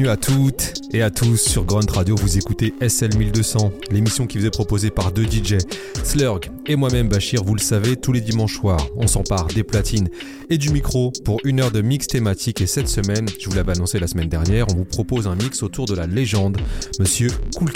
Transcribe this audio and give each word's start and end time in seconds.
Bienvenue 0.00 0.12
à 0.14 0.16
toutes 0.16 0.72
et 0.94 1.02
à 1.02 1.10
tous 1.10 1.36
sur 1.36 1.66
Grunt 1.66 1.92
Radio. 1.92 2.16
Vous 2.16 2.38
écoutez 2.38 2.72
SL 2.80 3.18
1200, 3.18 3.70
l'émission 3.90 4.26
qui 4.26 4.38
vous 4.38 4.46
est 4.46 4.50
proposée 4.50 4.90
par 4.90 5.12
deux 5.12 5.24
DJ, 5.24 5.58
Slurg 6.04 6.40
et 6.64 6.74
moi-même 6.74 7.10
Bachir. 7.10 7.44
Vous 7.44 7.54
le 7.54 7.60
savez, 7.60 7.96
tous 7.96 8.12
les 8.12 8.22
dimanches 8.22 8.54
soirs, 8.54 8.88
on 8.96 9.06
s'empare 9.06 9.48
des 9.48 9.62
platines 9.62 10.08
et 10.48 10.56
du 10.56 10.70
micro 10.70 11.12
pour 11.26 11.38
une 11.44 11.60
heure 11.60 11.70
de 11.70 11.82
mix 11.82 12.06
thématique. 12.06 12.62
Et 12.62 12.66
cette 12.66 12.88
semaine, 12.88 13.26
je 13.38 13.50
vous 13.50 13.54
l'avais 13.54 13.72
annoncé 13.72 13.98
la 13.98 14.06
semaine 14.06 14.30
dernière, 14.30 14.64
on 14.72 14.74
vous 14.74 14.86
propose 14.86 15.26
un 15.26 15.34
mix 15.34 15.62
autour 15.62 15.84
de 15.84 15.94
la 15.94 16.06
légende, 16.06 16.56
Monsieur 16.98 17.28
Cool 17.54 17.70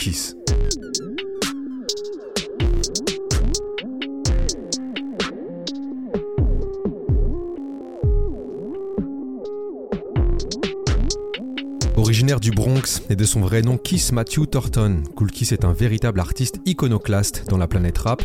du 12.44 12.50
Bronx 12.50 13.00
et 13.08 13.16
de 13.16 13.24
son 13.24 13.40
vrai 13.40 13.62
nom 13.62 13.78
Kiss 13.78 14.12
Matthew 14.12 14.44
Thornton, 14.50 15.02
Cool 15.16 15.30
Kiss 15.30 15.52
est 15.52 15.64
un 15.64 15.72
véritable 15.72 16.20
artiste 16.20 16.60
iconoclaste 16.66 17.46
dans 17.48 17.56
la 17.56 17.66
planète 17.66 17.96
rap. 17.96 18.22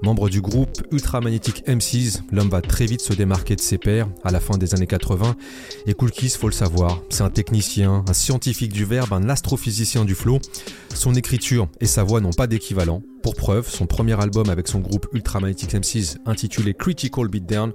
Membre 0.00 0.28
du 0.28 0.40
groupe 0.40 0.80
Ultra 0.92 1.20
Magnetic 1.20 1.66
MCs, 1.66 2.22
l'homme 2.30 2.50
va 2.50 2.60
très 2.60 2.86
vite 2.86 3.00
se 3.00 3.14
démarquer 3.14 3.56
de 3.56 3.60
ses 3.60 3.76
pairs 3.76 4.06
à 4.22 4.30
la 4.30 4.38
fin 4.38 4.58
des 4.58 4.76
années 4.76 4.86
80. 4.86 5.34
Et 5.88 5.94
Cool 5.94 6.12
Kiss, 6.12 6.36
faut 6.36 6.46
le 6.46 6.52
savoir, 6.52 7.02
c'est 7.08 7.24
un 7.24 7.30
technicien, 7.30 8.04
un 8.06 8.12
scientifique 8.12 8.72
du 8.72 8.84
verbe, 8.84 9.12
un 9.12 9.28
astrophysicien 9.28 10.04
du 10.04 10.14
flow. 10.14 10.38
Son 10.94 11.16
écriture 11.16 11.66
et 11.80 11.86
sa 11.86 12.04
voix 12.04 12.20
n'ont 12.20 12.30
pas 12.30 12.46
d'équivalent. 12.46 13.02
Pour 13.24 13.34
preuve, 13.34 13.68
son 13.68 13.86
premier 13.86 14.20
album 14.20 14.50
avec 14.50 14.68
son 14.68 14.78
groupe 14.78 15.08
Ultra 15.12 15.40
Magnetic 15.40 15.74
MCs, 15.74 16.18
intitulé 16.26 16.74
Critical 16.74 17.26
Beatdown, 17.26 17.72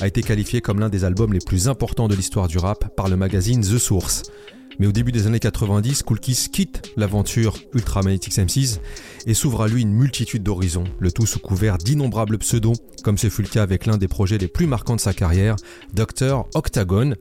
a 0.00 0.06
été 0.06 0.22
qualifié 0.22 0.60
comme 0.60 0.78
l'un 0.78 0.90
des 0.90 1.04
albums 1.04 1.32
les 1.32 1.40
plus 1.44 1.66
importants 1.66 2.06
de 2.06 2.14
l'histoire 2.14 2.46
du 2.46 2.58
rap 2.58 2.94
par 2.94 3.08
le 3.08 3.16
magazine 3.16 3.62
The 3.62 3.78
Source. 3.78 4.22
Mais 4.78 4.86
au 4.86 4.92
début 4.92 5.12
des 5.12 5.26
années 5.26 5.40
90, 5.40 6.02
Cool 6.02 6.20
Kiss 6.20 6.48
quitte 6.48 6.92
l'aventure 6.96 7.56
Ultra 7.74 8.02
Magnetic 8.02 8.36
MCs 8.36 8.80
et 9.26 9.34
s'ouvre 9.34 9.62
à 9.62 9.68
lui 9.68 9.82
une 9.82 9.92
multitude 9.92 10.42
d'horizons, 10.42 10.84
le 10.98 11.12
tout 11.12 11.26
sous 11.26 11.38
couvert 11.38 11.78
d'innombrables 11.78 12.38
pseudos, 12.38 12.76
comme 13.02 13.18
ce 13.18 13.28
fut 13.28 13.42
le 13.42 13.48
cas 13.48 13.62
avec 13.62 13.86
l'un 13.86 13.96
des 13.96 14.08
projets 14.08 14.38
les 14.38 14.48
plus 14.48 14.66
marquants 14.66 14.96
de 14.96 15.00
sa 15.00 15.14
carrière, 15.14 15.56
Dr. 15.92 16.46
Octagon. 16.54 17.14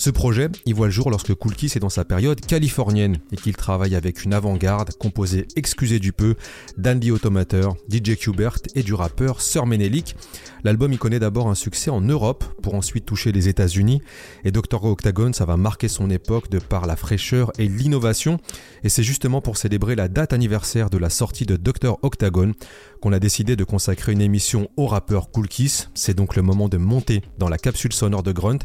Ce 0.00 0.08
projet, 0.08 0.48
il 0.64 0.74
voit 0.74 0.86
le 0.86 0.92
jour 0.92 1.10
lorsque 1.10 1.34
Cool 1.34 1.54
Kiss 1.54 1.76
est 1.76 1.80
dans 1.80 1.90
sa 1.90 2.06
période 2.06 2.40
californienne 2.40 3.18
et 3.32 3.36
qu'il 3.36 3.54
travaille 3.54 3.94
avec 3.94 4.24
une 4.24 4.32
avant-garde 4.32 4.94
composée, 4.96 5.46
excusez 5.56 5.98
du 5.98 6.14
peu, 6.14 6.36
d'Andy 6.78 7.10
Automator, 7.10 7.76
DJ 7.86 8.16
Qbert 8.16 8.56
et 8.74 8.82
du 8.82 8.94
rappeur 8.94 9.42
Sir 9.42 9.66
Menelik. 9.66 10.16
L'album 10.64 10.90
y 10.94 10.96
connaît 10.96 11.18
d'abord 11.18 11.48
un 11.48 11.54
succès 11.54 11.90
en 11.90 12.00
Europe 12.00 12.44
pour 12.62 12.76
ensuite 12.76 13.04
toucher 13.04 13.30
les 13.30 13.48
États-Unis 13.48 14.00
et 14.44 14.52
Dr. 14.52 14.82
Octagon, 14.84 15.34
ça 15.34 15.44
va 15.44 15.58
marquer 15.58 15.88
son 15.88 16.08
époque 16.08 16.48
de 16.48 16.60
par 16.60 16.86
la 16.86 16.96
fraîcheur 16.96 17.52
et 17.58 17.68
l'innovation 17.68 18.38
et 18.84 18.88
c'est 18.88 19.02
justement 19.02 19.42
pour 19.42 19.58
célébrer 19.58 19.96
la 19.96 20.08
date 20.08 20.32
anniversaire 20.32 20.88
de 20.88 20.96
la 20.96 21.10
sortie 21.10 21.44
de 21.44 21.56
Dr. 21.56 21.98
Octagon 22.00 22.52
qu'on 23.00 23.12
a 23.12 23.18
décidé 23.18 23.56
de 23.56 23.64
consacrer 23.64 24.12
une 24.12 24.20
émission 24.20 24.70
au 24.76 24.86
rappeur 24.86 25.30
Cool 25.30 25.48
Kiss. 25.48 25.90
C'est 25.94 26.14
donc 26.14 26.36
le 26.36 26.42
moment 26.42 26.68
de 26.68 26.76
monter 26.76 27.22
dans 27.38 27.48
la 27.48 27.58
capsule 27.58 27.92
sonore 27.92 28.22
de 28.22 28.32
Grunt. 28.32 28.58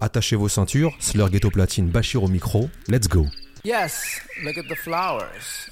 Attachez 0.00 0.36
vos 0.36 0.48
ceintures, 0.48 0.79
Slur 0.98 1.28
Ghetto 1.28 1.50
Platine, 1.50 1.88
Bachir 1.88 2.22
au 2.22 2.28
micro. 2.28 2.70
Let's 2.88 3.08
go. 3.08 3.26
Yes, 3.64 4.20
look 4.44 4.56
at 4.56 4.68
the 4.68 4.76
flowers. 4.76 5.68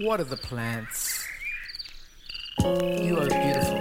What 0.00 0.20
are 0.20 0.24
the 0.24 0.36
plants? 0.36 1.24
You 2.58 3.18
are 3.18 3.28
beautiful. 3.28 3.71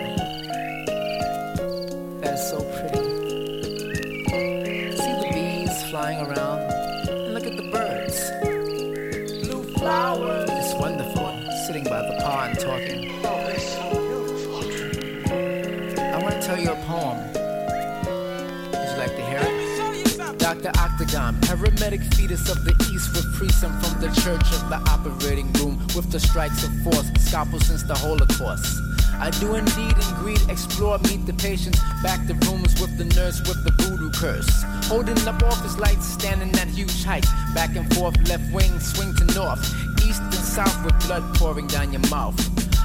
Paramedic 21.61 22.01
fetus 22.16 22.49
of 22.49 22.63
the 22.66 22.73
east 22.91 23.13
with 23.13 23.31
precinct 23.35 23.85
from 23.85 24.01
the 24.01 24.09
church 24.22 24.41
of 24.57 24.69
the 24.69 24.81
operating 24.89 25.51
room 25.53 25.77
with 25.95 26.09
the 26.11 26.19
strikes 26.19 26.63
of 26.63 26.73
force, 26.81 27.11
scalpel 27.19 27.59
since 27.59 27.83
the 27.83 27.94
Holocaust. 27.94 28.81
I 29.19 29.29
do 29.29 29.53
indeed 29.53 29.94
and 29.94 30.16
greed, 30.17 30.41
explore, 30.49 30.97
meet 31.05 31.23
the 31.27 31.33
patients, 31.33 31.79
back 32.01 32.25
the 32.25 32.33
rooms 32.49 32.81
with 32.81 32.97
the 32.97 33.05
nurse 33.13 33.39
with 33.41 33.63
the 33.63 33.72
voodoo 33.77 34.09
curse. 34.09 34.49
Holding 34.89 35.19
up 35.27 35.44
office 35.44 35.77
lights, 35.77 36.07
standing 36.07 36.49
at 36.57 36.67
huge 36.67 37.03
heights, 37.03 37.29
back 37.53 37.75
and 37.75 37.85
forth, 37.93 38.17
left 38.28 38.51
wing, 38.51 38.79
swing 38.79 39.13
to 39.17 39.25
north, 39.35 39.61
east 40.01 40.22
and 40.22 40.33
south 40.33 40.83
with 40.83 40.97
blood 41.05 41.23
pouring 41.35 41.67
down 41.67 41.91
your 41.91 42.01
mouth. 42.09 42.38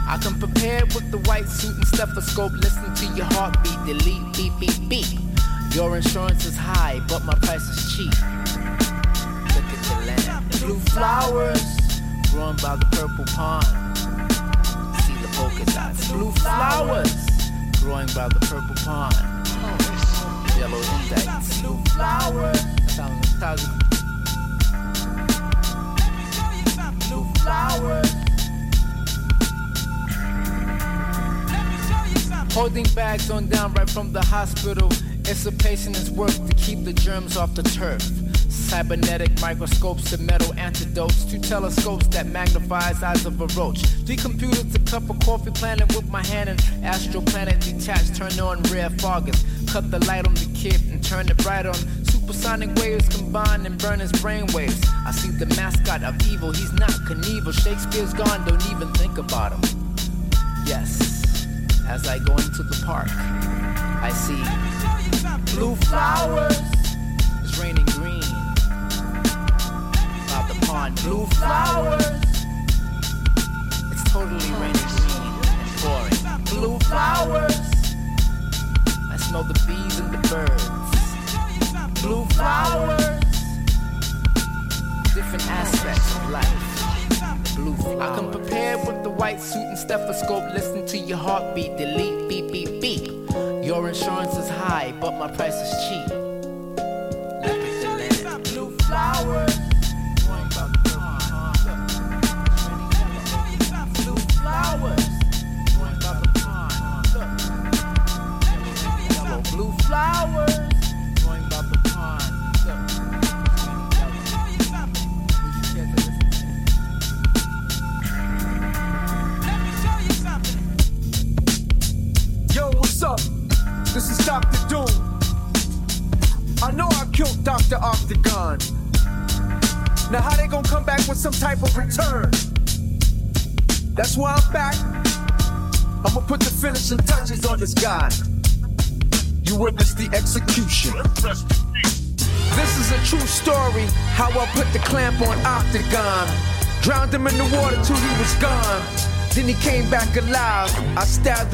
I 0.07 0.19
come 0.19 0.39
prepared 0.39 0.93
with 0.93 1.11
the 1.11 1.19
white 1.25 1.49
suit 1.49 1.75
and 1.77 1.87
stethoscope, 1.87 2.53
listen 2.53 2.95
to 2.95 3.07
your 3.17 3.27
heartbeat, 3.33 3.81
delete, 3.87 4.37
beep, 4.37 4.53
beep, 4.61 4.89
beep. 4.89 5.19
Your 5.73 5.97
insurance 5.97 6.45
is 6.45 6.57
high, 6.57 7.01
but 7.09 7.25
my 7.25 7.35
price 7.37 7.63
is 7.63 7.97
cheap. 7.97 8.36
Blue 10.67 10.81
flowers 10.81 11.63
growing 12.33 12.57
by 12.57 12.75
the 12.75 12.87
purple 12.91 13.25
pond. 13.37 13.65
See 15.03 15.15
the 15.23 15.29
polka 15.37 15.65
dots. 15.67 16.11
Blue 16.11 16.33
flowers 16.33 17.15
growing 17.81 18.09
by 18.09 18.27
the 18.27 18.41
purple 18.41 18.75
pond. 18.85 19.15
Yellow 20.59 20.83
indicts. 20.83 21.63
Blue 21.63 21.79
flowers. 21.95 22.61
Blue 27.09 27.25
flowers. 27.45 28.13
Holding 32.53 32.87
bags 32.97 33.31
on 33.31 33.47
down 33.47 33.73
right 33.75 33.89
from 33.89 34.13
the 34.13 34.23
hospital. 34.23 34.91
It's 35.27 35.47
a 35.47 35.53
patient's 35.53 36.11
work 36.11 36.33
to 36.33 36.55
keep 36.57 36.83
the 36.83 36.93
germs 36.93 37.37
off 37.37 37.55
the 37.55 37.63
turf. 37.63 38.03
Cybernetic 38.67 39.41
microscopes 39.41 40.11
to 40.11 40.19
metal 40.19 40.53
antidotes. 40.55 41.25
Two 41.25 41.39
telescopes 41.39 42.09
that 42.09 42.27
magnifies 42.27 43.01
eyes 43.03 43.25
of 43.25 43.41
a 43.41 43.47
roach. 43.59 43.87
Three 44.05 44.17
computers, 44.17 44.75
a 44.75 44.79
cup 44.81 45.09
of 45.09 45.21
coffee 45.21 45.53
planet 45.53 45.95
with 45.95 46.11
my 46.11 46.25
hand 46.27 46.49
and 46.51 46.61
astral 46.85 47.23
planet 47.23 47.61
detached. 47.61 48.17
Turn 48.17 48.39
on 48.41 48.63
rare 48.65 48.91
foggers. 48.91 49.41
Cut 49.73 49.91
the 49.91 50.05
light 50.07 50.27
on 50.27 50.35
the 50.35 50.51
kid 50.55 50.83
and 50.91 51.03
turn 51.03 51.29
it 51.29 51.37
bright 51.39 51.65
on. 51.65 51.75
Supersonic 52.05 52.75
waves 52.77 53.09
combine 53.09 53.65
and 53.67 53.79
burn 53.79 54.01
his 54.01 54.11
brainwaves. 54.13 54.85
I 55.07 55.13
see 55.13 55.31
the 55.31 55.47
mascot 55.55 56.03
of 56.03 56.21
evil. 56.27 56.51
He's 56.51 56.73
not 56.73 56.91
Knievel. 56.91 57.53
Shakespeare's 57.53 58.15
gone. 58.15 58.45
Don't 58.47 58.67
even 58.73 58.93
think 58.95 59.17
about 59.19 59.53
him. 59.53 59.97
Yes. 60.67 61.47
As 61.89 62.09
I 62.09 62.19
go 62.19 62.33
into 62.33 62.65
the 62.65 62.83
park, 62.85 63.09
I 64.03 64.11
see 64.11 64.43
blue 65.55 65.77
flowers. 65.77 66.61
My 95.27 95.37
price 95.37 95.76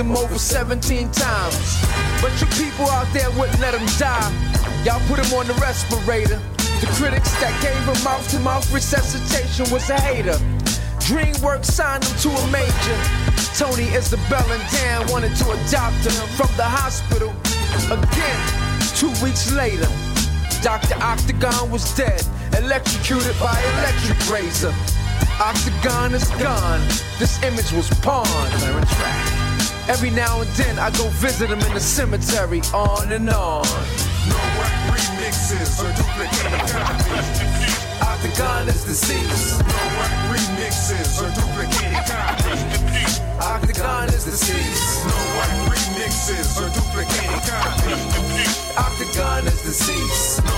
him 0.02 0.16
over 0.16 0.38
17 0.38 1.10
times. 1.10 1.82
But 2.20 2.32
you 2.40 2.46
people 2.58 2.86
out 2.90 3.06
there 3.12 3.30
wouldn't 3.38 3.60
let 3.60 3.74
him 3.74 3.86
die. 3.98 4.30
Y'all 4.84 5.00
put 5.06 5.18
him 5.24 5.32
on 5.38 5.46
the 5.46 5.54
respirator. 5.54 6.40
The 6.80 6.90
critics 6.98 7.30
that 7.40 7.54
gave 7.62 7.78
him 7.86 8.04
mouth 8.04 8.26
to 8.30 8.38
mouth 8.40 8.66
resuscitation 8.72 9.70
was 9.70 9.88
a 9.90 10.00
hater. 10.00 10.38
DreamWorks 11.06 11.66
signed 11.66 12.04
him 12.04 12.16
to 12.18 12.30
a 12.30 12.46
major. 12.50 12.98
Tony, 13.54 13.86
Isabel, 13.94 14.46
and 14.50 14.62
Dan 14.72 15.06
wanted 15.12 15.36
to 15.36 15.50
adopt 15.50 16.02
him 16.02 16.26
from 16.34 16.50
the 16.56 16.66
hospital. 16.66 17.30
Again, 17.86 18.40
two 18.98 19.12
weeks 19.22 19.52
later, 19.52 19.86
Dr. 20.62 20.94
Octagon 21.02 21.70
was 21.70 21.94
dead, 21.94 22.22
electrocuted 22.58 23.38
by 23.38 23.54
electric 23.78 24.18
razor. 24.30 24.74
Octagon 25.38 26.14
is 26.14 26.28
gone. 26.42 26.80
This 27.18 27.42
image 27.42 27.72
was 27.72 27.88
pawned. 28.00 29.41
Every 29.88 30.10
now 30.10 30.40
and 30.40 30.50
then 30.50 30.78
I 30.78 30.90
go 30.90 31.08
visit 31.08 31.50
him 31.50 31.58
in 31.60 31.74
the 31.74 31.80
cemetery, 31.80 32.60
on 32.72 33.10
and 33.12 33.28
on. 33.28 33.66
No 34.28 34.38
remixes 34.94 35.82
or 35.82 35.90
duplicated 35.90 36.62
copies. 36.70 37.82
Octagon 38.00 38.68
is 38.68 38.84
deceased. 38.84 39.58
No 39.58 39.82
remixes 40.30 41.18
or 41.18 41.30
duplicated 41.34 42.04
copies. 42.06 43.20
Octagon 43.42 44.08
is 44.08 44.24
deceased. 44.24 45.04
No 45.04 45.18
remixes 45.66 46.54
or 46.62 46.70
duplicated 46.70 47.42
copies. 47.42 48.76
Octagon 48.78 49.46
is 49.46 49.62
deceased. 49.62 50.44
No 50.44 50.54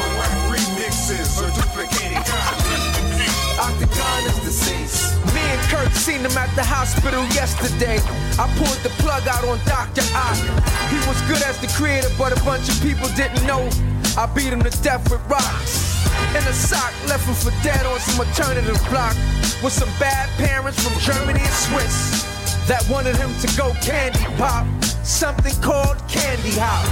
Seen 5.92 6.20
him 6.20 6.36
at 6.36 6.48
the 6.56 6.64
hospital 6.64 7.24
yesterday. 7.36 8.00
I 8.40 8.48
pulled 8.56 8.80
the 8.80 8.90
plug 9.02 9.28
out 9.28 9.44
on 9.44 9.58
Dr. 9.64 10.04
Ock. 10.16 10.40
He 10.88 10.96
was 11.08 11.20
good 11.28 11.42
as 11.44 11.60
the 11.60 11.68
creator, 11.76 12.08
but 12.16 12.32
a 12.32 12.40
bunch 12.44 12.68
of 12.68 12.80
people 12.80 13.08
didn't 13.16 13.44
know. 13.46 13.68
I 14.16 14.26
beat 14.26 14.52
him 14.52 14.62
to 14.62 14.70
death 14.82 15.04
with 15.10 15.20
rocks. 15.28 16.06
In 16.36 16.42
a 16.44 16.52
sock, 16.52 16.92
left 17.08 17.26
him 17.26 17.34
for 17.34 17.52
dead 17.62 17.84
on 17.86 17.98
some 18.00 18.26
alternative 18.26 18.78
block. 18.88 19.16
With 19.62 19.72
some 19.72 19.90
bad 19.98 20.28
parents 20.36 20.80
from 20.82 20.98
Germany 21.00 21.40
and 21.40 21.56
Swiss 21.68 22.24
that 22.66 22.86
wanted 22.88 23.16
him 23.16 23.34
to 23.40 23.48
go 23.56 23.72
candy 23.82 24.24
pop. 24.36 24.66
Something 25.04 25.54
called 25.60 25.98
candy 26.08 26.56
hop. 26.56 26.84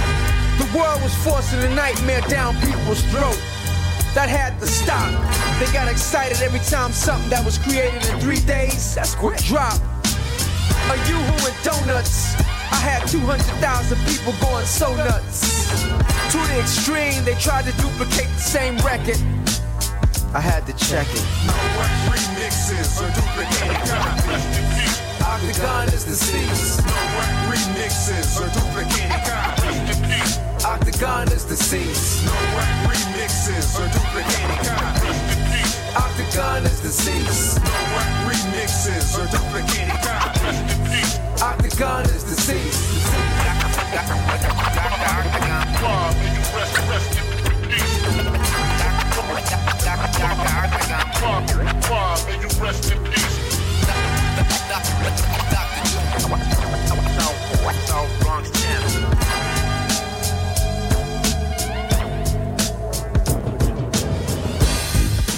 The 0.57 0.69
world 0.77 1.01
was 1.01 1.13
forcing 1.23 1.61
a 1.63 1.73
nightmare 1.73 2.21
down 2.29 2.55
people's 2.61 3.01
throat 3.09 3.39
that 4.13 4.29
had 4.29 4.59
to 4.59 4.67
stop. 4.67 5.09
They 5.59 5.71
got 5.73 5.87
excited 5.87 6.41
every 6.41 6.59
time 6.59 6.91
something 6.91 7.29
that 7.29 7.43
was 7.43 7.57
created 7.57 8.05
in 8.09 8.19
three 8.19 8.41
days, 8.45 8.95
that's 8.95 9.15
quick 9.15 9.37
drop. 9.43 9.79
A 10.91 10.95
Yoo-hoo 11.09 11.47
and 11.49 11.57
donuts. 11.63 12.35
I 12.69 12.77
had 12.77 13.07
200,000 13.07 13.97
people 14.05 14.33
going 14.41 14.65
so 14.65 14.95
nuts. 14.95 15.81
To 16.31 16.37
the 16.37 16.59
extreme, 16.59 17.23
they 17.25 17.35
tried 17.35 17.65
to 17.65 17.73
duplicate 17.81 18.29
the 18.29 18.45
same 18.45 18.77
record. 18.85 19.17
I 20.33 20.41
had 20.41 20.65
to 20.67 20.73
check 20.73 21.07
it. 21.09 21.25
No 21.45 21.53
whack 21.77 21.93
remixes 22.09 22.97
or 23.01 23.09
duplicated 23.13 23.81
copies. 23.85 25.01
Octagon 25.21 25.87
is 25.93 26.03
deceased. 26.05 26.85
No 26.85 26.93
whack 27.17 27.53
remixes 27.53 28.37
or 28.41 28.49
duplicated 28.53 29.21
copies. 29.25 30.39
Octagon 30.65 31.27
is 31.27 31.43
deceased. 31.43 32.25
No 32.25 32.31
whack 32.31 32.87
remixes 32.87 33.75
or 33.77 33.87
duplicated 33.91 34.65
copies. 34.65 35.75
Octagon 35.93 36.65
is 36.65 36.79
deceased. 36.79 37.59
No 37.59 37.71
whack 37.93 38.31
remixes 38.31 39.13
or 39.19 39.27
duplicated 39.29 39.99
copies. 40.01 41.19
Octagon 41.41 42.05
is 42.05 42.23
deceased. 42.23 42.93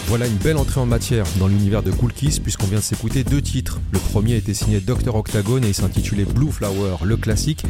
Voilà 0.08 0.28
une 0.28 0.36
belle 0.36 0.58
entrée 0.58 0.80
en 0.80 0.86
matière 0.86 1.26
dans 1.40 1.48
l'univers 1.48 1.82
de 1.82 1.90
Cool 1.90 2.14
Kiss 2.14 2.40
puisqu'on 2.40 2.68
vient 2.68 2.78
de 2.78 2.84
s'écouter 2.84 3.24
deux 3.24 3.42
titres. 3.42 3.80
Le 3.92 3.98
premier 3.98 4.36
était 4.36 4.54
signé 4.54 4.80
Dr 4.80 5.16
Octagon 5.16 5.58
et 5.64 5.68
il 5.68 5.74
s'intitulait 5.74 6.26
Blue 6.26 6.52
Flower, 6.52 6.98
le 7.04 7.18
classique, 7.18 7.64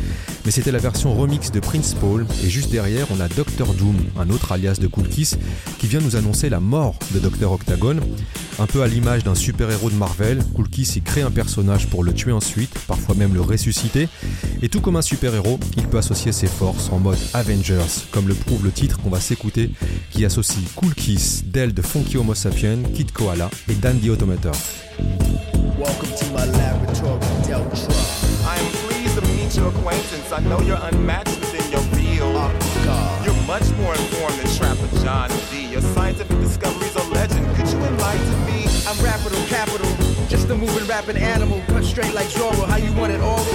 mais 0.43 0.51
c'était 0.51 0.73
la 0.73 0.79
version 0.79 1.15
remix 1.15 1.51
de 1.51 1.61
Prince 1.61 1.95
Paul 1.99 2.27
et 2.43 2.49
juste 2.49 2.71
derrière 2.71 3.07
on 3.11 3.21
a 3.21 3.29
Dr 3.29 3.73
Doom, 3.73 3.95
un 4.19 4.29
autre 4.29 4.51
alias 4.51 4.77
de 4.81 4.87
Cool 4.87 5.07
Kiss, 5.07 5.37
qui 5.79 5.87
vient 5.87 6.01
nous 6.01 6.17
annoncer 6.17 6.49
la 6.49 6.59
mort 6.59 6.99
de 7.13 7.19
Dr 7.19 7.51
Octagon. 7.51 7.97
Un 8.57 8.67
peu 8.67 8.83
à 8.83 8.87
l'image 8.87 9.23
d'un 9.23 9.35
super-héros 9.35 9.89
de 9.89 9.95
Marvel, 9.95 10.41
Cool 10.53 10.69
Kiss 10.69 10.95
y 10.95 11.01
crée 11.01 11.21
un 11.21 11.31
personnage 11.31 11.87
pour 11.87 12.03
le 12.05 12.13
tuer 12.13 12.31
ensuite, 12.31 12.73
parfois 12.87 13.13
même 13.15 13.33
le 13.33 13.41
ressusciter, 13.41 14.07
et 14.61 14.69
tout 14.69 14.79
comme 14.79 14.95
un 14.95 15.01
super-héros, 15.01 15.59
il 15.75 15.83
peut 15.87 15.97
associer 15.97 16.31
ses 16.31 16.47
forces 16.47 16.89
en 16.89 16.99
mode 16.99 17.17
Avengers, 17.33 18.05
comme 18.11 18.29
le 18.29 18.33
prouve 18.33 18.63
le 18.63 18.71
titre 18.71 18.99
qu'on 19.01 19.09
va 19.09 19.19
s'écouter, 19.19 19.71
qui 20.09 20.23
associe 20.23 20.63
Cool 20.75 20.93
Kiss, 20.93 21.43
Del 21.45 21.73
de 21.73 21.81
Funky 21.81 22.17
Homo 22.25 22.33
Sapien, 22.33 22.81
Kid 22.95 23.13
Koala 23.13 23.51
et 23.69 23.79
Dan 23.79 23.99
the 24.01 24.09
Automator. 24.09 24.55
Welcome 25.77 26.09
to 26.09 26.25
my 26.33 26.45
laboratory, 26.57 27.19
Deltron. 27.45 27.85
I 28.49 28.57
am 28.57 28.65
pleased 28.81 29.13
to 29.13 29.21
meet 29.37 29.55
your 29.55 29.67
acquaintance. 29.67 30.31
I 30.31 30.39
know 30.39 30.59
you're 30.61 30.81
unmatched 30.89 31.37
within 31.39 31.71
your 31.71 31.85
field. 31.93 32.33
Oh, 32.35 32.49
Octagon. 32.49 33.25
You're 33.25 33.45
much 33.45 33.69
more 33.77 33.93
informed 33.93 34.41
than 34.41 34.49
Trapper 34.57 34.89
John 35.05 35.29
D. 35.51 35.67
Your 35.69 35.81
scientific 35.93 36.39
discoveries 36.39 36.97
are 36.97 37.07
legend. 37.13 37.45
Could 37.57 37.69
you 37.69 37.77
enlighten 37.77 38.45
me? 38.49 38.65
I'm 38.89 38.97
rapido 39.05 39.37
capital, 39.47 39.85
just 40.27 40.49
a 40.49 40.55
moving 40.55 40.87
rapping 40.87 41.17
animal, 41.17 41.61
cut 41.67 41.83
straight 41.83 42.15
like 42.15 42.29
Zorro. 42.29 42.65
How 42.65 42.77
you 42.77 42.91
want 42.93 43.11
it 43.13 43.21
oral? 43.21 43.45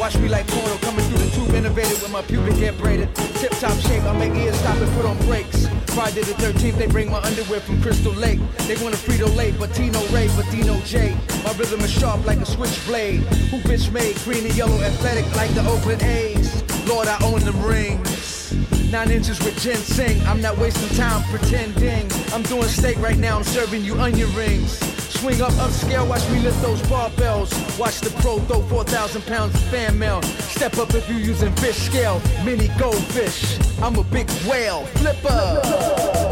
Watch 0.00 0.18
me 0.18 0.26
like 0.26 0.48
porno 0.48 0.76
coming 0.78 1.06
through 1.06 1.18
the 1.22 1.30
tube, 1.30 1.54
innovated 1.54 2.02
with 2.02 2.10
my 2.10 2.22
pubic 2.22 2.54
hair 2.54 2.72
braided. 2.72 3.14
Tip 3.38 3.52
top 3.62 3.78
shape, 3.78 4.02
I 4.02 4.18
make 4.18 4.34
ears 4.34 4.56
stop 4.56 4.76
and 4.78 4.90
put 4.96 5.04
on 5.04 5.16
brakes. 5.18 5.61
Friday 5.94 6.22
the 6.22 6.32
13th, 6.32 6.78
they 6.78 6.86
bring 6.86 7.10
my 7.10 7.18
underwear 7.18 7.60
from 7.60 7.80
Crystal 7.82 8.12
Lake. 8.14 8.40
They 8.66 8.76
want 8.82 8.94
a 8.94 8.98
Frito 8.98 9.28
Lay, 9.36 9.52
but 9.52 9.74
Tino 9.74 10.00
Ray, 10.06 10.28
but 10.34 10.50
Dino 10.50 10.80
J. 10.80 11.14
My 11.44 11.52
rhythm 11.52 11.80
is 11.80 11.90
sharp 11.90 12.24
like 12.24 12.38
a 12.38 12.46
switchblade. 12.46 13.20
Who 13.50 13.58
bitch 13.58 13.92
made 13.92 14.16
green 14.24 14.46
and 14.46 14.56
yellow 14.56 14.80
athletic 14.80 15.26
like 15.36 15.52
the 15.52 15.60
Oakland 15.68 16.02
A's? 16.02 16.62
Lord, 16.88 17.08
I 17.08 17.18
own 17.22 17.40
them 17.40 17.62
rings. 17.62 18.54
Nine 18.90 19.10
inches 19.10 19.38
with 19.44 19.60
ginseng. 19.60 20.18
I'm 20.22 20.40
not 20.40 20.56
wasting 20.56 20.96
time 20.96 21.22
pretending. 21.24 22.10
I'm 22.32 22.42
doing 22.42 22.68
steak 22.68 22.96
right 22.98 23.18
now. 23.18 23.36
I'm 23.36 23.44
serving 23.44 23.84
you 23.84 23.94
onion 24.00 24.34
rings. 24.34 24.91
Swing 25.18 25.40
up 25.42 25.52
upscale, 25.52 26.08
watch 26.08 26.28
me 26.30 26.40
lift 26.40 26.60
those 26.62 26.80
barbells. 26.82 27.50
Watch 27.78 28.00
the 28.00 28.10
pro 28.22 28.38
throw 28.40 28.62
4,000 28.62 29.22
pounds 29.22 29.54
of 29.54 29.62
fan 29.64 29.98
mail. 29.98 30.22
Step 30.22 30.78
up 30.78 30.94
if 30.94 31.08
you 31.08 31.16
using 31.16 31.52
fish 31.56 31.76
scale. 31.76 32.20
Mini 32.44 32.68
goldfish. 32.78 33.58
I'm 33.80 33.96
a 33.96 34.04
big 34.04 34.28
whale. 34.46 34.84
Flipper. 34.96 36.31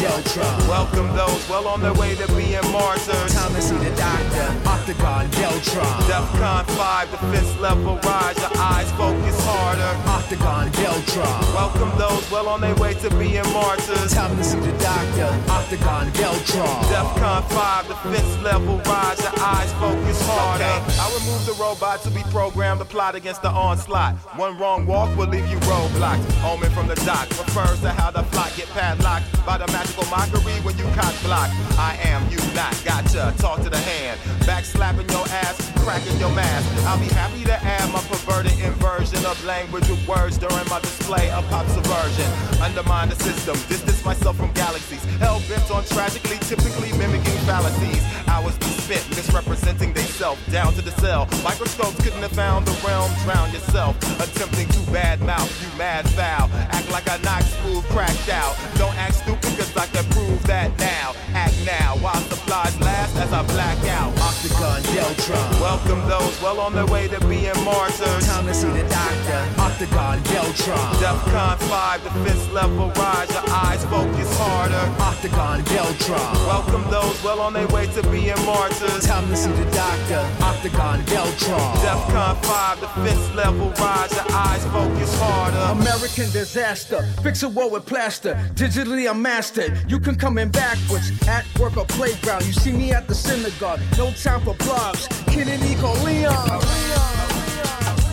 Deltron. 0.00 0.66
Welcome 0.66 1.14
those 1.14 1.46
well 1.50 1.68
on 1.68 1.82
their 1.82 1.92
way 1.92 2.14
to 2.14 2.26
being 2.32 2.64
martyrs. 2.72 3.34
Time 3.34 3.52
to 3.54 3.60
see 3.60 3.76
the 3.76 3.94
doctor. 3.96 4.48
Octagon, 4.66 5.28
Deltron. 5.36 6.00
DEFCON 6.08 6.64
5, 6.64 7.10
the 7.10 7.18
fifth 7.28 7.60
level 7.60 7.98
rise. 7.98 8.38
Your 8.38 8.50
eyes 8.56 8.90
focus 8.92 9.36
harder. 9.44 9.92
Octagon, 10.08 10.70
Deltron. 10.72 11.54
Welcome 11.54 11.92
those 11.98 12.24
well 12.30 12.48
on 12.48 12.62
their 12.62 12.74
way 12.76 12.94
to 12.94 13.10
being 13.16 13.44
martyrs. 13.52 14.14
Time 14.14 14.34
to 14.38 14.42
see 14.42 14.58
the 14.60 14.72
doctor. 14.78 15.28
Octagon, 15.52 16.06
Deltron. 16.12 16.80
DEFCON 16.88 17.42
5, 17.50 17.88
the 17.88 17.96
fifth 18.08 18.42
level 18.42 18.78
rise. 18.88 19.20
Your 19.20 19.34
eyes 19.36 19.70
focus 19.74 20.18
harder. 20.24 20.64
I 20.64 21.06
remove 21.20 21.44
the 21.44 21.52
robot 21.60 22.00
to 22.04 22.10
be 22.10 22.22
programmed 22.30 22.80
to 22.80 22.86
plot 22.86 23.16
against 23.16 23.42
the 23.42 23.50
onslaught. 23.50 24.14
One 24.36 24.56
wrong 24.58 24.86
walk 24.86 25.14
will 25.18 25.28
leave 25.28 25.46
you 25.50 25.58
roadblocked. 25.68 26.24
Omen 26.42 26.70
from 26.72 26.88
the 26.88 26.96
dock 27.04 27.28
refers 27.28 27.80
to 27.82 27.90
how 27.90 28.10
the 28.10 28.22
plot 28.32 28.50
get 28.56 28.68
padlocked 28.70 29.44
by 29.44 29.58
the 29.58 29.66
magical 29.90 30.10
mockery 30.10 30.60
when 30.62 30.76
you 30.78 30.84
cock 30.94 31.14
block. 31.22 31.50
I 31.78 31.98
am 32.02 32.28
you 32.30 32.38
not, 32.54 32.74
gotcha. 32.84 33.34
Talk 33.38 33.62
to 33.62 33.70
the 33.70 33.78
hand. 33.78 34.20
Back 34.46 34.64
slapping 34.64 35.08
your 35.10 35.26
ass, 35.28 35.70
cracking 35.78 36.18
your 36.18 36.30
mask. 36.30 36.66
I'll 36.86 36.98
be 36.98 37.06
happy 37.06 37.44
to 37.44 37.54
add 37.54 37.92
my 37.92 38.00
perverted 38.02 38.58
inversion 38.60 39.24
of 39.26 39.42
language 39.44 39.88
with 39.88 40.06
words 40.06 40.38
during 40.38 40.68
my 40.68 40.80
display 40.80 41.30
of 41.30 41.46
pop 41.48 41.66
subversion. 41.68 42.26
Undermine 42.62 43.08
the 43.08 43.16
system, 43.16 43.54
distance 43.68 44.04
myself 44.04 44.36
from 44.36 44.52
galaxies. 44.52 45.02
Hell 45.18 45.40
bent 45.48 45.70
on 45.70 45.84
tragically, 45.84 46.38
typically 46.38 46.92
mimicking 46.98 47.38
fallacies. 47.46 48.02
Hours 48.28 48.56
be 48.58 48.66
spent 48.66 49.08
misrepresenting 49.10 49.92
they 49.92 50.02
self 50.02 50.38
down 50.50 50.72
to 50.74 50.82
the 50.82 50.92
cell. 51.02 51.26
Microscopes 51.42 51.96
couldn't 52.02 52.22
have 52.22 52.32
found 52.32 52.66
the 52.66 52.76
realm, 52.86 53.10
drown 53.24 53.52
yourself. 53.52 53.96
Attempting 54.20 54.68
to 54.68 54.80
bad 54.92 55.20
mouth, 55.20 55.50
you 55.62 55.78
mad 55.78 56.08
foul. 56.10 56.50
Act 56.70 56.90
like 56.90 57.06
a 57.08 57.18
knock 57.22 57.42
smooth, 57.42 57.84
cracked 57.86 58.28
out. 58.28 58.54
Don't 58.76 58.96
act 58.96 59.14
stupid, 59.14 59.56
cause 59.58 59.72
I 59.80 59.86
can 59.86 60.04
prove 60.10 60.46
that 60.46 60.78
now. 60.78 61.14
Act 61.32 61.54
now, 61.64 61.96
while 62.02 62.20
supplies 62.28 62.78
last 62.80 63.16
as 63.16 63.32
I 63.32 63.42
black 63.44 63.78
out. 63.88 64.19
Octagon 64.40 64.82
Deltron. 64.94 65.60
Welcome 65.60 66.08
those 66.08 66.40
well 66.40 66.60
on 66.60 66.72
their 66.72 66.86
way 66.86 67.06
to 67.08 67.20
being 67.28 67.52
martyrs. 67.62 68.26
Time 68.26 68.46
to 68.46 68.54
see 68.54 68.68
the 68.68 68.88
doctor. 68.88 69.60
Octagon 69.60 70.18
Deltron. 70.20 70.94
DEFCON 70.94 71.58
5, 71.58 72.04
defense 72.04 72.48
level 72.48 72.88
rise. 72.92 73.30
Your 73.32 73.44
eyes 73.50 73.84
focus 73.84 74.34
harder. 74.38 75.02
Octagon 75.02 75.60
Deltron. 75.64 76.34
Welcome 76.46 76.90
those 76.90 77.22
well 77.22 77.40
on 77.40 77.52
their 77.52 77.68
way 77.68 77.86
to 77.88 78.02
being 78.04 78.42
martyrs. 78.46 79.04
Time 79.04 79.28
to 79.28 79.36
see 79.36 79.52
the 79.52 79.70
doctor. 79.72 80.26
Octagon 80.42 81.02
Deltron. 81.02 81.74
DEFCON 81.84 82.42
5, 82.42 82.80
defense 82.80 83.34
level 83.34 83.68
rise. 83.72 84.10
Your 84.14 84.24
eyes 84.32 84.64
focus 84.68 85.20
harder. 85.20 85.78
American 85.78 86.30
disaster. 86.30 87.02
Fix 87.22 87.42
a 87.42 87.48
wall 87.50 87.68
with 87.68 87.84
plaster. 87.84 88.32
Digitally, 88.54 89.06
I'm 89.06 89.20
mastered. 89.20 89.84
You 89.86 90.00
can 90.00 90.14
come 90.14 90.38
in 90.38 90.48
backwards. 90.48 91.12
At 91.28 91.44
work 91.58 91.76
or 91.76 91.84
playground. 91.84 92.46
You 92.46 92.54
see 92.54 92.72
me 92.72 92.92
at 92.92 93.06
the 93.06 93.14
synagogue. 93.14 93.80
No 93.98 94.10
time 94.12 94.29
Kid 94.30 95.48
and 95.48 95.62
Eco 95.64 95.92
Leon. 96.04 96.48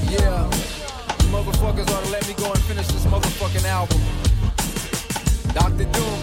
Yeah, 0.10 0.50
motherfuckers 1.30 1.88
ought 1.94 2.04
to 2.06 2.10
let 2.10 2.28
me 2.28 2.34
go 2.34 2.52
and 2.52 2.62
finish 2.64 2.88
this 2.88 3.06
motherfucking 3.06 3.66
album. 3.66 4.02
Dr. 5.54 5.86
Doom. 5.92 6.20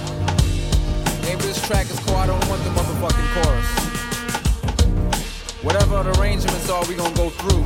Name 1.22 1.36
of 1.36 1.42
this 1.42 1.64
track 1.68 1.88
is 1.88 1.98
called 2.00 2.18
I 2.18 2.26
Don't 2.26 2.48
Want 2.48 2.64
the 2.64 2.70
Motherfucking 2.70 3.34
Chorus. 3.34 3.70
Whatever 5.62 6.02
the 6.02 6.20
arrangements 6.20 6.68
are, 6.68 6.84
we 6.86 6.96
gonna 6.96 7.14
go 7.14 7.30
through. 7.30 7.64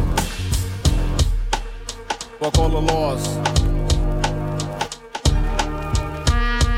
Fuck 2.40 2.58
all 2.58 2.68
the 2.68 2.82
laws. 2.92 3.26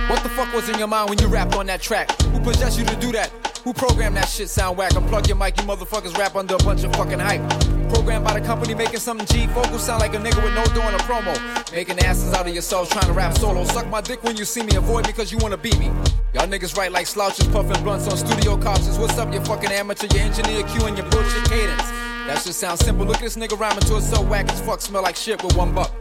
What 0.08 0.22
the 0.22 0.28
fuck 0.28 0.54
was 0.54 0.68
in 0.68 0.78
your 0.78 0.88
mind 0.88 1.10
when 1.10 1.18
you 1.18 1.26
rapped 1.26 1.56
on 1.56 1.66
that 1.66 1.82
track? 1.82 2.08
Who 2.22 2.38
possessed 2.40 2.78
you 2.78 2.84
to 2.84 2.96
do 2.96 3.10
that? 3.12 3.49
Who 3.64 3.74
programmed 3.74 4.16
that 4.16 4.28
shit 4.28 4.48
sound 4.48 4.78
whack? 4.78 4.92
Unplug 4.92 5.28
your 5.28 5.36
mic, 5.36 5.58
you 5.58 5.64
motherfuckers 5.64 6.16
rap 6.16 6.34
under 6.34 6.54
a 6.54 6.58
bunch 6.58 6.82
of 6.82 6.94
fucking 6.96 7.18
hype. 7.18 7.42
Programmed 7.90 8.24
by 8.24 8.38
the 8.38 8.46
company 8.46 8.74
making 8.74 9.00
something 9.00 9.26
G. 9.26 9.46
Focus 9.48 9.84
sound 9.84 10.00
like 10.00 10.14
a 10.14 10.16
nigga 10.16 10.42
with 10.42 10.54
no 10.54 10.64
doing 10.72 10.94
a 10.94 10.98
promo. 11.04 11.34
Making 11.70 11.98
asses 11.98 12.32
out 12.32 12.46
of 12.46 12.54
yourselves 12.54 12.88
trying 12.88 13.06
to 13.06 13.12
rap 13.12 13.36
solo. 13.36 13.64
Suck 13.64 13.86
my 13.88 14.00
dick 14.00 14.22
when 14.24 14.36
you 14.36 14.46
see 14.46 14.62
me, 14.62 14.76
avoid 14.76 15.06
me 15.06 15.12
cause 15.12 15.30
you 15.30 15.36
wanna 15.38 15.58
beat 15.58 15.78
me. 15.78 15.86
Y'all 16.32 16.46
niggas 16.46 16.74
write 16.76 16.92
like 16.92 17.06
slouches, 17.06 17.46
puffing 17.48 17.82
blunts 17.84 18.08
on 18.08 18.16
studio 18.16 18.56
couches. 18.56 18.98
What's 18.98 19.18
up, 19.18 19.32
you 19.32 19.40
fucking 19.40 19.70
amateur, 19.70 20.06
your 20.06 20.24
engineer 20.24 20.62
Q 20.62 20.86
and 20.86 20.96
your 20.96 21.08
bullshit 21.10 21.44
cadence? 21.44 21.90
That 22.26 22.40
shit 22.42 22.54
sounds 22.54 22.80
simple. 22.80 23.04
Look 23.04 23.16
at 23.16 23.22
this 23.22 23.36
nigga 23.36 23.58
rhyming 23.58 23.80
to 23.80 23.96
it 23.96 24.02
so 24.02 24.22
whack 24.22 24.50
as 24.50 24.60
fuck, 24.62 24.80
smell 24.80 25.02
like 25.02 25.16
shit 25.16 25.42
with 25.42 25.54
one 25.54 25.74
buck. 25.74 25.92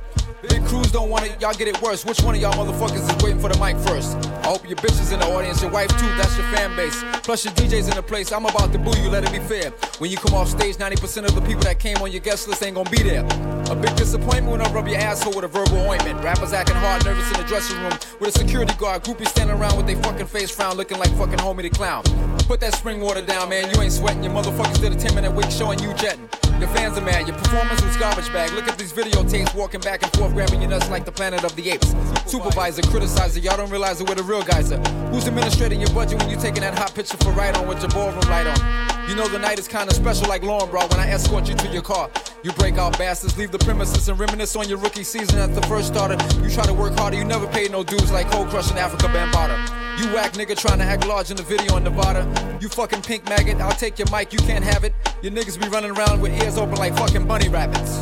Big 0.48 0.64
crews 0.66 0.90
don't 0.92 1.10
want 1.10 1.26
it, 1.26 1.42
y'all 1.42 1.54
get 1.54 1.68
it 1.68 1.82
worse. 1.82 2.06
Which 2.06 2.22
one 2.22 2.34
of 2.34 2.40
y'all 2.40 2.54
motherfuckers 2.54 3.04
is 3.04 3.24
waiting 3.24 3.40
for 3.40 3.50
the 3.50 3.60
mic 3.60 3.76
first? 3.86 4.16
I 4.16 4.48
hope 4.48 4.68
your 4.68 4.78
bitches 4.78 5.12
in 5.12 5.20
the 5.20 5.26
audience, 5.26 5.62
your 5.62 5.72
wife 5.72 5.90
too, 6.00 6.08
that's 6.16 6.38
your 6.38 6.48
fan 6.48 6.74
base. 6.78 7.04
Plus 7.24 7.44
your 7.44 7.54
DJs 7.56 7.90
in 7.90 7.96
the 7.96 8.02
place, 8.02 8.32
I'm 8.32 8.46
about 8.46 8.72
to 8.72 8.80
boo 8.80 8.98
you, 9.02 9.10
let 9.10 9.26
it 9.26 9.34
be 9.34 9.40
fair. 9.40 9.72
When 9.98 10.10
you 10.10 10.18
come 10.18 10.34
off 10.34 10.48
stage, 10.48 10.78
90% 10.78 11.28
of 11.28 11.36
the 11.36 11.42
people 11.42 11.64
that 11.64 11.78
came 11.78 11.98
on 11.98 12.12
your 12.12 12.22
guest 12.22 12.48
list 12.48 12.64
ain't 12.64 12.76
gonna 12.76 12.90
be 12.90 13.04
there. 13.04 13.26
A 13.70 13.76
big 13.76 13.94
disappointment 13.98 14.48
when 14.48 14.62
I 14.62 14.72
rub 14.72 14.88
your 14.88 14.98
asshole 14.98 15.34
with 15.34 15.44
a 15.44 15.50
verbal 15.50 15.78
ointment. 15.78 16.24
Rappers 16.24 16.54
acting 16.54 16.78
hard, 16.78 17.04
nervous 17.04 17.30
in 17.32 17.42
the 17.42 17.48
dressing 17.48 17.78
room 17.82 17.94
with 18.22 18.34
a 18.34 18.40
security 18.40 18.74
guard. 18.76 19.04
Groupies 19.04 19.28
standing 19.28 19.58
around 19.58 19.76
with 19.76 19.88
their 19.88 20.02
fucking 20.04 20.28
face 20.28 20.50
frown, 20.50 20.78
looking 20.78 21.00
like 21.00 21.10
fucking 21.18 21.40
homie 21.40 21.64
the 21.64 21.70
clown. 21.70 22.04
Put 22.48 22.62
that 22.62 22.74
spring 22.76 23.02
water 23.02 23.22
down, 23.22 23.50
man, 23.50 23.70
you 23.76 23.82
ain't 23.82 23.92
sweating. 23.92 24.24
Your 24.24 24.34
motherfuckers 24.34 24.80
did 24.80 24.94
a 24.94 24.96
10 24.96 25.16
minute 25.16 25.34
wig 25.34 25.52
show 25.52 25.72
and 25.72 25.82
you 25.82 25.94
jetting. 25.96 26.30
Your 26.60 26.68
fans 26.70 26.98
are 26.98 27.02
mad, 27.02 27.26
your 27.26 27.38
performance 27.38 27.82
was 27.82 27.96
garbage 27.96 28.32
bag. 28.34 28.52
Look 28.52 28.68
at 28.68 28.78
these 28.78 28.92
videotapes 28.92 29.56
walking 29.56 29.80
back 29.80 30.04
and 30.04 30.12
forth, 30.14 30.34
grabbing 30.34 30.62
your 30.62 30.70
nuts 30.70 30.90
like 30.90 31.06
the 31.06 31.12
planet 31.12 31.46
of 31.46 31.56
the 31.56 31.70
apes. 31.70 31.96
Supervisor, 32.26 32.82
criticizer, 32.82 33.42
y'all 33.42 33.56
don't 33.56 33.70
realize 33.70 34.02
it 34.02 34.08
where 34.08 34.16
the 34.16 34.24
real 34.24 34.44
guys. 34.44 34.70
Who's 35.12 35.26
administrating 35.26 35.80
your 35.80 35.90
budget 35.92 36.20
when 36.20 36.30
you're 36.30 36.40
taking 36.42 36.62
that 36.62 36.78
hot 36.78 36.94
picture 36.94 37.18
for 37.18 37.32
right 37.32 37.58
on 37.58 37.68
with 37.68 37.80
your 37.80 37.90
ballroom 37.92 38.20
light 38.30 38.48
on? 38.48 39.10
You 39.10 39.16
know 39.16 39.28
the 39.28 39.40
night 39.40 39.58
is 39.58 39.68
kinda 39.68 39.94
special 39.94 40.28
like 40.28 40.44
Lauren, 40.44 40.70
bro, 40.70 40.82
when 40.88 41.00
I 41.00 41.10
escort 41.10 41.48
you 41.48 41.56
to 41.56 41.68
your 41.70 41.82
car. 41.82 42.10
You 42.44 42.52
break 42.52 42.78
out 42.78 42.98
bastards, 42.98 43.38
leave 43.38 43.52
the 43.52 43.60
premises 43.60 44.10
and 44.10 44.20
reminisce 44.20 44.56
on 44.56 44.68
your 44.68 44.80
rookie 44.80 45.04
season 45.04 45.40
at 45.40 45.56
the 45.56 45.66
first 45.68 45.88
starter. 45.88 46.18
You 46.44 46.50
try 46.50 46.66
to 46.66 46.74
work 46.74 46.98
harder, 46.98 47.18
you 47.18 47.24
never 47.24 47.48
paid 47.48 47.72
no 47.72 47.84
dues 47.84 48.12
like 48.12 48.30
cold 48.32 48.50
crushing 48.50 48.78
Afrika 48.78 49.08
Bambaataa. 49.08 49.89
You 50.00 50.06
whack 50.14 50.32
nigga 50.32 50.56
trying 50.56 50.78
to 50.78 50.86
act 50.86 51.06
large 51.06 51.30
in 51.30 51.36
the 51.36 51.44
video 51.44 51.76
in 51.76 51.84
Nevada. 51.84 52.26
You 52.62 52.70
fucking 52.70 53.02
pink 53.02 53.28
maggot, 53.28 53.60
I'll 53.60 53.74
take 53.74 54.00
your 54.00 54.10
mic, 54.10 54.32
you 54.32 54.40
can't 54.40 54.64
have 54.64 54.86
it. 54.86 54.94
Your 55.22 55.34
niggas 55.34 55.62
be 55.62 55.68
running 55.68 55.92
around 55.92 56.22
with 56.22 56.32
ears 56.42 56.58
open 56.58 56.78
like 56.78 56.96
fucking 56.96 57.28
bunny 57.28 57.50
rabbits. 57.50 57.98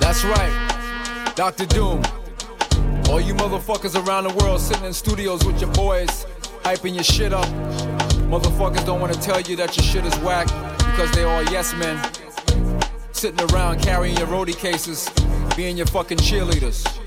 That's 0.00 0.24
right, 0.24 1.32
Dr. 1.36 1.66
Doom. 1.66 2.02
All 3.10 3.20
you 3.20 3.34
motherfuckers 3.34 4.02
around 4.02 4.24
the 4.24 4.34
world 4.42 4.62
sitting 4.62 4.86
in 4.86 4.94
studios 4.94 5.44
with 5.44 5.60
your 5.60 5.70
boys, 5.72 6.24
hyping 6.62 6.94
your 6.94 7.04
shit 7.04 7.34
up. 7.34 7.44
Motherfuckers 8.32 8.86
don't 8.86 9.02
wanna 9.02 9.12
tell 9.12 9.42
you 9.42 9.56
that 9.56 9.76
your 9.76 9.84
shit 9.84 10.06
is 10.06 10.16
whack 10.20 10.46
because 10.78 11.10
they 11.12 11.24
all 11.24 11.42
yes 11.52 11.74
men. 11.74 12.02
Sitting 13.12 13.46
around 13.50 13.82
carrying 13.82 14.16
your 14.16 14.28
roadie 14.28 14.56
cases, 14.56 15.10
being 15.54 15.76
your 15.76 15.86
fucking 15.88 16.16
cheerleaders. 16.16 17.03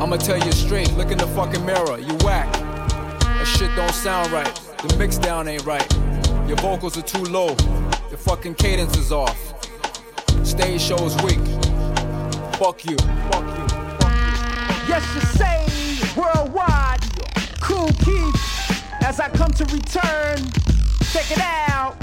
I'ma 0.00 0.16
tell 0.16 0.38
you 0.38 0.52
straight, 0.52 0.92
look 0.94 1.10
in 1.10 1.18
the 1.18 1.26
fucking 1.26 1.66
mirror, 1.66 1.98
you 1.98 2.14
whack. 2.24 2.52
That 2.52 3.46
shit 3.46 3.74
don't 3.74 3.92
sound 3.92 4.30
right. 4.30 4.54
The 4.86 4.96
mix 4.96 5.18
down 5.18 5.48
ain't 5.48 5.66
right. 5.66 5.92
Your 6.46 6.56
vocals 6.58 6.96
are 6.96 7.02
too 7.02 7.24
low. 7.24 7.48
Your 8.08 8.18
fucking 8.18 8.54
cadence 8.54 8.96
is 8.96 9.10
off. 9.10 9.36
Stage 10.44 10.80
show's 10.80 11.16
weak. 11.24 11.40
Fuck 12.58 12.84
you. 12.84 12.96
Fuck 13.30 13.46
you. 13.58 13.66
Yes, 14.88 15.04
you 15.14 15.20
say 15.20 15.68
worldwide. 16.16 17.00
Kool 17.60 17.88
Keith, 18.04 19.02
as 19.02 19.18
I 19.18 19.28
come 19.30 19.50
to 19.50 19.64
return. 19.64 20.38
Check 21.12 21.30
it 21.32 21.40
out. 21.40 21.96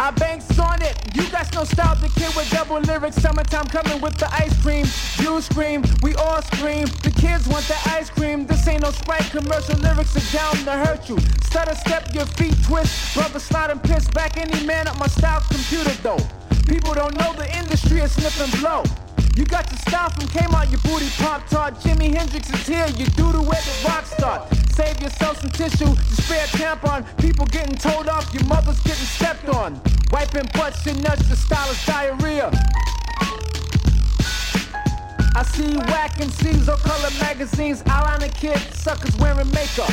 I 0.00 0.10
banks 0.12 0.58
on 0.58 0.80
it. 0.80 0.96
You 1.14 1.28
guys 1.28 1.52
no 1.52 1.64
style 1.64 1.94
the 1.96 2.08
kid 2.18 2.34
with 2.34 2.48
double 2.50 2.80
lyrics. 2.80 3.16
Summertime 3.16 3.66
coming 3.66 4.00
with 4.00 4.16
the 4.16 4.32
ice 4.32 4.56
cream. 4.62 4.86
You 5.20 5.42
scream, 5.42 5.84
we 6.02 6.14
all 6.14 6.40
scream. 6.40 6.86
The 7.02 7.12
kids 7.14 7.46
want 7.46 7.66
the 7.66 7.76
ice 7.84 8.08
cream. 8.08 8.46
This 8.46 8.66
ain't 8.66 8.80
no 8.80 8.92
Sprite 8.92 9.30
commercial. 9.30 9.78
Lyrics 9.78 10.16
are 10.16 10.32
down 10.32 10.56
to 10.64 10.72
hurt 10.86 11.06
you. 11.10 11.18
Stutter 11.44 11.74
step, 11.74 12.14
your 12.14 12.24
feet 12.24 12.56
twist. 12.64 13.14
Brother 13.14 13.38
slide 13.38 13.72
and 13.72 13.82
piss 13.82 14.08
back 14.08 14.38
any 14.38 14.64
man 14.64 14.88
up 14.88 14.98
my 14.98 15.06
style 15.06 15.42
computer 15.50 15.92
though. 16.02 16.24
People 16.66 16.94
don't 16.94 17.14
know 17.18 17.34
the 17.34 17.54
industry 17.58 18.00
is 18.00 18.12
sniffing 18.12 18.58
blow. 18.58 18.82
You 19.36 19.44
got 19.44 19.70
your 19.70 19.78
style 19.78 20.10
from 20.10 20.54
out 20.54 20.70
your 20.70 20.80
booty 20.80 21.08
pop 21.18 21.46
tart. 21.48 21.74
Jimi 21.80 22.14
Hendrix 22.14 22.50
is 22.50 22.66
here. 22.66 22.86
You 22.96 23.06
do 23.16 23.32
the 23.32 23.40
way 23.40 23.58
the 23.58 23.88
rock 23.88 24.04
start. 24.04 24.48
Save 24.72 25.00
yourself 25.00 25.40
some 25.40 25.50
tissue, 25.50 25.88
you 25.88 26.16
spare 26.24 26.46
tampon. 26.46 27.04
People 27.18 27.46
getting 27.46 27.76
told 27.76 28.08
off, 28.08 28.32
your 28.32 28.44
mother's 28.44 28.80
getting 28.80 29.04
stepped 29.04 29.48
on. 29.48 29.80
Wiping 30.10 30.48
butts 30.54 30.86
and 30.86 31.02
nuts, 31.02 31.28
the 31.28 31.36
style 31.36 31.70
is 31.70 31.84
diarrhea. 31.84 32.50
I 35.36 35.42
see 35.44 35.76
whack 35.76 36.20
and 36.20 36.30
MCs 36.30 36.68
or 36.68 36.78
color 36.78 37.10
magazines, 37.20 37.82
eyeliner 37.82 38.34
kids, 38.34 38.78
suckers 38.78 39.16
wearing 39.16 39.50
makeup. 39.52 39.92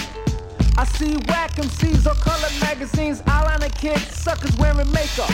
I 0.77 0.85
see 0.85 1.17
whack 1.27 1.57
and 1.57 1.67
MCs 1.67 2.05
or 2.05 2.15
color 2.15 2.49
magazines, 2.61 3.21
eyeliner 3.23 3.73
kids, 3.77 4.03
suckers 4.15 4.55
wearing 4.57 4.91
makeup. 4.91 5.31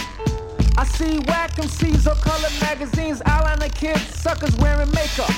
I 0.75 0.85
see 0.85 1.19
whack 1.27 1.51
MCs 1.51 2.07
or 2.07 2.15
color 2.15 2.49
magazines, 2.59 3.21
eyeliner 3.21 3.73
kids, 3.75 4.01
suckers 4.19 4.55
wearing 4.57 4.89
makeup. 4.91 5.29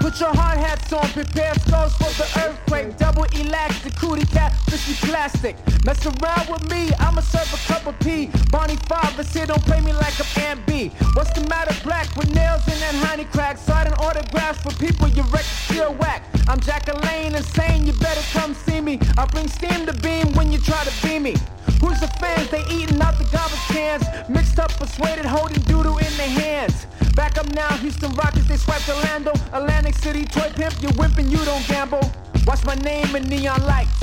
Put 0.00 0.20
your 0.20 0.34
hard 0.34 0.58
hats 0.58 0.92
on, 0.92 1.08
prepare 1.10 1.54
skulls 1.54 1.94
for 1.96 2.10
the 2.20 2.28
earthquake. 2.44 2.98
Double 2.98 3.24
elastic, 3.24 3.94
cootie 3.96 4.26
cat, 4.26 4.52
fishy 4.68 4.94
plastic. 5.06 5.56
Mess 5.86 6.04
around 6.04 6.50
with 6.50 6.68
me, 6.70 6.90
I'ma 6.98 7.22
serve 7.22 7.52
a 7.54 7.72
cup 7.72 7.86
of 7.86 7.98
pee. 8.00 8.30
Bonnie 8.50 8.76
Faber 8.88 9.22
here, 9.22 9.46
don't 9.46 9.64
play 9.64 9.80
me 9.80 9.92
like 9.94 10.14
I'm 10.20 10.42
Aunt 10.44 10.66
B. 10.66 10.88
What's 11.14 11.32
the 11.32 11.46
matter, 11.48 11.74
black, 11.84 12.14
with 12.16 12.34
nails 12.34 12.66
in 12.68 12.78
that 12.80 12.94
honey 13.06 13.24
crack? 13.24 13.56
Signing 13.56 13.94
autographs 13.94 14.60
for 14.60 14.72
people 14.78 15.08
you 15.08 15.22
record 15.22 15.44
still 15.44 15.94
whack. 15.94 16.29
I'm 16.48 16.60
Jacqueline 16.60 17.34
insane, 17.34 17.86
you 17.86 17.92
better 17.94 18.22
come 18.38 18.54
see 18.54 18.80
me. 18.80 18.98
I 19.16 19.26
bring 19.26 19.48
steam 19.48 19.86
to 19.86 19.92
beam 19.92 20.32
when 20.34 20.52
you 20.52 20.58
try 20.58 20.82
to 20.84 21.06
be 21.06 21.18
me. 21.18 21.34
Who's 21.80 22.00
the 22.00 22.08
fans? 22.20 22.50
They 22.50 22.62
eating 22.70 23.00
out 23.00 23.18
the 23.18 23.24
garbage 23.32 23.66
cans. 23.68 24.04
Mixed 24.28 24.58
up, 24.58 24.70
persuaded, 24.72 25.24
holding 25.24 25.62
doodle 25.62 25.98
in 25.98 26.16
their 26.16 26.28
hands. 26.28 26.86
Back 27.14 27.38
up 27.38 27.46
now. 27.54 27.68
Houston 27.78 28.12
Rockets, 28.12 28.46
they 28.48 28.56
swipe 28.56 28.86
Orlando. 28.88 29.32
Atlantic 29.52 29.94
City, 29.94 30.24
toy 30.24 30.50
pimp, 30.54 30.80
you 30.82 30.88
whipping, 30.90 31.28
you 31.30 31.38
don't 31.44 31.66
gamble. 31.66 32.02
Watch 32.46 32.64
my 32.64 32.74
name 32.76 33.14
in 33.16 33.24
neon 33.24 33.62
lights. 33.64 34.00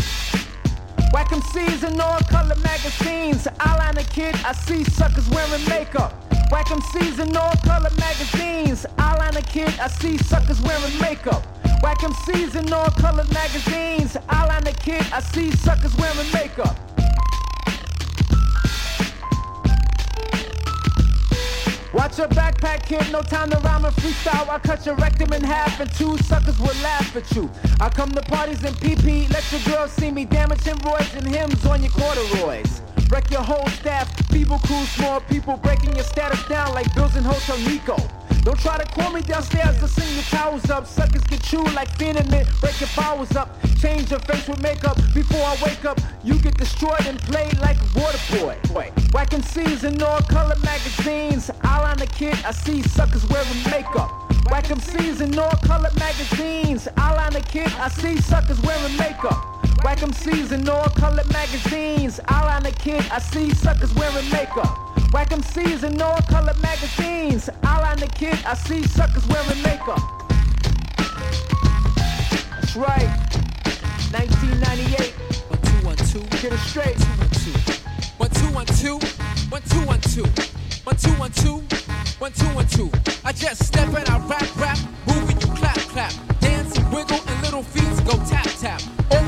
Whack 1.13 1.29
MCs 1.29 1.89
in 1.89 1.99
all 1.99 2.19
color 2.29 2.55
magazines. 2.57 3.47
I 3.59 3.77
line 3.77 3.93
Eyeliner 3.95 4.09
kid, 4.13 4.35
I 4.45 4.53
see 4.53 4.83
suckers 4.83 5.29
wearing 5.29 5.67
makeup. 5.69 6.26
Whack 6.49 6.67
MCs 6.67 7.19
in 7.19 7.35
all 7.35 7.51
color 7.65 7.89
magazines. 7.99 8.85
Eyeliner 8.97 9.45
kid, 9.45 9.77
I 9.79 9.87
see 9.87 10.17
suckers 10.17 10.61
wearing 10.61 10.97
makeup. 10.99 11.43
Whack 11.83 11.99
MCs 11.99 12.55
in 12.55 12.71
all 12.71 12.89
color 12.91 13.25
magazines. 13.33 14.13
Eyeliner 14.29 14.77
kid, 14.79 15.05
I 15.11 15.19
see 15.19 15.51
suckers 15.51 15.95
wearing 15.97 16.31
makeup. 16.31 16.96
Watch 21.97 22.19
your 22.19 22.27
backpack, 22.27 22.85
kid, 22.85 23.11
no 23.11 23.23
time 23.23 23.49
to 23.49 23.57
rhyme 23.57 23.83
and 23.83 23.95
freestyle. 23.95 24.47
I 24.47 24.59
cut 24.59 24.85
your 24.85 24.93
rectum 24.97 25.33
in 25.33 25.43
half 25.43 25.79
and 25.79 25.91
two 25.95 26.15
suckers 26.19 26.59
will 26.59 26.79
laugh 26.83 27.15
at 27.15 27.35
you. 27.35 27.49
I 27.81 27.89
come 27.89 28.11
to 28.11 28.21
parties 28.21 28.63
in 28.63 28.71
PP, 28.75 29.33
let 29.33 29.51
your 29.51 29.61
girls 29.61 29.93
see 29.93 30.11
me 30.11 30.23
damaging 30.23 30.75
roids 30.85 31.17
and 31.17 31.27
hymns 31.27 31.65
on 31.65 31.81
your 31.81 31.89
corduroys. 31.89 32.83
Wreck 33.09 33.31
your 33.31 33.41
whole 33.41 33.67
staff, 33.69 34.07
people 34.29 34.59
cool, 34.67 34.83
small 34.85 35.21
people 35.21 35.57
breaking 35.57 35.95
your 35.95 36.05
status 36.05 36.47
down 36.47 36.71
like 36.75 36.93
bills 36.93 37.15
in 37.15 37.23
Hotel 37.23 37.57
Nico. 37.67 37.97
Don't 38.43 38.59
try 38.59 38.77
to 38.77 38.85
call 38.85 39.11
me 39.11 39.21
downstairs 39.21 39.77
to 39.79 39.87
sing 39.87 40.13
your 40.15 40.23
towels 40.23 40.69
up. 40.69 40.87
Suckers 40.87 41.23
get 41.23 41.43
chewed 41.43 41.73
like 41.73 41.89
Phenomit, 41.97 42.47
break 42.61 42.79
your 42.79 42.89
bowels 42.95 43.35
up. 43.35 43.49
Change 43.79 44.11
your 44.11 44.19
face 44.21 44.47
with 44.47 44.61
makeup 44.61 44.97
before 45.13 45.43
I 45.43 45.57
wake 45.63 45.85
up. 45.85 45.99
You 46.23 46.39
get 46.39 46.57
destroyed 46.57 47.05
and 47.05 47.19
played 47.19 47.57
like 47.59 47.77
a 47.77 47.99
water 47.99 48.19
boy. 48.39 48.57
Wait. 48.73 48.91
Whacking 49.13 49.43
C's 49.43 49.83
in 49.83 50.01
all 50.01 50.21
color 50.21 50.55
magazines. 50.63 51.49
Eyeliner 51.63 52.11
kid, 52.11 52.35
I 52.45 52.51
see 52.51 52.81
suckers 52.81 53.25
wearing 53.27 53.63
makeup. 53.65 54.27
Whack 54.49 54.65
C's 54.65 55.19
in 55.19 55.37
all 55.37 55.51
color 55.65 55.89
magazines. 55.99 56.87
Eyeliner 56.95 57.45
kid, 57.49 57.67
I 57.79 57.89
see 57.89 58.17
suckers 58.17 58.61
wearing 58.61 58.95
makeup. 58.97 59.35
Whack 59.83 60.01
in 60.01 60.69
all 60.69 60.89
color 60.89 61.23
magazines. 61.31 62.19
Eyeliner 62.27 62.77
kid, 62.79 63.03
I 63.11 63.19
see 63.19 63.53
suckers 63.53 63.93
wearing 63.93 64.29
makeup. 64.29 64.86
Whack 65.13 65.29
MCs 65.29 65.83
in 65.83 66.01
all 66.01 66.21
color 66.23 66.53
magazines. 66.61 67.49
Eyeliner 67.63 68.13
kid, 68.13 68.37
I 68.45 68.53
see 68.55 68.83
suckers 68.83 69.25
wearing 69.27 69.61
makeup. 69.61 70.01
That's 72.51 72.75
right. 72.75 73.09
1998. 74.11 75.13
One 75.49 75.61
two 75.61 75.85
one 75.85 75.95
two. 75.95 76.19
Get 76.41 76.53
it 76.53 76.59
straight. 76.59 76.97
One 78.17 78.29
two 78.29 78.51
one 78.53 78.65
two. 78.65 78.99
One 79.49 79.61
two 79.61 79.85
one 79.85 80.01
two. 80.01 80.25
One 80.83 80.95
two 80.97 81.11
one 81.11 81.31
two. 81.31 81.63
One 82.19 82.31
two 82.31 82.55
one 82.55 82.67
two. 82.67 82.91
I 83.23 83.31
just 83.31 83.65
step 83.65 83.87
and 83.87 84.09
I 84.09 84.17
rap 84.27 84.55
rap. 84.57 84.77
Moving 85.07 85.39
you 85.39 85.47
clap 85.55 85.77
clap. 85.77 86.13
Dance 86.39 86.77
and 86.77 86.91
wiggle 86.93 87.19
and 87.27 87.41
little 87.43 87.63
feet 87.63 88.05
go 88.05 88.17
tap 88.25 88.47
tap. 88.59 88.81
Over 89.11 89.26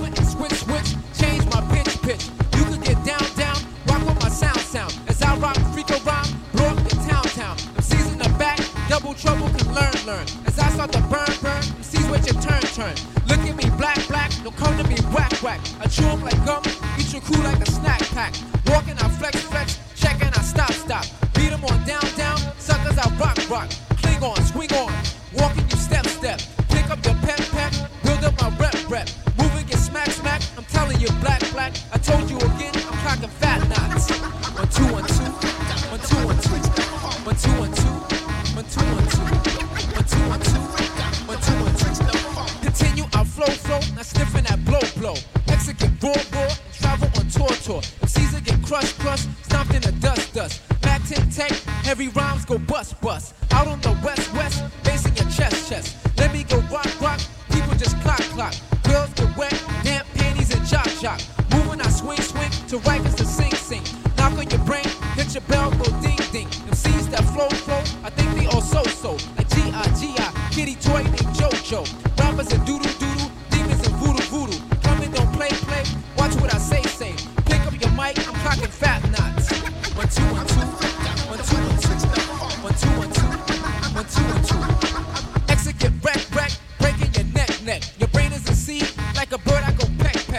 learn. 10.10 10.26
As 10.48 10.58
I 10.58 10.68
start 10.76 10.92
to 10.98 11.02
burn 11.14 11.34
burn. 11.46 11.64
MCs 11.82 12.06
wait 12.12 12.26
your 12.26 12.40
turn 12.42 12.64
turn. 12.78 12.96
Look 13.30 13.42
at 13.50 13.56
me 13.62 13.66
black 13.82 14.00
black. 14.08 14.32
Don't 14.44 14.58
come 14.58 14.76
to 14.82 14.86
me 14.92 14.98
whack 15.14 15.34
whack. 15.46 15.60
I 15.84 15.86
chew 15.88 16.10
'em 16.14 16.22
like 16.28 16.40
gum. 16.46 16.64
Eat 17.00 17.10
your 17.14 17.22
crew 17.22 17.42
like 17.50 17.62
a 17.68 17.70
snack 17.78 18.02
pack. 18.18 18.34
Walking 18.72 18.98
I 19.06 19.08
flex 19.20 19.36
flex. 19.52 19.68
Checking 20.02 20.34
I 20.40 20.42
stop 20.54 20.74
stop. 20.86 21.06
Beat 21.36 21.52
'em 21.54 21.64
on 21.72 21.78
down 21.92 22.08
down. 22.24 22.38
Suckers 22.68 22.98
I 23.04 23.06
rock 23.22 23.38
rock. 23.54 23.70
Cling 24.02 24.22
on 24.30 24.38
swing 24.52 24.74
on. 24.84 24.89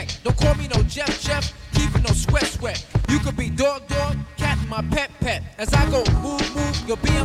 Peck. 0.01 0.23
Don't 0.23 0.37
call 0.37 0.55
me 0.55 0.69
no 0.69 0.83
Jeff 0.85 1.21
Jeff. 1.23 1.53
Keeping 1.75 2.03
no 2.03 2.13
sweat 2.13 2.47
sweat. 2.47 2.85
You 3.09 3.19
could 3.19 3.37
be 3.37 3.51
dog 3.51 3.87
dog. 3.89 4.17
Cat 4.37 4.59
my 4.69 4.83
pet 4.91 5.11
pet. 5.21 5.43
As 5.59 5.73
I 5.75 5.85
go 5.91 6.05
move 6.23 6.55
move. 6.55 6.85
you'll 6.87 6.97
BM 6.99 7.20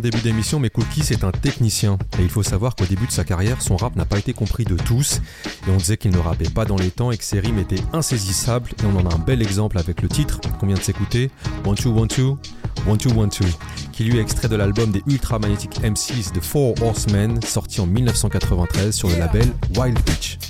début 0.00 0.20
d'émission, 0.20 0.60
mais 0.60 0.70
Cookie 0.70 1.02
c'est 1.02 1.24
un 1.24 1.30
technicien. 1.30 1.98
Et 2.18 2.22
il 2.22 2.28
faut 2.28 2.42
savoir 2.42 2.76
qu'au 2.76 2.84
début 2.84 3.06
de 3.06 3.12
sa 3.12 3.24
carrière, 3.24 3.62
son 3.62 3.76
rap 3.76 3.96
n'a 3.96 4.04
pas 4.04 4.18
été 4.18 4.32
compris 4.32 4.64
de 4.64 4.76
tous. 4.76 5.20
Et 5.66 5.70
on 5.70 5.76
disait 5.76 5.96
qu'il 5.96 6.10
ne 6.10 6.18
rappait 6.18 6.50
pas 6.50 6.64
dans 6.64 6.76
les 6.76 6.90
temps 6.90 7.10
et 7.10 7.16
que 7.16 7.24
ses 7.24 7.40
rimes 7.40 7.58
étaient 7.58 7.82
insaisissables. 7.92 8.70
Et 8.82 8.86
on 8.86 8.98
en 8.98 9.10
a 9.10 9.14
un 9.14 9.18
bel 9.18 9.42
exemple 9.42 9.78
avec 9.78 10.02
le 10.02 10.08
titre 10.08 10.40
qu'on 10.58 10.66
vient 10.66 10.76
de 10.76 10.82
s'écouter, 10.82 11.30
One 11.64 11.76
Two 11.76 11.96
One 11.98 12.08
Two, 12.08 12.38
One 12.86 12.98
Two 12.98 13.12
One 13.18 13.30
Two, 13.30 13.46
qui 13.92 14.04
lui 14.04 14.18
est 14.18 14.22
extrait 14.22 14.48
de 14.48 14.56
l'album 14.56 14.90
des 14.90 15.02
Ultra 15.06 15.38
Magnetic 15.38 15.80
MCs 15.82 16.32
The 16.32 16.42
Four 16.42 16.74
Horsemen, 16.82 17.40
sorti 17.42 17.80
en 17.80 17.86
1993 17.86 18.94
sur 18.94 19.08
le 19.08 19.18
label 19.18 19.52
Wild 19.76 19.98
Beach. 20.04 20.47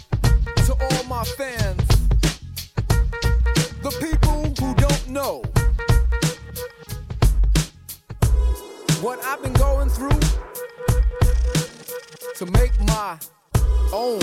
To 12.38 12.46
make 12.52 12.70
my 12.86 13.18
own. 13.92 14.20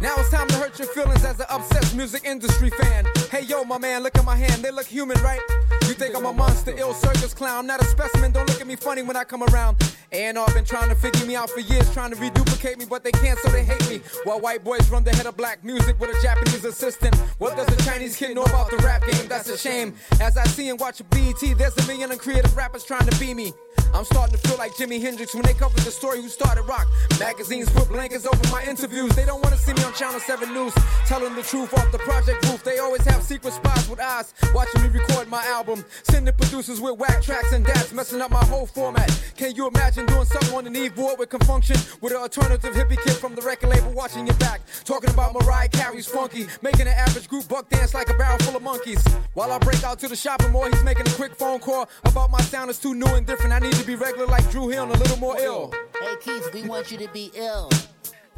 Now 0.00 0.14
it's 0.18 0.30
time 0.30 0.46
to 0.46 0.63
hurt 0.74 0.78
your 0.78 1.04
feelings 1.04 1.24
as 1.24 1.38
an 1.38 1.46
obsessed 1.50 1.94
music 1.94 2.24
industry 2.24 2.70
fan. 2.70 3.06
Hey 3.30 3.42
yo, 3.42 3.64
my 3.64 3.78
man, 3.78 4.02
look 4.02 4.16
at 4.16 4.24
my 4.24 4.36
hand, 4.36 4.62
they 4.62 4.70
look 4.70 4.86
human, 4.86 5.20
right? 5.22 5.40
You 5.82 5.94
think 5.94 6.16
I'm 6.16 6.26
a 6.26 6.32
monster, 6.32 6.74
ill 6.76 6.94
circus 6.94 7.34
clown, 7.34 7.66
not 7.66 7.80
a 7.80 7.84
specimen. 7.84 8.32
Don't 8.32 8.48
look 8.48 8.60
at 8.60 8.66
me 8.66 8.76
funny 8.76 9.02
when 9.02 9.16
I 9.16 9.24
come 9.24 9.42
around. 9.44 9.76
And 10.10 10.38
I've 10.38 10.54
been 10.54 10.64
trying 10.64 10.88
to 10.88 10.94
figure 10.94 11.26
me 11.26 11.36
out 11.36 11.50
for 11.50 11.60
years, 11.60 11.92
trying 11.92 12.10
to 12.10 12.16
reduplicate 12.16 12.78
me, 12.78 12.86
but 12.88 13.04
they 13.04 13.12
can't, 13.12 13.38
so 13.40 13.50
they 13.50 13.64
hate 13.64 13.88
me. 13.88 14.00
While 14.24 14.40
white 14.40 14.64
boys 14.64 14.88
run 14.90 15.04
the 15.04 15.14
head 15.14 15.26
of 15.26 15.36
black 15.36 15.62
music 15.64 15.98
with 16.00 16.16
a 16.16 16.22
Japanese 16.22 16.64
assistant. 16.64 17.14
What 17.38 17.56
does 17.56 17.68
a 17.68 17.84
Chinese 17.84 18.16
kid 18.16 18.34
know 18.34 18.44
about 18.44 18.70
the 18.70 18.76
rap 18.78 19.04
game? 19.06 19.28
That's 19.28 19.48
a 19.48 19.58
shame. 19.58 19.94
As 20.20 20.36
I 20.36 20.44
see 20.44 20.68
and 20.70 20.80
watch 20.80 21.02
BET, 21.10 21.58
there's 21.58 21.76
a 21.76 21.86
million 21.86 22.10
uncreative 22.12 22.56
rappers 22.56 22.84
trying 22.84 23.06
to 23.06 23.18
be 23.20 23.34
me. 23.34 23.52
I'm 23.92 24.04
starting 24.04 24.36
to 24.36 24.48
feel 24.48 24.58
like 24.58 24.72
Jimi 24.72 25.00
Hendrix 25.00 25.34
when 25.34 25.44
they 25.44 25.54
covered 25.54 25.80
the 25.80 25.90
story 25.90 26.20
who 26.22 26.28
started 26.28 26.62
rock. 26.62 26.86
Magazines 27.20 27.70
put 27.70 27.88
blankets 27.88 28.26
over 28.26 28.48
my 28.50 28.64
interviews. 28.64 29.14
They 29.14 29.24
don't 29.24 29.42
wanna 29.42 29.58
see 29.58 29.72
me 29.72 29.84
on 29.84 29.92
Channel 29.92 30.20
7 30.20 30.52
News. 30.52 30.63
Telling 31.06 31.34
the 31.34 31.42
truth 31.42 31.74
off 31.74 31.90
the 31.92 31.98
project 31.98 32.44
roof. 32.48 32.62
They 32.64 32.78
always 32.78 33.04
have 33.06 33.22
secret 33.22 33.52
spots 33.52 33.88
with 33.88 34.00
eyes 34.00 34.32
watching 34.54 34.82
me 34.82 34.88
record 34.88 35.28
my 35.28 35.44
album. 35.46 35.84
Sending 36.04 36.34
producers 36.34 36.80
with 36.80 36.98
whack 36.98 37.22
tracks 37.22 37.52
and 37.52 37.64
dads 37.64 37.92
messing 37.92 38.20
up 38.20 38.30
my 38.30 38.44
whole 38.44 38.66
format. 38.66 39.10
Can 39.36 39.54
you 39.54 39.68
imagine 39.68 40.06
doing 40.06 40.24
something 40.24 40.54
on 40.54 40.64
the 40.64 40.70
knee 40.70 40.88
board 40.88 41.18
with 41.18 41.28
confunction? 41.28 41.76
With 42.00 42.12
an 42.12 42.18
alternative 42.18 42.74
hippie 42.74 43.02
kid 43.02 43.16
from 43.16 43.34
the 43.34 43.42
record 43.42 43.70
label 43.70 43.92
watching 43.92 44.26
your 44.26 44.36
back. 44.36 44.60
Talking 44.84 45.10
about 45.10 45.34
Mariah 45.34 45.68
Carey's 45.68 46.06
funky. 46.06 46.46
Making 46.62 46.88
an 46.88 46.94
average 46.94 47.28
group 47.28 47.48
buck 47.48 47.68
dance 47.68 47.94
like 47.94 48.08
a 48.10 48.14
barrel 48.14 48.38
full 48.38 48.56
of 48.56 48.62
monkeys. 48.62 49.04
While 49.34 49.52
I 49.52 49.58
break 49.58 49.82
out 49.84 49.98
to 50.00 50.08
the 50.08 50.16
shopping 50.16 50.52
mall, 50.52 50.70
he's 50.70 50.84
making 50.84 51.06
a 51.06 51.10
quick 51.10 51.34
phone 51.34 51.58
call 51.60 51.88
about 52.04 52.30
my 52.30 52.40
sound 52.40 52.70
is 52.70 52.78
too 52.78 52.94
new 52.94 53.06
and 53.06 53.26
different. 53.26 53.52
I 53.52 53.58
need 53.58 53.74
to 53.74 53.86
be 53.86 53.96
regular 53.96 54.26
like 54.26 54.48
Dru 54.50 54.68
Hill 54.68 54.84
and 54.84 54.92
a 54.92 54.98
little 54.98 55.18
more 55.18 55.36
ill. 55.38 55.72
Hey 56.00 56.14
Keith, 56.20 56.50
we 56.52 56.62
want 56.62 56.90
you 56.90 56.98
to 56.98 57.08
be 57.08 57.30
ill. 57.34 57.70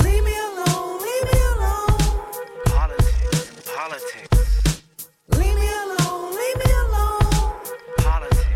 Leave 0.00 0.24
me 0.24 0.32
alone, 0.32 0.54
leave 0.54 0.64
me 0.64 0.64
alone. 0.72 0.85
Politics, 3.76 4.10
politics. 4.30 4.82
Leave 5.36 5.54
me 5.54 5.68
alone, 5.68 6.34
leave 6.34 6.56
me 6.64 6.72
alone. 6.72 7.20
Politics, 7.98 8.46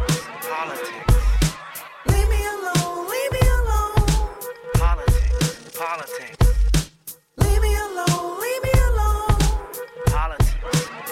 politics. 0.48 1.00
Leave 2.06 2.28
me 2.30 2.46
alone, 2.46 3.06
leave 3.06 3.32
me 3.32 3.40
alone. 3.58 3.94
Politics, 4.72 5.76
politics. 5.76 6.36
Leave 7.36 7.60
me 7.60 7.76
alone, 7.76 8.40
leave 8.40 8.62
me 8.62 8.72
alone. 8.88 9.36
Politics, 10.06 10.54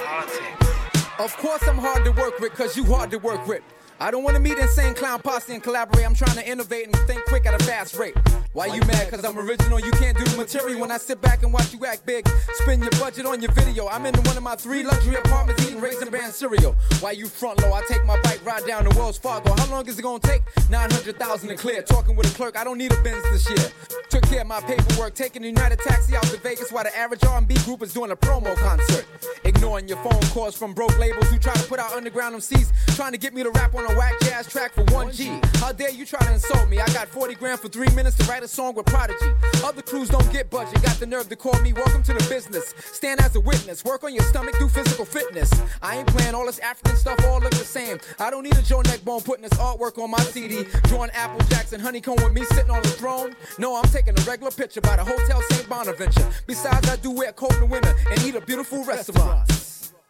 politics. 0.02 1.10
Of 1.18 1.36
course 1.36 1.68
I'm 1.68 1.76
hard 1.76 2.02
to 2.06 2.12
work 2.12 2.40
with, 2.40 2.54
cause 2.54 2.78
you 2.78 2.86
hard 2.86 3.10
to 3.10 3.18
work 3.18 3.46
with. 3.46 3.62
I 4.00 4.10
don't 4.10 4.24
wanna 4.24 4.40
meet 4.40 4.56
insane 4.56 4.94
clown 4.94 5.20
posse 5.20 5.52
and 5.52 5.62
collaborate. 5.62 6.06
I'm 6.06 6.14
trying 6.14 6.36
to 6.36 6.48
innovate 6.48 6.86
and 6.86 6.96
think 7.06 7.26
quick 7.26 7.44
at 7.44 7.60
a 7.60 7.62
fast 7.62 7.94
rate. 7.96 8.16
Why 8.54 8.66
you 8.66 8.80
mad? 8.82 9.10
Cause 9.10 9.24
I'm 9.24 9.38
original, 9.38 9.78
you 9.78 9.90
can't 9.92 10.16
do 10.16 10.24
the 10.24 10.36
material 10.36 10.80
when 10.80 10.90
I 10.90 10.96
sit 10.96 11.20
back 11.20 11.42
and 11.42 11.52
watch 11.52 11.72
you 11.72 11.84
act 11.84 12.06
big. 12.06 12.26
Spend 12.54 12.82
your 12.82 12.90
budget 12.92 13.26
on 13.26 13.42
your 13.42 13.52
video. 13.52 13.88
I'm 13.88 14.06
in 14.06 14.14
one 14.22 14.36
of 14.36 14.42
my 14.42 14.56
three 14.56 14.82
luxury 14.82 15.16
apartments 15.16 15.64
eating 15.66 15.80
raisin 15.80 16.08
bran 16.08 16.32
cereal. 16.32 16.74
Why 17.00 17.12
you 17.12 17.26
front 17.26 17.60
low? 17.60 17.72
I 17.72 17.82
take 17.86 18.04
my 18.06 18.20
bike 18.22 18.44
ride 18.44 18.64
down 18.66 18.84
to 18.84 18.98
Wells 18.98 19.18
Fargo. 19.18 19.54
How 19.54 19.70
long 19.70 19.86
is 19.86 19.98
it 19.98 20.02
gonna 20.02 20.18
take? 20.18 20.42
900,000 20.70 21.48
to 21.50 21.56
clear. 21.56 21.82
Talking 21.82 22.16
with 22.16 22.32
a 22.32 22.34
clerk, 22.34 22.58
I 22.58 22.64
don't 22.64 22.78
need 22.78 22.92
a 22.92 23.02
Benz 23.02 23.22
this 23.30 23.48
year. 23.50 23.70
Took 24.08 24.22
care 24.28 24.40
of 24.40 24.46
my 24.46 24.60
paperwork, 24.62 25.14
taking 25.14 25.42
the 25.42 25.48
United 25.48 25.78
Taxi 25.80 26.16
out 26.16 26.24
to 26.24 26.38
Vegas 26.38 26.72
while 26.72 26.84
the 26.84 26.96
average 26.96 27.22
R&B 27.24 27.54
group 27.64 27.82
is 27.82 27.92
doing 27.92 28.10
a 28.10 28.16
promo 28.16 28.56
concert. 28.56 29.04
Ignoring 29.44 29.88
your 29.88 29.98
phone 29.98 30.22
calls 30.32 30.56
from 30.56 30.72
broke 30.72 30.98
labels 30.98 31.28
who 31.28 31.38
try 31.38 31.52
to 31.52 31.68
put 31.68 31.78
out 31.78 31.92
underground 31.92 32.34
MCs, 32.34 32.72
trying 32.96 33.12
to 33.12 33.18
get 33.18 33.34
me 33.34 33.42
to 33.42 33.50
rap 33.50 33.74
on 33.74 33.84
a 33.84 33.94
whack 33.96 34.14
jazz 34.22 34.48
track 34.48 34.72
for 34.72 34.84
1G. 34.84 35.44
How 35.58 35.72
dare 35.72 35.90
you 35.90 36.06
try 36.06 36.20
to 36.20 36.32
insult 36.32 36.68
me? 36.70 36.80
I 36.80 36.86
got 36.86 37.08
40 37.08 37.34
grand 37.34 37.60
for 37.60 37.68
three 37.68 37.88
minutes 37.94 38.16
to 38.16 38.24
write 38.24 38.37
a 38.42 38.48
song 38.48 38.74
with 38.74 38.86
Prodigy. 38.86 39.32
Other 39.64 39.82
crews 39.82 40.08
don't 40.08 40.30
get 40.32 40.50
budget, 40.50 40.82
got 40.82 40.96
the 41.00 41.06
nerve 41.06 41.28
to 41.28 41.36
call 41.36 41.58
me. 41.60 41.72
Welcome 41.72 42.02
to 42.04 42.12
the 42.12 42.24
business. 42.28 42.74
Stand 42.92 43.20
as 43.20 43.34
a 43.36 43.40
witness, 43.40 43.84
work 43.84 44.04
on 44.04 44.14
your 44.14 44.22
stomach, 44.24 44.54
do 44.58 44.68
physical 44.68 45.04
fitness. 45.04 45.50
I 45.82 45.98
ain't 45.98 46.08
playing 46.08 46.34
all 46.34 46.46
this 46.46 46.58
African 46.60 46.96
stuff, 46.96 47.18
all 47.26 47.40
look 47.40 47.50
the 47.50 47.56
same. 47.56 47.98
I 48.18 48.30
don't 48.30 48.44
need 48.44 48.56
a 48.56 48.62
Joe 48.62 48.82
Neckbone 48.82 49.24
putting 49.24 49.42
this 49.42 49.58
artwork 49.58 49.98
on 50.02 50.10
my 50.10 50.20
CD. 50.20 50.64
Drawing 50.84 51.10
Apple 51.10 51.44
Jacks 51.46 51.72
and 51.72 51.82
honeycomb 51.82 52.16
with 52.16 52.32
me 52.32 52.44
sitting 52.44 52.70
on 52.70 52.82
the 52.82 52.90
throne. 52.90 53.34
No, 53.58 53.76
I'm 53.76 53.88
taking 53.90 54.18
a 54.18 54.22
regular 54.22 54.52
picture 54.52 54.80
by 54.80 54.96
the 54.96 55.04
Hotel 55.04 55.40
St. 55.50 55.68
Bonaventure. 55.68 56.28
Besides, 56.46 56.88
I 56.88 56.96
do 56.96 57.10
wear 57.10 57.32
coat 57.32 57.54
in 57.54 57.60
the 57.60 57.66
winter 57.66 57.94
and 58.10 58.22
eat 58.24 58.34
a 58.34 58.40
beautiful 58.40 58.84
restaurant. 58.84 59.50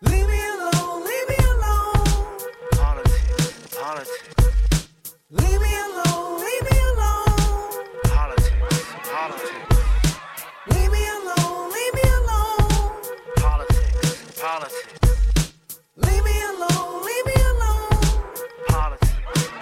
Leave 0.02 0.26
me 0.26 0.40
alone, 0.48 1.04
leave 1.04 1.28
me 1.28 1.36
alone. 1.44 2.40
Politics, 2.72 3.76
politics. 3.76 4.88
Leave 5.30 5.60
me 5.60 5.74
alone, 5.80 6.07
Politics. 9.18 9.50
Leave 10.68 10.92
me 10.92 11.08
alone, 11.08 11.72
leave 11.72 11.94
me 11.94 12.02
alone. 12.02 13.02
Politics, 13.34 14.40
politics. 14.40 14.94
Leave 15.96 16.24
me 16.24 16.42
alone, 16.44 17.04
leave 17.04 17.26
me 17.26 17.34
alone. 17.34 17.98
Politics, 18.68 19.12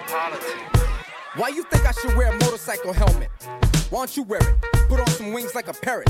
politics. 0.05 0.53
Why 1.37 1.49
you 1.49 1.63
think 1.63 1.87
I 1.87 1.91
should 1.91 2.15
wear 2.15 2.27
a 2.27 2.33
motorcycle 2.33 2.93
helmet? 2.93 3.29
Why 3.89 4.01
don't 4.01 4.15
you 4.15 4.21
wear 4.21 4.41
it? 4.41 4.55
Put 4.89 4.99
on 4.99 5.07
some 5.07 5.33
wings 5.33 5.55
like 5.55 5.69
a 5.69 5.73
parrot. 5.73 6.09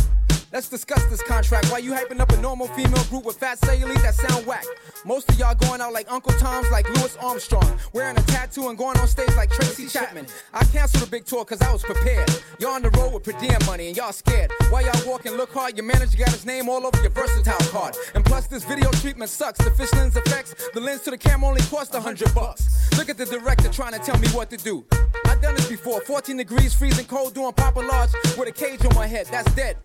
Let's 0.57 0.69
discuss 0.69 1.05
this 1.05 1.21
contract. 1.21 1.71
Why 1.71 1.77
you 1.77 1.91
hyping 1.91 2.19
up 2.19 2.31
a 2.31 2.41
normal 2.41 2.65
female 2.69 3.03
group 3.11 3.25
with 3.25 3.37
fat 3.37 3.59
cellulite 3.59 4.01
that 4.01 4.15
sound 4.15 4.43
whack? 4.47 4.65
Most 5.05 5.29
of 5.29 5.37
y'all 5.37 5.53
going 5.53 5.81
out 5.81 5.93
like 5.93 6.11
Uncle 6.11 6.31
Tom's, 6.39 6.67
like 6.71 6.89
Louis 6.95 7.15
Armstrong, 7.17 7.77
wearing 7.93 8.17
a 8.17 8.23
tattoo 8.23 8.69
and 8.69 8.75
going 8.75 8.97
on 8.97 9.07
stage 9.07 9.29
like 9.35 9.51
Tracy 9.51 9.85
Chapman. 9.85 10.25
I 10.55 10.65
canceled 10.65 11.03
the 11.03 11.11
big 11.11 11.25
tour 11.25 11.45
cause 11.45 11.61
I 11.61 11.71
was 11.71 11.83
prepared. 11.83 12.27
Y'all 12.59 12.71
on 12.71 12.81
the 12.81 12.89
road 12.89 13.13
with 13.13 13.21
per 13.21 13.33
diem 13.33 13.59
money 13.67 13.89
and 13.89 13.95
y'all 13.95 14.11
scared. 14.11 14.51
Why 14.71 14.81
y'all 14.81 14.99
walking 15.07 15.33
look 15.33 15.51
hard? 15.51 15.77
Your 15.77 15.85
manager 15.85 16.17
got 16.17 16.29
his 16.29 16.43
name 16.43 16.69
all 16.69 16.87
over 16.87 17.01
your 17.03 17.11
versatile 17.11 17.67
card. 17.69 17.95
And 18.15 18.25
plus 18.25 18.47
this 18.47 18.65
video 18.65 18.89
treatment 18.93 19.29
sucks. 19.29 19.63
The 19.63 19.69
fish 19.69 19.93
lens 19.93 20.15
effects, 20.15 20.55
the 20.73 20.79
lens 20.79 21.01
to 21.01 21.11
the 21.11 21.19
camera 21.19 21.49
only 21.49 21.61
cost 21.69 21.93
a 21.93 22.01
hundred 22.01 22.33
bucks. 22.33 22.97
Look 22.97 23.09
at 23.09 23.17
the 23.19 23.27
director 23.27 23.69
trying 23.69 23.93
to 23.93 23.99
tell 23.99 24.17
me 24.17 24.27
what 24.29 24.49
to 24.49 24.57
do. 24.57 24.83
I've 25.27 25.39
done 25.39 25.53
this 25.53 25.69
before. 25.69 26.01
14 26.01 26.35
degrees, 26.35 26.73
freezing 26.73 27.05
cold, 27.05 27.35
doing 27.35 27.53
Papa 27.53 27.79
Large 27.79 28.09
with 28.39 28.47
a 28.47 28.51
cage 28.51 28.83
on 28.83 28.95
my 28.95 29.05
head. 29.05 29.27
That's 29.27 29.53
dead. 29.53 29.77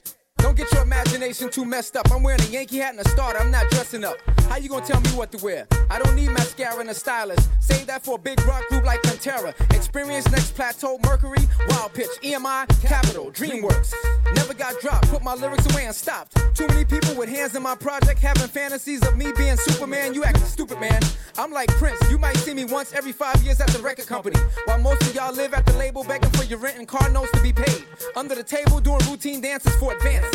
Don't 0.42 0.57
get 0.57 0.70
your 0.72 0.83
imagination 0.83 1.48
too 1.50 1.64
messed 1.64 1.96
up. 1.96 2.11
I'm 2.11 2.22
wearing 2.24 2.40
a 2.42 2.46
Yankee 2.46 2.78
hat 2.78 2.90
and 2.90 3.07
a 3.07 3.09
starter. 3.09 3.38
I'm 3.38 3.52
not 3.52 3.70
dressing 3.70 4.02
up. 4.02 4.16
How 4.48 4.57
you 4.57 4.68
gonna 4.68 4.85
tell 4.85 5.00
me 5.00 5.11
what 5.11 5.31
to 5.33 5.42
wear? 5.42 5.66
I 5.88 6.00
don't 6.00 6.16
need 6.16 6.31
mascara 6.31 6.81
and 6.81 6.90
a 6.90 6.94
stylist. 6.94 7.48
Save 7.61 7.87
that 7.87 8.05
for 8.05 8.16
a 8.16 8.18
big 8.18 8.38
rock 8.44 8.62
group 8.68 8.85
like 8.85 9.00
Pantera. 9.02 9.55
Experience 9.72 10.31
Next 10.31 10.55
Plateau, 10.55 10.98
Mercury, 11.05 11.48
Wild 11.68 11.94
Pitch, 11.94 12.11
EMI, 12.22 12.66
Capitol, 12.83 13.31
DreamWorks. 13.31 13.94
Never 14.35 14.52
got 14.52 14.81
dropped. 14.81 15.09
Put 15.11 15.22
my 15.22 15.35
lyrics 15.35 15.72
away 15.72 15.87
and 15.87 15.94
stopped. 15.94 16.37
Too 16.55 16.66
many 16.66 16.85
people 16.85 17.14
with 17.14 17.28
hands 17.28 17.55
in 17.55 17.62
my 17.62 17.76
project 17.76 18.20
having 18.20 18.48
fantasies 18.48 19.07
of 19.07 19.16
me 19.16 19.33
being 19.37 19.57
Superman. 19.57 20.12
You 20.12 20.24
acting 20.24 20.44
stupid, 20.44 20.81
man. 20.81 21.00
I'm 21.38 21.52
like 21.52 21.68
Prince. 21.78 21.98
You 22.11 22.18
might 22.18 22.37
see 22.38 22.52
me 22.52 22.64
once 22.64 22.92
every 22.92 23.12
five 23.12 23.40
years 23.42 23.61
at 23.61 23.68
the 23.68 23.78
record 23.78 24.07
company. 24.07 24.38
While 24.64 24.78
most 24.81 25.02
of 25.02 25.14
y'all 25.14 25.33
live 25.33 25.55
at 25.55 25.64
the 25.66 25.72
label 25.78 26.05
begging 26.05 26.31
for 26.31 26.44
your 26.44 26.59
rent 26.59 26.78
and 26.78 26.88
car 26.88 27.09
notes 27.11 27.31
to 27.33 27.42
be 27.42 27.52
paid. 27.52 27.85
Under 28.16 28.35
the 28.35 28.42
table 28.42 28.81
doing 28.81 29.00
routine 29.09 29.40
dances 29.40 29.74
for 29.76 29.92
advances. 29.94 30.31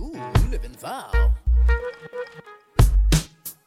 Ooh, 0.00 0.12
you 0.14 0.48
live 0.50 0.64
foul. 0.76 1.34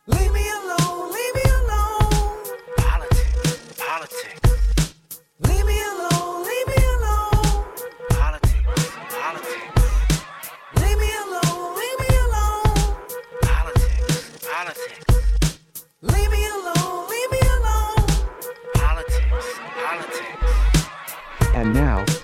Leave 0.08 0.32
me 0.32 0.50
alone, 0.50 1.12
leave 1.12 1.36
me 1.36 1.44
alone. 1.44 2.44
Politics, 2.78 3.74
politics. 3.78 4.45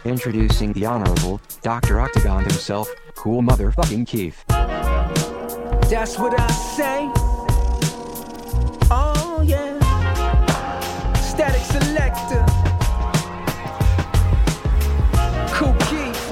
Introducing 0.03 0.73
the 0.73 0.83
Honorable 0.83 1.39
Dr. 1.61 1.99
Octagon 1.99 2.41
himself, 2.41 2.89
cool 3.13 3.43
motherfucking 3.43 4.07
Keith. 4.07 4.43
That's 4.47 6.17
what 6.17 6.33
I 6.39 6.47
say. 6.47 7.11
Oh 8.89 9.43
yeah. 9.45 9.77
Static 11.13 11.61
selector. 11.61 12.43
Kool 15.53 15.75
Keith. 15.87 16.31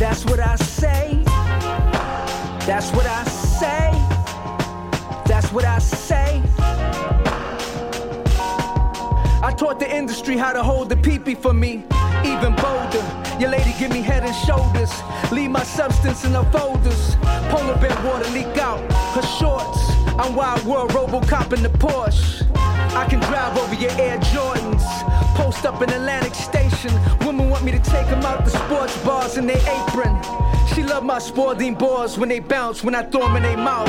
That's 0.00 0.24
what 0.24 0.40
I 0.40 0.56
say. 0.56 1.22
That's 2.66 2.90
what 2.90 3.06
I 3.06 3.22
say. 3.24 3.92
That's 5.26 5.52
what 5.52 5.64
I 5.64 5.78
say. 5.78 6.01
Taught 9.62 9.78
the 9.78 9.96
industry 9.96 10.36
how 10.36 10.52
to 10.52 10.60
hold 10.60 10.88
the 10.88 10.96
peepee 10.96 11.40
for 11.40 11.54
me. 11.54 11.84
Even 12.24 12.52
bolder, 12.56 13.04
your 13.38 13.48
lady 13.48 13.72
give 13.78 13.92
me 13.92 14.02
head 14.02 14.24
and 14.24 14.34
shoulders. 14.34 14.90
Leave 15.30 15.50
my 15.50 15.62
substance 15.62 16.24
in 16.24 16.32
her 16.32 16.42
folders. 16.50 17.14
Polar 17.48 17.76
bear 17.76 17.96
water 18.04 18.28
leak 18.30 18.58
out 18.58 18.80
her 19.14 19.22
shorts. 19.38 19.78
I'm 20.18 20.34
Wild 20.34 20.64
World 20.64 20.90
Robocop 20.90 21.52
in 21.52 21.62
the 21.62 21.68
Porsche. 21.68 22.44
I 22.56 23.06
can 23.08 23.20
drive 23.20 23.56
over 23.56 23.76
your 23.76 23.92
Air 23.92 24.18
Jordans. 24.32 24.82
Post 25.36 25.64
up 25.64 25.80
in 25.80 25.90
Atlantic 25.90 26.34
Station. 26.34 26.92
Women 27.24 27.48
want 27.48 27.64
me 27.64 27.70
to 27.70 27.78
take 27.78 28.08
them 28.08 28.24
out 28.24 28.44
the 28.44 28.50
sports 28.50 28.96
bars 29.04 29.36
in 29.36 29.46
their 29.46 29.62
apron. 29.78 30.12
She 30.74 30.82
love 30.82 31.04
my 31.04 31.20
sporting 31.20 31.76
balls 31.76 32.18
when 32.18 32.28
they 32.28 32.40
bounce, 32.40 32.82
when 32.82 32.96
I 32.96 33.04
throw 33.04 33.20
them 33.20 33.36
in 33.36 33.44
their 33.44 33.56
mouth. 33.56 33.88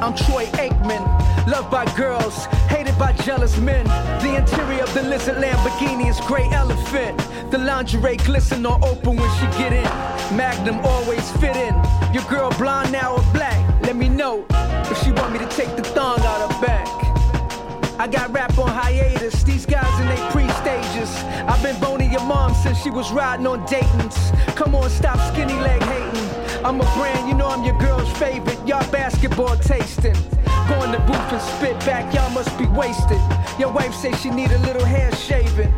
I'm 0.00 0.14
Troy 0.14 0.44
Aikman, 0.62 1.04
loved 1.46 1.70
by 1.70 1.84
girls, 1.94 2.46
hated 2.68 2.98
by 2.98 3.12
jealous 3.12 3.56
men. 3.58 3.84
The 4.22 4.36
interior 4.36 4.82
of 4.82 4.92
the 4.94 5.02
lizard 5.02 5.36
Lamborghini 5.36 6.08
is 6.08 6.20
gray 6.20 6.46
elephant. 6.52 7.18
The 7.50 7.58
lingerie 7.58 8.16
glisten 8.16 8.66
or 8.66 8.78
open 8.84 9.16
when 9.16 9.30
she 9.38 9.46
get 9.58 9.72
in. 9.72 10.36
Magnum 10.36 10.80
always 10.84 11.30
fit 11.32 11.56
in. 11.56 11.74
Your 12.12 12.24
girl 12.24 12.50
blonde 12.58 12.92
now 12.92 13.14
or 13.14 13.24
black? 13.32 13.56
Let 13.82 13.96
me 13.96 14.08
know 14.08 14.44
if 14.50 15.02
she 15.02 15.12
want 15.12 15.32
me 15.32 15.38
to 15.38 15.48
take 15.48 15.74
the 15.76 15.82
thong 15.82 16.20
out 16.20 16.50
her 16.50 16.66
back. 16.66 16.88
I 17.98 18.06
got 18.06 18.32
rap 18.32 18.58
on 18.58 18.68
hiatus, 18.68 19.42
these 19.42 19.64
guys 19.64 20.00
in 20.00 20.08
they 20.08 20.30
pre-stages. 20.30 21.10
I've 21.48 21.62
been 21.62 21.80
boning 21.80 22.12
your 22.12 22.24
mom 22.24 22.54
since 22.54 22.78
she 22.82 22.90
was 22.90 23.10
riding 23.10 23.46
on 23.46 23.64
Dayton's. 23.66 24.32
Come 24.54 24.74
on, 24.74 24.90
stop 24.90 25.18
skinny 25.32 25.54
leg 25.54 25.82
hating. 25.82 26.45
I'm 26.64 26.80
a 26.80 26.94
brand, 26.96 27.28
you 27.28 27.34
know 27.34 27.48
I'm 27.48 27.64
your 27.64 27.78
girl's 27.78 28.10
favorite. 28.18 28.58
Y'all 28.66 28.90
basketball 28.90 29.56
tasting. 29.56 30.14
Go 30.68 30.82
in 30.82 30.92
the 30.92 30.98
booth 31.06 31.32
and 31.32 31.42
spit 31.42 31.78
back, 31.80 32.12
y'all 32.14 32.30
must 32.30 32.56
be 32.58 32.66
wasted. 32.66 33.20
Your 33.58 33.72
wife 33.72 33.94
says 33.94 34.20
she 34.20 34.30
need 34.30 34.50
a 34.50 34.58
little 34.58 34.84
hair 34.84 35.12
shaving. 35.14 35.72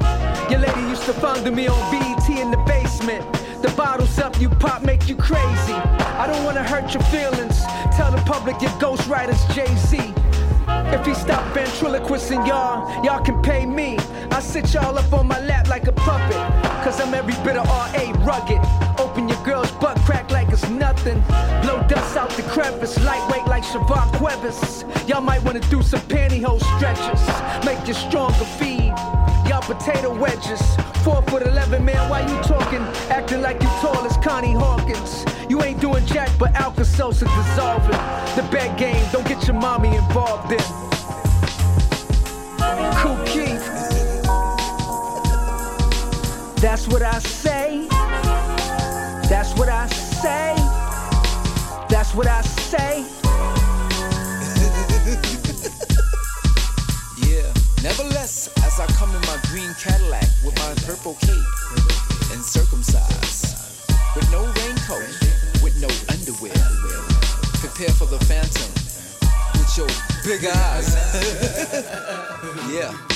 Your 0.51 0.61
lady 0.61 0.81
used 0.89 1.05
to 1.05 1.13
fondle 1.13 1.55
me 1.55 1.69
on 1.69 1.79
BET 1.91 2.29
in 2.31 2.51
the 2.51 2.57
basement. 2.67 3.25
The 3.63 3.73
bottles 3.77 4.19
up, 4.19 4.41
you 4.41 4.49
pop, 4.49 4.83
make 4.83 5.09
you 5.09 5.17
crazy. 5.17 5.75
I 5.75 6.27
don't 6.27 6.45
wanna 6.45 6.63
hurt 6.63 6.95
your 6.95 7.03
feelings. 7.05 7.61
Tell 7.97 8.11
the 8.11 8.23
public 8.25 8.61
your 8.63 8.71
ghostwriter's 8.73 9.45
Jay-Z. 9.55 10.15
If 10.91 11.05
he 11.05 11.15
stop 11.15 11.45
ventriloquisting 11.55 12.47
y'all, 12.47 13.05
y'all 13.05 13.23
can 13.23 13.43
pay 13.43 13.67
me. 13.67 13.99
I 14.31 14.41
sit 14.41 14.73
y'all 14.73 14.97
up 14.97 15.13
on 15.13 15.27
my 15.27 15.41
lap 15.41 15.69
like 15.69 15.87
a 15.87 15.93
puppet. 15.93 16.37
Cause 16.83 17.01
I'm 17.01 17.13
every 17.13 17.35
bit 17.45 17.57
of 17.57 17.67
RA 17.67 18.13
rugged. 18.25 18.61
Open 18.99 19.28
nothing. 20.69 21.21
Blow 21.63 21.83
dust 21.89 22.17
out 22.17 22.31
the 22.31 22.43
crevice, 22.43 22.99
lightweight 23.05 23.47
like 23.47 23.63
Shavon 23.65 24.13
Cuevas. 24.17 24.85
Y'all 25.07 25.21
might 25.21 25.43
wanna 25.45 25.61
do 25.71 25.83
some 25.83 26.01
pantyhose 26.03 26.63
stretches. 26.77 27.23
Make 27.65 27.87
you 27.87 27.95
stronger 27.95 28.45
feed. 28.59 28.93
Y'all 29.49 29.63
potato 29.63 30.15
wedges. 30.17 30.61
Four 31.05 31.23
foot 31.23 31.43
eleven, 31.43 31.85
man, 31.85 32.09
why 32.11 32.21
you 32.21 32.37
talking? 32.43 32.83
Acting 33.11 33.41
like 33.41 33.63
you 33.63 33.69
tall 33.81 34.05
as 34.05 34.17
Connie 34.19 34.53
Hawkins. 34.53 35.25
You 35.49 35.63
ain't 35.63 35.81
doing 35.81 36.05
jack 36.07 36.31
but 36.39 36.55
Alka-Seltzer 36.55 37.25
dissolving. 37.25 37.91
The 38.37 38.47
bad 38.51 38.79
game, 38.79 39.05
don't 39.13 39.27
get 39.27 39.47
your 39.47 39.57
mommy 39.57 39.97
involved 39.97 40.53
in. 40.53 40.59
Kool 43.01 43.17
Keith. 43.25 43.65
That's 46.61 46.89
what 46.89 47.03
I 47.03 47.19
say. 47.21 47.87
That's 49.29 49.55
what 49.57 49.69
I 49.69 49.87
say. 49.87 50.08
That's 51.89 52.15
what 52.15 52.27
I 52.27 52.43
say. 52.43 53.05
Yeah. 57.19 57.53
Nevertheless, 57.83 58.49
as 58.65 58.81
I 58.81 58.87
come 58.95 59.11
in 59.15 59.21
my 59.23 59.39
green 59.51 59.75
Cadillac 59.75 60.27
with 60.45 60.57
my 60.57 60.75
purple 60.87 61.15
cape 61.21 61.45
and 62.33 62.43
circumcised, 62.43 63.57
with 64.15 64.31
no 64.31 64.45
raincoat, 64.47 65.09
with 65.63 65.77
no 65.81 65.89
underwear, 66.13 66.55
prepare 67.61 67.91
for 67.95 68.07
the 68.07 68.19
phantom 68.25 68.73
with 69.59 69.77
your 69.77 69.89
big 70.25 70.45
eyes. 70.47 70.95
yeah. 72.71 73.08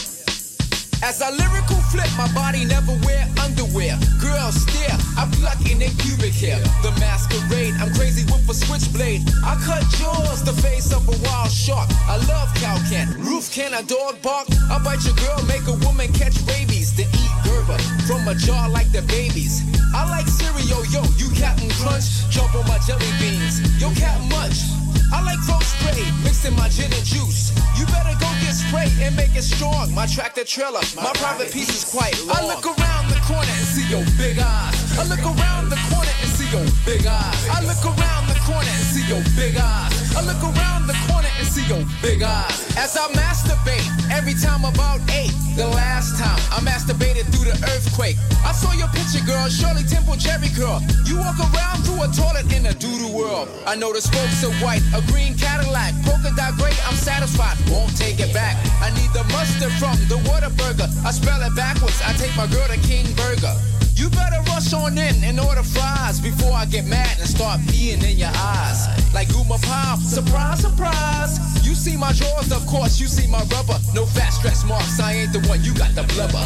As 1.03 1.21
I 1.21 1.31
lyrical 1.31 1.83
flip, 1.91 2.07
my 2.17 2.31
body 2.33 2.65
never 2.65 2.95
wear 3.03 3.27
underwear. 3.43 3.99
Girls 4.23 4.55
stare, 4.63 4.97
I'm 5.19 5.31
pluck 5.33 5.59
in 5.67 5.83
pubic 5.99 6.33
hair. 6.33 6.63
The 6.87 6.95
masquerade, 7.03 7.75
I'm 7.83 7.93
crazy 7.95 8.23
with 8.31 8.49
a 8.49 8.55
switchblade. 8.55 9.23
I 9.43 9.59
cut 9.67 9.83
jaws, 9.99 10.45
the 10.45 10.55
face 10.63 10.95
of 10.95 11.03
a 11.09 11.17
wild 11.27 11.51
shark. 11.51 11.91
I 12.07 12.23
love 12.31 12.55
cow 12.55 12.79
can, 12.89 13.11
roof 13.19 13.51
can, 13.51 13.75
a 13.75 13.83
dog 13.83 14.23
bark. 14.23 14.47
I 14.71 14.79
bite 14.79 15.03
your 15.03 15.19
girl, 15.19 15.43
make 15.51 15.67
a 15.67 15.75
woman 15.85 16.13
catch 16.13 16.39
rabies. 16.47 16.95
Then 16.95 17.11
eat 17.11 17.35
Gerber 17.43 17.79
from 18.07 18.29
a 18.29 18.35
jar 18.37 18.71
like 18.71 18.93
the 18.93 19.03
babies. 19.03 19.63
I 19.93 20.09
like 20.09 20.29
cereal, 20.29 20.87
yo, 20.87 21.03
you 21.19 21.35
Captain 21.35 21.71
Crunch. 21.83 22.31
Jump 22.31 22.55
on 22.55 22.63
my 22.69 22.79
jelly 22.87 23.11
beans, 23.19 23.59
yo, 23.83 23.91
Captain 23.99 24.29
Munch. 24.31 24.82
I 25.13 25.21
like 25.23 25.39
throat 25.45 25.63
spray 25.63 26.03
mixed 26.25 26.45
in 26.45 26.57
my 26.57 26.69
gin 26.69 26.93
and 26.93 27.05
juice. 27.05 27.53
You 27.79 27.85
better 27.87 28.17
go 28.19 28.29
get 28.41 28.57
spray 28.57 28.89
and 29.05 29.15
make 29.15 29.37
it 29.37 29.45
strong. 29.45 29.93
My 29.95 30.07
tractor 30.07 30.45
trailer, 30.45 30.81
my 30.97 31.13
private 31.21 31.53
piece 31.53 31.71
is 31.71 31.85
quite 31.85 32.17
long. 32.27 32.37
I 32.37 32.47
look 32.49 32.65
around 32.67 33.09
the 33.13 33.21
corner 33.29 33.53
and 33.53 33.67
see 33.69 33.87
your 33.93 34.05
big 34.17 34.39
eyes. 34.41 34.99
I 34.99 35.05
look 35.05 35.25
around 35.25 35.69
the 35.69 35.79
corner 35.93 36.15
and 36.23 36.31
see 36.33 36.49
your 36.51 36.65
big 36.85 37.07
eyes. 37.07 37.49
I 37.49 37.61
look 37.63 37.85
around 37.85 38.27
the 38.29 38.39
corner 38.43 38.73
and 38.73 38.85
see 38.89 39.05
your 39.07 39.23
big 39.37 39.57
eyes. 39.61 40.02
I 40.17 40.21
look 40.25 40.43
around 40.43 40.87
the 40.87 40.97
corner 41.09 41.29
and 41.39 41.47
see 41.47 41.65
your 41.67 41.83
big 42.03 42.23
eyes. 42.23 42.77
As 42.77 42.97
I 42.97 43.09
masturbate 43.13 43.87
every 44.11 44.35
time 44.35 44.65
about 44.65 45.01
eight. 45.11 45.33
The 45.57 45.69
last 45.69 46.17
time 46.17 46.41
I 46.49 46.65
masturbated 46.65 47.29
through 47.29 47.53
the 47.53 47.57
earthquake. 47.77 48.17
I 48.41 48.53
saw 48.53 48.73
your 48.73 48.89
picture, 48.89 49.21
girl, 49.25 49.49
Shirley 49.49 49.85
Temple 49.85 50.17
Jerry 50.17 50.49
Curl. 50.57 50.81
You 51.05 51.21
walk 51.21 51.37
around 51.37 51.85
through 51.85 52.01
a 52.01 52.09
toilet 52.09 52.49
in 52.57 52.65
a 52.65 52.73
doodoo 52.73 53.13
world. 53.13 53.49
I 53.67 53.77
know 53.77 53.93
the 53.93 54.01
spokes 54.01 54.41
are 54.45 54.55
white, 54.65 54.81
a 54.97 55.05
green 55.13 55.37
Cadillac, 55.37 55.93
polka 56.09 56.33
dot 56.37 56.57
gray. 56.57 56.73
I'm 56.89 56.97
satisfied, 56.97 57.61
won't 57.69 57.95
take 57.97 58.19
it 58.19 58.33
back. 58.33 58.57
I 58.81 58.89
need 58.97 59.13
the 59.13 59.25
mustard 59.29 59.73
from 59.77 59.97
the 60.09 60.17
Whataburger. 60.25 60.89
I 61.05 61.11
spell 61.13 61.41
it 61.45 61.55
backwards. 61.55 62.01
I 62.01 62.15
take 62.15 62.35
my 62.35 62.47
girl 62.49 62.67
to 62.69 62.81
King 62.89 63.05
Burger. 63.13 63.53
You 64.03 64.11
better 64.11 64.43
rush 64.51 64.73
on 64.73 64.99
in 64.99 65.23
and 65.23 65.39
order 65.39 65.63
fries 65.63 66.19
before 66.19 66.51
I 66.51 66.67
get 66.67 66.87
mad 66.87 67.21
and 67.21 67.29
start 67.29 67.61
peeing 67.71 68.03
in 68.03 68.19
your 68.19 68.35
eyes. 68.35 68.91
Like 69.15 69.29
Guma 69.29 69.63
Pop, 69.63 70.01
surprise, 70.01 70.59
surprise. 70.59 71.39
You 71.63 71.77
see 71.77 71.97
my 71.97 72.11
drawers, 72.11 72.51
of 72.51 72.67
course, 72.67 72.99
you 72.99 73.07
see 73.07 73.31
my 73.31 73.47
rubber. 73.55 73.79
No 73.95 74.05
fat 74.05 74.31
stretch 74.31 74.67
marks, 74.67 74.99
I 74.99 75.13
ain't 75.23 75.33
the 75.33 75.39
one, 75.47 75.63
you 75.63 75.73
got 75.73 75.95
the 75.95 76.03
blubber. 76.19 76.43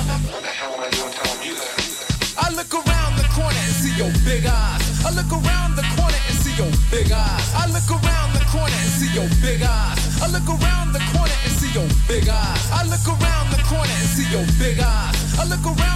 I 2.36 2.52
look 2.52 2.68
around 2.76 3.16
the 3.16 3.24
corner 3.32 3.56
and 3.56 3.72
see 3.80 3.96
your 3.96 4.12
big 4.28 4.44
eyes. 4.44 4.84
I 5.00 5.16
look 5.16 5.32
around 5.32 5.80
the 5.80 5.86
corner 5.96 6.20
and 6.28 6.36
see 6.36 6.52
your 6.60 6.68
big 6.92 7.08
eyes. 7.08 7.48
I 7.56 7.72
look 7.72 7.88
around 7.88 8.36
the 8.36 8.44
corner 8.52 8.76
and 8.84 8.92
see 9.00 9.08
your 9.16 9.32
big 9.40 9.64
eyes. 9.64 9.96
I 10.20 10.28
look 10.28 10.44
around 10.44 10.92
the 10.92 11.00
corner 11.08 11.32
and 11.40 11.52
see 11.56 11.72
your 11.72 11.88
big 12.04 12.28
eyes. 12.28 12.68
I 12.68 12.84
look 12.84 13.08
around 13.08 13.48
the 13.48 13.64
corner 13.64 13.96
and 13.96 14.08
see 14.12 14.28
your 14.28 14.44
big 14.60 14.76
eyes. 14.76 15.16
I 15.40 15.48
look 15.48 15.64
around 15.64 15.95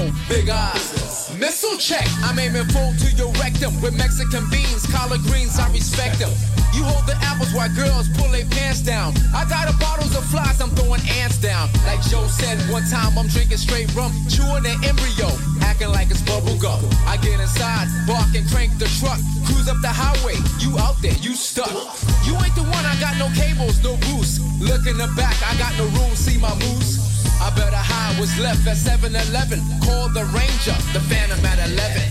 your 0.00 0.12
big 0.28 0.48
eyes. 0.48 1.30
Missile 1.38 1.76
check, 1.78 2.06
I'm 2.24 2.38
aiming 2.38 2.68
full 2.72 2.92
to 2.92 3.08
your 3.16 3.32
rectum 3.40 3.80
with 3.80 3.96
Mexican 3.96 4.48
beans, 4.50 4.84
collard 4.86 5.20
greens, 5.22 5.58
I 5.58 5.70
respect 5.72 6.18
them. 6.18 6.32
You 6.72 6.84
hold 6.84 7.06
the 7.06 7.16
apples 7.24 7.52
while 7.52 7.68
girls 7.74 8.08
pull 8.16 8.30
their 8.30 8.44
pants 8.46 8.80
down. 8.80 9.14
I 9.34 9.44
got 9.48 9.68
a 9.68 9.76
bottles 9.78 10.16
of 10.16 10.24
flies, 10.26 10.60
I'm 10.60 10.70
throwing 10.70 11.00
ants 11.20 11.38
down. 11.38 11.68
Like 11.86 12.02
Joe 12.02 12.26
said 12.26 12.58
one 12.70 12.84
time, 12.88 13.16
I'm 13.18 13.28
drinking 13.28 13.58
straight 13.58 13.92
rum, 13.94 14.12
chewing 14.28 14.64
an 14.66 14.78
embryo, 14.84 15.32
acting 15.62 15.90
like 15.90 16.10
it's 16.10 16.22
bubble 16.22 16.56
gum. 16.56 16.80
I 17.06 17.16
get 17.16 17.40
inside, 17.40 17.88
bark 18.06 18.32
and 18.34 18.46
crank 18.50 18.78
the 18.78 18.88
truck, 19.00 19.18
cruise 19.46 19.68
up 19.68 19.80
the 19.80 19.92
highway. 19.92 20.36
You 20.60 20.78
out 20.78 21.00
there, 21.02 21.16
you 21.24 21.34
stuck. 21.34 21.72
You 22.24 22.36
ain't 22.40 22.54
the 22.54 22.64
one, 22.68 22.84
I 22.84 22.96
got 23.00 23.16
no 23.18 23.28
cables, 23.34 23.82
no 23.82 23.96
boost. 24.08 24.40
Look 24.60 24.86
in 24.86 24.96
the 24.96 25.08
back, 25.16 25.36
I 25.42 25.56
got 25.58 25.72
no 25.76 25.84
room, 25.98 26.14
see 26.14 26.38
my 26.38 26.54
moose. 26.54 27.09
I 27.40 27.48
better 27.56 27.76
hide 27.76 28.20
what's 28.20 28.38
left 28.38 28.66
at 28.68 28.76
7-Eleven. 28.76 29.60
Call 29.80 30.08
the 30.12 30.24
Ranger, 30.36 30.76
the 30.92 31.00
Phantom 31.08 31.40
at 31.44 31.58
11. 31.72 32.02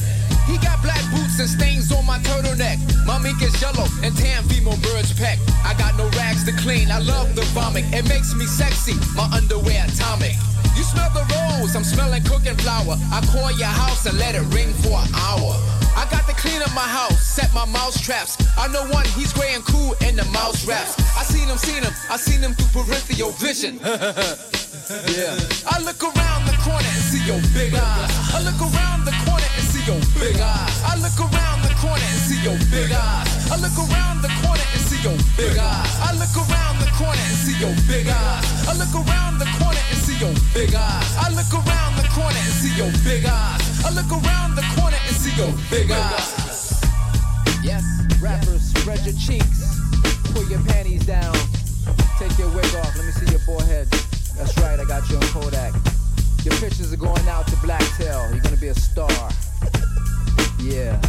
He 0.50 0.58
got 0.58 0.82
black 0.82 1.06
boots 1.13 1.38
and 1.39 1.48
stains 1.48 1.92
on 1.92 2.06
my 2.06 2.18
turtleneck. 2.26 2.82
My 3.06 3.20
mink 3.22 3.42
is 3.42 3.54
yellow 3.62 3.86
and 4.02 4.18
tan 4.18 4.44
female 4.50 4.78
birds 4.82 5.13
peck. 5.13 5.38
I 5.63 5.76
got 5.78 5.96
no 5.96 6.10
rags 6.18 6.44
to 6.46 6.52
clean. 6.54 6.89
I 6.89 6.98
love 7.00 7.36
the 7.36 7.46
vomit. 7.54 7.86
It 7.94 8.10
makes 8.10 8.34
me 8.34 8.46
sexy. 8.46 8.98
My 9.15 9.30
underwear 9.30 9.86
atomic. 9.86 10.34
You 10.76 10.82
smell 10.82 11.10
the 11.13 11.22
rose. 11.30 11.76
I'm 11.76 11.84
smelling 11.84 12.24
cooking 12.24 12.58
flour. 12.58 12.98
I 13.13 13.22
call 13.30 13.52
your 13.52 13.70
house 13.70 14.08
and 14.08 14.18
let 14.18 14.34
it 14.34 14.42
ring 14.50 14.74
for 14.82 14.98
an 14.98 15.13
hour. 15.13 15.54
I 15.96 16.08
got 16.10 16.26
to 16.28 16.34
clean 16.34 16.62
up 16.62 16.74
my 16.74 16.88
house, 16.88 17.22
set 17.22 17.54
my 17.54 17.65
mouse 17.65 18.00
traps. 18.00 18.38
I 18.58 18.68
know 18.70 18.88
one, 18.88 19.06
he's 19.18 19.34
gray 19.34 19.54
and 19.54 19.63
cool 19.65 19.94
in 20.02 20.15
the 20.15 20.26
mouse 20.32 20.65
raps. 20.65 20.98
I 21.18 21.24
seen 21.24 21.48
him, 21.48 21.58
seen 21.58 21.84
him, 21.84 21.94
I 22.10 22.18
seen 22.18 22.42
him 22.42 22.54
through 22.54 22.84
peripheral 22.84 23.32
vision. 23.32 23.80
yeah. 24.89 25.38
I 25.69 25.78
look 25.86 26.02
around 26.02 26.49
the 26.49 26.58
corner 26.65 26.82
and 26.82 27.04
see 27.06 27.21
your 27.25 27.41
big 27.54 27.73
eyes. 27.78 28.10
I 28.34 28.41
look 28.41 28.58
around 28.58 29.06
the 29.06 29.13
corner 29.25 29.45
and 29.45 29.65
see 29.69 29.86
your 29.86 30.02
big 30.17 30.41
eyes. 30.41 30.73
I 30.82 30.97
look 30.97 31.19
around 31.21 31.62
the 31.62 31.73
corner 31.78 32.02
and 32.02 32.21
see 32.25 32.41
your 32.41 32.58
big 32.73 32.89
eyes. 32.89 33.30
I 33.54 33.58
look 33.62 33.78
around 33.78 34.21
the 34.25 34.34
corner 34.41 34.65
and 34.65 34.82
see 34.82 35.02
your 35.06 35.17
big 35.38 35.58
eyes. 35.58 35.93
I 36.02 36.17
look 36.17 36.34
around 36.34 36.82
the 36.82 36.89
corner 36.97 37.21
and 37.21 37.38
see 37.38 37.58
your 37.62 37.75
big 37.86 38.10
eyes. 38.10 38.45
I 38.65 38.73
look 38.73 38.93
around 38.97 39.38
the 39.38 39.49
corner 39.62 39.84
and 39.93 39.99
see 40.02 40.17
your 40.17 40.34
big 40.58 40.73
eyes. 40.73 41.06
I 41.21 41.30
look 41.38 41.54
around 41.54 41.93
the 42.02 42.08
corner 42.10 42.41
and 42.41 42.54
see 42.58 42.73
your 42.73 42.91
big 43.06 43.25
eyes. 43.30 43.62
I 43.86 43.93
look 43.93 44.10
around 44.10 44.58
the 44.58 44.65
corner 44.73 44.97
and 44.97 45.15
see 45.15 45.34
your 45.38 45.54
big 45.69 45.91
eyes. 45.93 46.82
Yes, 47.62 47.86
rappers, 48.21 48.73
spread 48.73 49.06
your 49.06 49.13
cheeks, 49.13 49.78
pull 50.34 50.49
your 50.49 50.62
panties 50.65 51.06
down, 51.06 51.36
take 52.17 52.34
your 52.39 52.49
wig 52.49 52.65
off. 52.82 52.95
Let 52.97 53.06
me 53.06 53.12
see 53.12 53.30
your 53.30 53.43
forehead. 53.45 53.88
That's 54.38 54.58
right, 54.60 54.80
I 54.80 54.86
got 54.86 55.10
you 55.10 55.18
on 55.18 55.24
Kodak. 55.24 55.74
Your 56.44 56.56
pictures 56.56 56.94
are 56.94 56.98
going 56.98 57.28
out 57.28 57.48
to 57.48 57.56
Blacktail. 57.58 58.30
You're 58.32 58.42
gonna 58.42 58.58
be 58.58 58.70
a 58.70 58.76
star. 58.76 59.10
Yeah. 60.60 61.00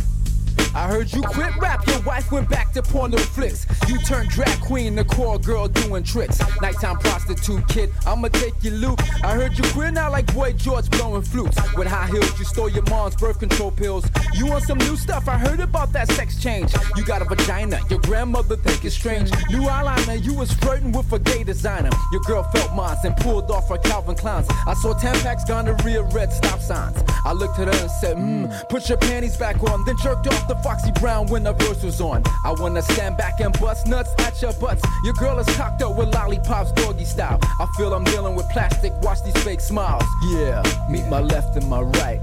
I 0.75 0.87
heard 0.87 1.13
you 1.13 1.23
quit 1.23 1.57
rap, 1.57 1.85
your 1.87 2.01
wife 2.03 2.31
went 2.31 2.49
back 2.49 2.73
to 2.75 2.83
porno 2.83 3.19
flicks. 3.19 3.67
You 3.89 3.99
turned 3.99 4.31
drag 4.31 4.61
queen, 4.61 4.95
the 4.95 5.05
core 5.05 5.39
girl 5.39 5.67
doing 5.67 6.05
tricks. 6.05 6.41
Nighttime 6.61 6.99
prostitute 6.99 7.67
kid, 7.69 7.93
I'ma 8.07 8.29
take 8.29 8.55
your 8.63 8.75
loot. 8.75 9.01
I 9.25 9.35
heard 9.35 9.59
you 9.59 9.65
queer 9.73 9.91
now 9.91 10.11
like 10.11 10.33
Boy 10.33 10.53
George 10.53 10.89
blowing 10.91 11.23
flutes. 11.23 11.59
With 11.77 11.89
high 11.89 12.07
heels, 12.07 12.39
you 12.39 12.45
stole 12.45 12.69
your 12.69 12.85
mom's 12.85 13.17
birth 13.17 13.41
control 13.41 13.73
pills. 13.73 14.09
You 14.35 14.47
want 14.47 14.65
some 14.65 14.79
new 14.79 14.97
stuff? 14.97 15.29
I 15.29 15.39
heard 15.39 15.61
about 15.61 15.93
that 15.93 16.09
sex 16.13 16.41
change. 16.41 16.73
You 16.97 17.05
got 17.05 17.21
a 17.21 17.25
vagina, 17.25 17.81
your 17.91 18.01
grandmother 18.01 18.57
think 18.57 18.85
it's 18.85 18.95
strange. 18.95 19.31
New 19.51 19.63
eyeliner, 19.63 20.23
you 20.23 20.35
was 20.35 20.53
flirting 20.53 20.93
with 20.93 21.13
a 21.13 21.19
gay 21.19 21.43
designer. 21.43 21.91
Your 22.13 22.21
girl 22.23 22.45
felt 22.45 22.75
mines 22.77 23.05
and 23.05 23.17
pulled 23.17 23.51
off 23.51 23.69
her 23.69 23.79
Calvin 23.79 24.15
Kleins. 24.15 24.47
I 24.67 24.75
saw 24.75 24.95
10 24.95 25.21
packs 25.21 25.45
gonorrhea 25.45 26.03
red 26.03 26.33
stop 26.33 26.61
signs. 26.61 27.03
I 27.25 27.33
looked 27.33 27.59
at 27.59 27.67
her 27.75 27.81
and 27.81 27.91
said, 27.91 28.17
mmm, 28.17 28.69
put 28.69 28.89
your 28.89 28.99
panties 28.99 29.37
back 29.37 29.61
on. 29.65 29.85
Then 29.85 29.97
jerked 29.99 30.29
off 30.29 30.47
the 30.47 30.60
Foxy 30.63 30.93
Brown 30.93 31.27
when 31.27 31.43
the 31.43 31.53
verse 31.53 31.83
was 31.83 32.01
on. 32.01 32.23
I 32.45 32.53
wanna 32.53 32.83
stand 32.83 33.17
back 33.17 33.41
and 33.41 33.59
bust 33.61 33.87
nuts 33.87 34.11
at 34.19 34.41
your 34.43 34.53
butts. 34.55 34.83
Your 35.05 35.15
girl 35.15 35.39
is 35.39 35.47
cocked 35.57 35.83
up 35.83 35.97
with 35.97 36.15
lollipops 36.15 36.73
doggy 36.73 37.05
style. 37.05 37.39
I 37.43 37.67
feel 37.77 37.93
I'm 37.95 38.05
dealing 38.05 38.35
with 38.35 38.49
plastic, 38.51 38.93
watch 39.03 39.23
these 39.23 39.37
fake 39.43 39.61
smiles. 39.61 40.05
Yeah, 40.33 40.63
meet 40.89 41.07
my 41.07 41.21
left 41.21 41.57
and 41.57 41.69
my 41.69 41.81
right. 41.81 42.21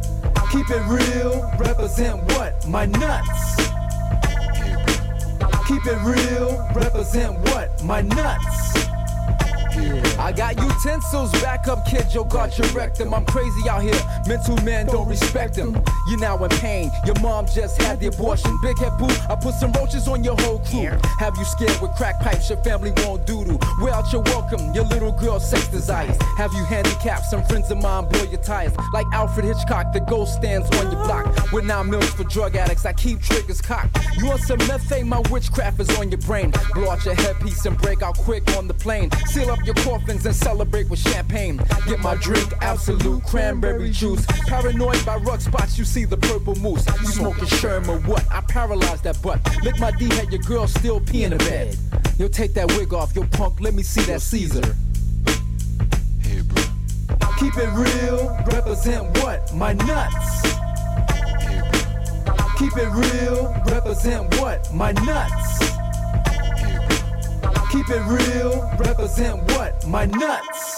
Keep 0.51 0.69
it 0.69 0.83
real, 0.87 1.51
represent 1.57 2.23
what? 2.33 2.67
My 2.67 2.85
nuts. 2.85 3.57
Keep 5.67 5.85
it 5.85 5.99
real, 6.03 6.69
represent 6.73 7.37
what? 7.49 7.83
My 7.83 8.01
nuts. 8.01 8.66
I 10.19 10.31
got 10.31 10.57
utensils, 10.57 11.31
back 11.41 11.67
up, 11.67 11.85
kid, 11.85 12.07
yo, 12.13 12.23
got 12.23 12.57
your 12.57 12.67
rectum. 12.69 13.13
I'm 13.13 13.25
crazy 13.25 13.69
out 13.69 13.83
here, 13.83 13.99
mental 14.27 14.57
men 14.63 14.87
don't 14.87 15.07
respect 15.07 15.55
them. 15.55 15.81
You're 16.09 16.19
now 16.19 16.43
in 16.43 16.49
pain, 16.49 16.91
your 17.05 17.19
mom 17.21 17.45
just 17.45 17.81
had 17.81 17.99
the 17.99 18.07
abortion. 18.07 18.57
Big 18.61 18.77
head 18.79 18.97
boo, 18.97 19.07
I 19.29 19.35
put 19.35 19.53
some 19.53 19.71
roaches 19.73 20.07
on 20.07 20.23
your 20.23 20.35
whole 20.41 20.59
crew. 20.59 20.89
Have 21.19 21.37
you 21.37 21.45
scared 21.45 21.79
with 21.81 21.91
crack 21.95 22.19
pipes, 22.19 22.49
your 22.49 22.61
family 22.63 22.91
won't 22.97 23.27
doodle. 23.27 23.59
Well, 23.79 24.05
you're 24.11 24.23
welcome, 24.23 24.73
your 24.73 24.85
little 24.85 25.11
girl 25.11 25.39
sex 25.39 25.67
desires. 25.67 26.17
Have 26.37 26.51
you 26.53 26.63
handicapped, 26.65 27.25
some 27.25 27.43
friends 27.45 27.69
of 27.69 27.77
mine 27.77 28.09
blow 28.09 28.23
your 28.23 28.41
tires. 28.41 28.73
Like 28.93 29.05
Alfred 29.13 29.45
Hitchcock, 29.45 29.93
the 29.93 29.99
ghost 29.99 30.33
stands 30.33 30.69
on 30.77 30.91
your 30.91 31.03
block. 31.05 31.51
With 31.51 31.65
nine 31.65 31.89
mils 31.89 32.09
for 32.09 32.23
drug 32.23 32.55
addicts, 32.55 32.85
I 32.85 32.93
keep 32.93 33.21
triggers 33.21 33.61
cocked. 33.61 33.97
You 34.17 34.25
want 34.25 34.41
some 34.41 34.59
methane, 34.67 35.07
my 35.07 35.21
witchcraft 35.29 35.79
is 35.79 35.89
on 35.99 36.09
your 36.09 36.21
brain. 36.21 36.51
Blow 36.73 36.89
out 36.89 37.05
your 37.05 37.15
headpiece 37.15 37.65
and 37.65 37.77
break 37.77 38.01
out 38.01 38.17
quick 38.17 38.43
on 38.57 38.67
the 38.67 38.73
plane. 38.73 39.11
Seal 39.27 39.51
up 39.51 39.59
your 39.67 39.75
coffins 39.75 40.25
and 40.25 40.33
celebrate 40.33 40.89
with 40.89 40.97
champagne. 40.97 41.57
Get 41.87 41.99
my 41.99 42.15
drink, 42.15 42.53
absolute 42.61 43.21
cranberry 43.25 43.91
juice. 43.91 44.25
Paranoid 44.47 45.05
by 45.05 45.17
rug 45.17 45.41
spots, 45.41 45.77
you 45.77 45.83
see 45.83 46.05
the 46.05 46.15
purple 46.15 46.55
moose. 46.55 46.85
You 47.01 47.07
smoking 47.07 47.47
Sherman, 47.47 48.01
what? 48.03 48.25
I 48.31 48.39
paralyzed 48.41 49.03
that 49.03 49.21
butt. 49.21 49.41
Lick 49.63 49.77
my 49.79 49.91
D 49.91 50.07
head, 50.15 50.31
your 50.31 50.41
girl 50.43 50.67
still 50.67 51.01
pee 51.01 51.25
in 51.25 51.31
the 51.31 51.37
bed. 51.37 51.77
Yo, 52.17 52.29
take 52.29 52.53
that 52.53 52.67
wig 52.77 52.93
off, 52.93 53.13
yo 53.13 53.27
punk, 53.27 53.59
let 53.59 53.73
me 53.73 53.83
see 53.83 54.01
that 54.01 54.21
Caesar. 54.21 54.73
Hey, 56.21 56.41
bro. 56.41 56.63
Keep 57.37 57.57
it 57.57 57.69
real, 57.73 58.37
represent 58.47 59.17
what? 59.17 59.53
My 59.53 59.73
nuts. 59.73 60.43
Keep 62.57 62.77
it 62.77 62.89
real, 62.89 63.53
represent 63.67 64.39
what? 64.39 64.73
My 64.73 64.93
nuts. 64.93 65.66
Keep 67.71 67.89
it 67.89 68.01
real, 68.07 68.71
represent 68.77 69.43
what? 69.51 69.85
My 69.85 70.05
nuts. 70.05 70.76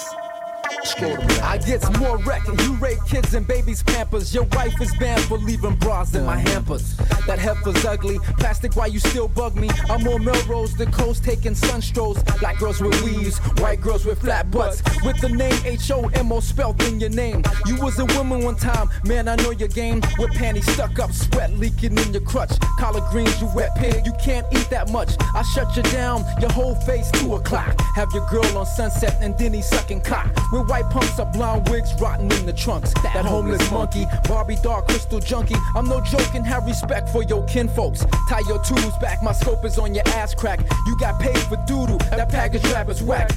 I 0.98 1.60
gets 1.64 1.88
more 2.00 2.18
wreck 2.20 2.42
you 2.48 2.74
rape 2.76 2.98
kids 3.08 3.36
and 3.36 3.48
babies 3.48 3.84
pampers. 3.84 4.34
Your 4.34 4.46
wife 4.54 4.82
is 4.82 4.92
banned 4.98 5.22
for 5.22 5.38
leaving 5.38 5.76
bras 5.76 6.16
in 6.16 6.26
my 6.26 6.38
hampers. 6.38 6.98
That 7.28 7.38
heifer's 7.38 7.86
ugly. 7.86 8.18
Plastic, 8.40 8.76
why 8.76 8.88
you 8.88 9.00
still 9.00 9.28
bug 9.28 9.56
me? 9.56 9.70
I'm 9.90 10.08
on 10.08 10.26
Melrose, 10.26 10.76
the 10.76 10.88
coast 10.88 11.24
taking 11.24 11.54
sun 11.54 11.82
strolls. 11.82 12.24
Black 12.40 12.58
girls 12.58 12.82
with 12.82 13.00
weaves, 13.04 13.38
white 13.60 13.82
girls 13.82 14.04
with 14.04 14.20
flat 14.20 14.50
butts. 14.50 14.82
With 15.04 15.22
the 15.22 15.30
name 15.30 15.54
H-O-M-O 15.64 16.40
spelled 16.40 16.82
in 16.84 17.00
your 17.00 17.12
name. 17.12 17.44
You 17.68 17.76
was 17.78 18.00
a 18.00 18.06
woman 18.18 18.44
one 18.44 18.56
time, 18.56 18.90
man, 19.06 19.28
I 19.28 19.36
know 19.36 19.52
your 19.52 19.70
game. 19.70 20.02
With 20.18 20.32
panties 20.32 20.70
stuck 20.74 20.98
up, 20.98 21.12
sweat 21.12 21.54
leaking 21.54 22.00
in 22.00 22.14
your 22.14 22.24
crutch. 22.24 22.60
Collard 22.80 23.04
greens, 23.12 23.40
you 23.40 23.50
wet 23.54 23.76
pig, 23.76 24.08
you 24.08 24.14
can't 24.24 24.48
eat 24.52 24.70
that 24.72 24.90
much. 24.92 25.12
I 25.36 25.44
shut 25.44 25.76
you 25.78 25.84
down, 25.84 26.26
your 26.42 26.52
whole 26.52 26.76
face 26.76 27.12
two 27.12 27.36
o'clock. 27.36 27.80
Have 27.96 28.12
your 28.12 28.28
girl 28.30 28.58
on 28.58 28.66
sunset 28.66 29.18
and 29.22 29.38
then 29.38 29.54
he 29.54 29.62
sucking 29.62 30.02
cock. 30.02 30.28
With 30.52 30.68
white 30.68 30.79
pumps 30.84 31.20
of 31.20 31.32
blonde 31.32 31.68
wigs 31.70 31.94
rotting 32.00 32.32
in 32.32 32.46
the 32.46 32.54
trunks. 32.54 32.94
That, 33.04 33.26
homeless 33.26 33.72
monkey, 33.72 34.06
Barbie 34.28 34.58
doll, 34.62 34.82
crystal 34.84 35.20
junkie. 35.20 35.56
I'm 35.76 35.88
no 35.88 36.02
joking, 36.02 36.44
have 36.44 36.66
respect 36.66 37.10
for 37.10 37.24
your 37.24 37.46
kinfolks. 37.46 38.06
Tie 38.30 38.42
your 38.48 38.64
tools 38.64 38.98
back, 39.00 39.24
my 39.24 39.32
scope 39.32 39.66
is 39.66 39.78
on 39.78 39.94
your 39.94 40.08
ass 40.10 40.34
crack. 40.34 40.60
You 40.88 40.98
got 41.00 41.20
paid 41.20 41.38
for 41.38 41.58
doodle, 41.68 41.98
that 41.98 42.30
package 42.30 42.64
rap 42.66 42.90
is 42.90 43.02
whack. 43.02 43.32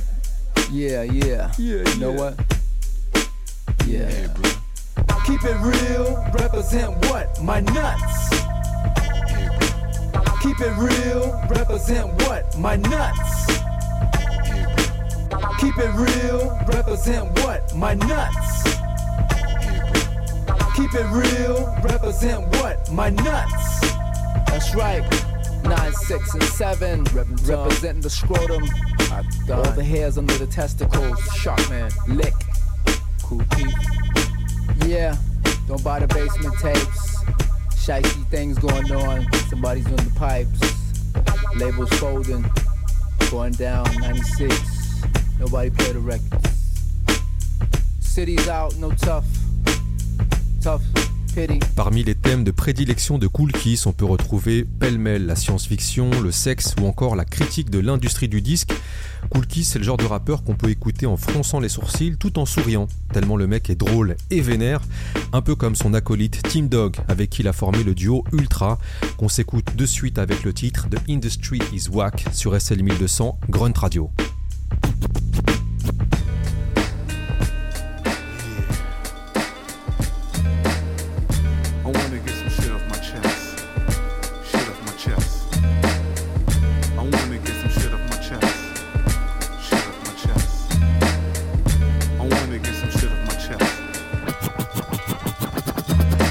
Yeah, 0.70 1.02
yeah. 1.02 1.52
Yeah, 1.58 1.88
you 1.88 2.00
know 2.00 2.12
what? 2.12 2.34
Yeah. 3.86 4.28
Bro. 4.34 4.50
Keep 5.26 5.44
it 5.44 5.56
real, 5.60 6.24
represent 6.34 6.96
what? 7.06 7.40
My 7.42 7.60
nuts. 7.60 8.30
Keep 10.42 10.60
it 10.60 10.76
real, 10.76 11.40
represent 11.48 12.12
what? 12.22 12.58
My 12.58 12.76
nuts. 12.76 13.61
Keep 15.62 15.78
it 15.78 15.94
real, 15.94 16.58
represent 16.66 17.38
what? 17.38 17.72
My 17.76 17.94
nuts. 17.94 18.64
Keep 20.74 20.92
it 20.92 21.06
real, 21.12 21.72
represent 21.84 22.48
what? 22.56 22.90
My 22.90 23.10
nuts. 23.10 23.80
That's 24.48 24.74
right. 24.74 25.08
Nine, 25.62 25.92
six, 25.92 26.34
and 26.34 26.42
seven, 26.42 27.04
representing 27.44 28.02
the 28.02 28.10
scrotum. 28.10 28.64
All 29.52 29.62
the 29.74 29.84
hairs 29.84 30.18
under 30.18 30.36
the 30.36 30.48
testicles. 30.48 31.20
Sharp 31.36 31.60
man, 31.70 31.92
lick. 32.08 32.34
Cool 33.22 33.44
Pete. 33.54 33.72
Yeah, 34.84 35.16
don't 35.68 35.84
buy 35.84 36.00
the 36.00 36.08
basement 36.08 36.58
tapes. 36.58 37.22
Shicey 37.70 38.26
things 38.30 38.58
going 38.58 38.90
on. 38.90 39.32
Somebody's 39.48 39.86
on 39.86 39.94
the 39.94 40.12
pipes. 40.16 40.60
Labels 41.54 41.90
folding. 42.00 42.44
Going 43.30 43.52
down, 43.52 43.84
96. 44.00 44.81
Nobody 45.42 45.70
play 45.70 45.92
the. 45.92 46.02
Parmi 51.74 52.04
les 52.04 52.14
thèmes 52.14 52.44
de 52.44 52.52
prédilection 52.52 53.18
de 53.18 53.26
Cool 53.26 53.50
Kiss, 53.50 53.86
on 53.86 53.92
peut 53.92 54.04
retrouver 54.04 54.64
pêle-mêle 54.64 55.26
la 55.26 55.34
science-fiction, 55.34 56.10
le 56.20 56.30
sexe 56.30 56.76
ou 56.80 56.86
encore 56.86 57.16
la 57.16 57.24
critique 57.24 57.70
de 57.70 57.80
l'industrie 57.80 58.28
du 58.28 58.40
disque. 58.40 58.72
Cool 59.30 59.48
Kiss, 59.48 59.70
c'est 59.70 59.80
le 59.80 59.84
genre 59.84 59.96
de 59.96 60.04
rappeur 60.04 60.44
qu'on 60.44 60.54
peut 60.54 60.70
écouter 60.70 61.06
en 61.06 61.16
fronçant 61.16 61.58
les 61.58 61.68
sourcils 61.68 62.16
tout 62.18 62.38
en 62.38 62.46
souriant, 62.46 62.86
tellement 63.12 63.36
le 63.36 63.48
mec 63.48 63.68
est 63.68 63.74
drôle 63.74 64.14
et 64.30 64.42
vénère, 64.42 64.82
un 65.32 65.42
peu 65.42 65.56
comme 65.56 65.74
son 65.74 65.92
acolyte 65.92 66.40
Team 66.44 66.68
Dog, 66.68 66.98
avec 67.08 67.30
qui 67.30 67.42
il 67.42 67.48
a 67.48 67.52
formé 67.52 67.82
le 67.82 67.96
duo 67.96 68.22
Ultra, 68.32 68.78
qu'on 69.16 69.28
s'écoute 69.28 69.74
de 69.74 69.86
suite 69.86 70.18
avec 70.18 70.44
le 70.44 70.52
titre 70.52 70.88
The 70.88 71.00
Industry 71.10 71.58
is 71.72 71.88
Whack 71.90 72.26
sur 72.32 72.60
SL 72.60 72.84
1200 72.84 73.40
Grunt 73.48 73.72
Radio. 73.76 74.08
I 81.84 81.86
wanna 81.86 82.18
get 82.18 82.34
some 82.36 82.48
shit 82.48 82.70
off 82.72 82.84
my 82.88 82.96
chest. 82.96 83.58
Shit 84.48 84.68
off 84.68 84.80
my 84.86 84.92
chest. 84.96 85.54
I 86.96 87.02
wanna 87.02 87.38
get 87.38 87.54
some 87.60 87.70
shit 87.70 87.92
off 87.92 88.00
my 88.08 88.16
chest. 88.16 88.56
Shit 89.60 89.84
off 89.88 89.98
my 90.06 90.14
chest. 90.22 90.54
I 92.18 92.22
wanna 92.26 92.58
get 92.58 92.74
some 92.74 92.90
shit 92.90 93.10
off 93.10 93.22
my 93.26 93.34
chest. 93.34 93.72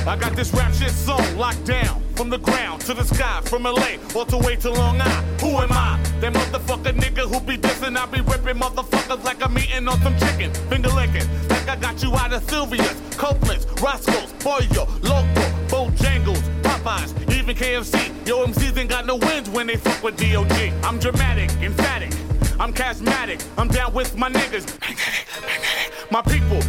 I 0.07 0.15
got 0.15 0.33
this 0.35 0.53
rap 0.53 0.73
shit 0.73 0.91
song 0.91 1.37
locked 1.37 1.65
down. 1.65 2.01
From 2.15 2.29
the 2.29 2.37
ground 2.37 2.81
to 2.81 2.93
the 2.93 3.03
sky, 3.03 3.41
from 3.45 3.63
LA 3.63 3.97
all 4.15 4.25
the 4.25 4.37
way 4.37 4.55
to 4.57 4.69
Long 4.69 5.01
Island. 5.01 5.41
Who 5.41 5.57
am 5.57 5.71
I? 5.71 5.99
That 6.19 6.33
motherfucker 6.33 6.93
nigga 6.93 7.25
who 7.27 7.39
be 7.39 7.57
dissing. 7.81 7.97
I 7.97 8.05
be 8.05 8.21
ripping 8.21 8.61
motherfuckers 8.61 9.23
like 9.23 9.43
I'm 9.43 9.57
eating 9.57 9.87
on 9.87 9.99
some 10.01 10.17
chicken. 10.17 10.53
Finger 10.69 10.89
licking. 10.89 11.27
Like 11.49 11.67
I 11.67 11.75
got 11.75 12.01
you 12.01 12.13
out 12.15 12.33
of 12.33 12.43
Sylvia's, 12.43 12.93
Copeland's, 13.17 13.65
Roscoe's, 13.81 14.33
Pollo, 14.39 14.87
Loco, 15.01 15.41
Bojangles, 15.67 16.41
Popeyes, 16.61 17.33
even 17.33 17.55
KFC. 17.55 18.27
Yo, 18.27 18.45
MCs 18.45 18.77
ain't 18.77 18.89
got 18.89 19.05
no 19.05 19.15
wins 19.15 19.49
when 19.49 19.67
they 19.67 19.75
fuck 19.75 20.03
with 20.03 20.17
DOG. 20.17 20.51
I'm 20.83 20.99
dramatic, 20.99 21.51
emphatic. 21.61 22.13
I'm 22.59 22.73
charismatic. 22.73 23.43
I'm 23.57 23.67
down 23.67 23.93
with 23.93 24.15
my 24.17 24.29
niggas. 24.29 24.77
My 26.11 26.21
people, 26.21 26.59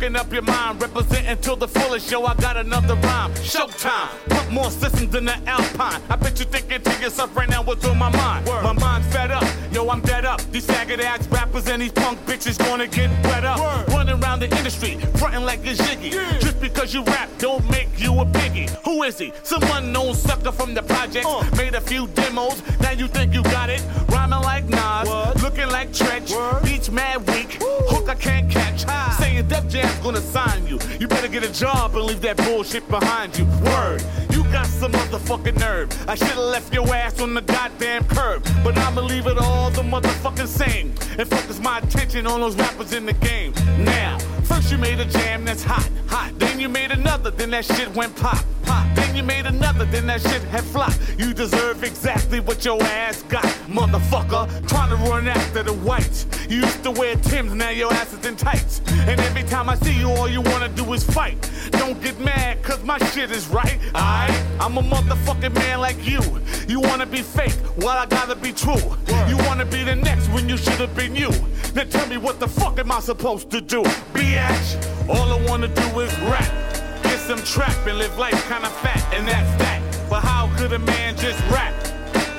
fucking 0.00 0.16
up 0.16 0.32
your 0.32 0.42
mind. 0.42 0.80
Representing 0.80 1.36
till 1.38 1.56
the 1.56 1.68
fullest, 1.68 2.10
yo, 2.10 2.24
I 2.24 2.34
got 2.34 2.56
another 2.56 2.94
rhyme. 2.94 3.32
Showtime, 3.34 4.08
pump 4.30 4.50
more 4.50 4.70
systems 4.70 5.10
than 5.10 5.26
the 5.26 5.36
Alpine. 5.46 6.00
I 6.08 6.16
bet 6.16 6.38
you 6.38 6.46
thinking 6.46 6.82
to 6.82 7.02
yourself 7.02 7.36
right 7.36 7.48
now 7.48 7.62
what's 7.62 7.84
on 7.84 7.98
my 7.98 8.10
mind. 8.10 8.46
My 8.46 8.72
mind's 8.72 9.06
fed 9.12 9.30
up, 9.30 9.44
yo, 9.72 9.88
I'm 9.88 10.00
dead 10.00 10.24
up. 10.24 10.40
These 10.52 10.66
faggot 10.66 11.00
ass 11.00 11.26
rappers 11.28 11.68
and 11.68 11.82
these 11.82 11.92
punk 11.92 12.18
bitches 12.26 12.58
gonna 12.58 12.86
get 12.86 13.10
wet 13.24 13.44
up. 13.44 13.88
Running 13.88 14.22
around 14.22 14.40
the 14.40 14.56
industry, 14.56 14.96
fronting 15.16 15.44
like 15.44 15.60
a 15.66 15.74
jiggy. 15.74 16.10
Just 16.40 16.60
because 16.60 16.94
you 16.94 17.02
rap, 17.04 17.28
don't 17.38 17.68
make 17.70 17.89
you 18.00 18.18
a 18.20 18.26
piggy. 18.26 18.68
Who 18.84 19.02
is 19.02 19.18
he? 19.18 19.32
Some 19.42 19.62
unknown 19.64 20.14
sucker 20.14 20.52
from 20.52 20.74
the 20.74 20.82
projects. 20.82 21.28
Made 21.56 21.74
a 21.74 21.80
few 21.80 22.06
demos, 22.08 22.62
now 22.80 22.92
you 22.92 23.08
think 23.08 23.34
you 23.34 23.42
got 23.42 23.70
it. 23.70 23.82
Rhyming 24.08 24.40
like 24.40 24.68
Nas, 24.68 25.42
looking 25.42 25.68
like 25.68 25.92
Treach. 25.92 26.30
Beach 26.64 26.90
mad 26.90 27.26
weak, 27.28 27.58
hook 27.60 28.08
I 28.08 28.14
can't 28.14 28.50
catch. 28.50 28.84
Saying 29.18 29.48
Def 29.48 29.68
Jam's 29.68 29.98
gonna 29.98 30.20
sign 30.20 30.66
you. 30.66 30.78
You 30.98 31.08
better 31.08 31.28
get 31.28 31.44
a 31.44 31.52
job 31.52 31.94
and 31.96 32.04
leave 32.04 32.20
that 32.22 32.36
bullshit 32.38 32.88
behind 32.88 33.38
you. 33.38 33.44
Word, 33.64 34.02
you 34.30 34.42
got 34.44 34.66
some 34.66 34.92
motherfucking 34.92 35.58
nerve. 35.58 35.88
I 36.08 36.14
should've 36.14 36.38
left 36.38 36.72
your 36.72 36.86
ass 36.94 37.20
on 37.20 37.34
the 37.34 37.42
goddamn 37.42 38.04
curb. 38.04 38.46
But 38.64 38.76
I'ma 38.78 39.02
leave 39.02 39.26
it 39.26 39.38
all 39.38 39.70
the 39.70 39.82
motherfucking 39.82 40.46
same. 40.46 40.94
And 41.18 41.28
focus 41.28 41.60
my 41.60 41.78
attention 41.78 42.26
on 42.26 42.40
those 42.40 42.56
rappers 42.56 42.92
in 42.92 43.06
the 43.06 43.12
game. 43.12 43.52
Now, 43.78 44.18
first 44.44 44.70
you 44.70 44.78
made 44.78 45.00
a 45.00 45.04
jam 45.04 45.44
that's 45.44 45.62
hot, 45.62 45.88
hot. 46.06 46.32
Then 46.38 46.58
you 46.58 46.68
made 46.68 46.90
another, 46.90 47.30
then 47.30 47.50
that 47.50 47.64
shit 47.64 47.88
went 47.94 48.14
pop, 48.16 48.44
pop. 48.62 48.86
Then 48.94 49.14
you 49.16 49.22
made 49.22 49.46
another, 49.46 49.84
then 49.84 50.06
that 50.06 50.20
shit 50.20 50.42
had 50.44 50.64
flopped. 50.64 50.98
You 51.18 51.34
deserve 51.34 51.82
exactly 51.84 52.40
what 52.40 52.64
your 52.64 52.82
ass 52.82 53.22
got, 53.24 53.44
motherfucker. 53.68 54.68
Trying 54.68 54.90
to 54.90 54.96
run 55.10 55.28
after 55.28 55.62
the 55.62 55.72
whites. 55.72 56.26
You 56.48 56.58
used 56.58 56.82
to 56.84 56.90
wear 56.90 57.16
Tim's, 57.16 57.54
now 57.54 57.70
your 57.70 57.92
ass 57.92 58.12
is 58.12 58.24
in 58.24 58.36
tights. 58.36 58.80
And 59.06 59.20
every 59.20 59.42
time 59.44 59.68
I 59.68 59.76
see 59.76 59.92
you, 59.98 60.10
all 60.10 60.28
you 60.28 60.40
wanna 60.40 60.68
do 60.68 60.92
is 60.92 61.04
fight. 61.04 61.50
Don't 61.72 62.00
get 62.02 62.18
mad, 62.20 62.62
cause 62.62 62.82
my 62.84 62.98
shit 63.10 63.30
is 63.30 63.48
right, 63.48 63.78
alright? 63.94 64.44
I'm 64.60 64.76
a 64.76 64.82
motherfucking 64.82 65.54
man 65.54 65.80
like 65.80 66.06
you. 66.06 66.20
You 66.68 66.80
wanna 66.80 67.06
be 67.06 67.22
fake, 67.22 67.56
well, 67.78 67.96
I 67.96 68.06
gotta 68.06 68.36
be 68.36 68.52
true. 68.52 68.82
You 69.28 69.36
wanna 69.48 69.64
be 69.64 69.82
the 69.84 69.96
next 69.96 70.28
when 70.28 70.48
you 70.48 70.56
should've 70.56 70.94
been 70.94 71.14
you. 71.16 71.30
Now 71.74 71.84
tell 71.84 72.06
me 72.08 72.16
what 72.16 72.40
the 72.40 72.48
fuck 72.48 72.78
am 72.78 72.92
I 72.92 73.00
supposed 73.00 73.50
to 73.50 73.60
do? 73.60 73.82
Bitch, 74.12 75.08
all 75.08 75.32
I 75.32 75.48
wanna 75.48 75.68
do 75.68 76.00
is 76.00 76.18
rap. 76.20 76.89
Some 77.30 77.44
trap 77.44 77.86
and 77.86 77.96
live 77.96 78.18
life 78.18 78.48
kinda 78.48 78.68
fat, 78.82 79.14
and 79.14 79.28
that's 79.28 79.56
that. 79.62 79.80
But 80.10 80.24
how 80.24 80.50
could 80.56 80.72
a 80.72 80.80
man 80.80 81.16
just 81.16 81.38
rap? 81.48 81.72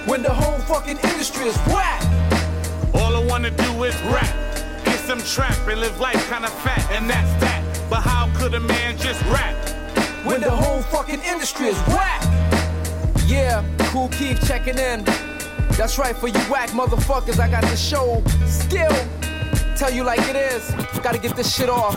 When 0.05 0.21
the 0.21 0.33
whole 0.33 0.59
fucking 0.67 0.97
industry 0.97 1.45
is 1.45 1.55
whack. 1.67 2.01
All 2.93 3.15
I 3.15 3.23
wanna 3.23 3.51
do 3.51 3.85
is 3.85 3.95
rap. 4.11 4.35
Get 4.83 4.99
some 5.07 5.21
trap 5.21 5.55
and 5.69 5.79
live 5.79 5.97
life 6.01 6.21
kinda 6.29 6.49
fat, 6.49 6.85
and 6.91 7.09
that's 7.09 7.31
that. 7.39 7.63
But 7.89 8.01
how 8.01 8.29
could 8.37 8.53
a 8.53 8.59
man 8.59 8.97
just 8.97 9.21
rap? 9.31 9.55
When 10.25 10.41
the 10.41 10.51
whole 10.51 10.81
fucking 10.81 11.21
industry 11.21 11.69
is 11.69 11.79
whack. 11.87 12.21
Yeah, 13.27 13.63
Kool 13.93 14.09
Keith 14.09 14.45
checking 14.45 14.77
in. 14.77 15.05
That's 15.77 15.97
right, 15.97 16.17
for 16.17 16.27
you 16.27 16.41
whack 16.51 16.71
motherfuckers, 16.71 17.39
I 17.39 17.47
got 17.47 17.61
the 17.61 17.77
show 17.77 18.21
skill. 18.45 18.93
Tell 19.77 19.89
you 19.89 20.03
like 20.03 20.27
it 20.27 20.35
is. 20.35 20.69
Gotta 21.01 21.17
get 21.17 21.37
this 21.37 21.55
shit 21.55 21.69
off. 21.69 21.95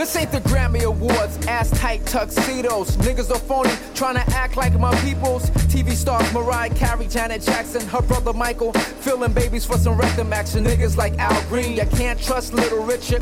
This 0.00 0.16
ain't 0.16 0.32
the 0.32 0.40
Grammy 0.40 0.84
Awards, 0.84 1.46
ass 1.46 1.70
tight 1.78 2.06
tuxedos. 2.06 2.96
Niggas 2.96 3.30
are 3.30 3.38
phony, 3.38 3.68
trying 3.94 4.14
to 4.14 4.34
act 4.34 4.56
like 4.56 4.72
my 4.80 4.94
peoples. 5.02 5.50
TV 5.68 5.90
stars 5.90 6.32
Mariah 6.32 6.70
Carey, 6.70 7.06
Janet 7.06 7.42
Jackson, 7.42 7.86
her 7.88 8.00
brother 8.00 8.32
Michael, 8.32 8.72
filling 8.72 9.34
babies 9.34 9.66
for 9.66 9.76
some 9.76 9.98
rectum 9.98 10.32
action. 10.32 10.64
Niggas 10.64 10.96
like 10.96 11.18
Al 11.18 11.38
Green, 11.50 11.76
you 11.76 11.84
can't 11.84 12.18
trust 12.18 12.54
Little 12.54 12.82
Richard, 12.82 13.20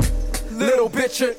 Little 0.51 0.89
Bitchard. 0.89 1.35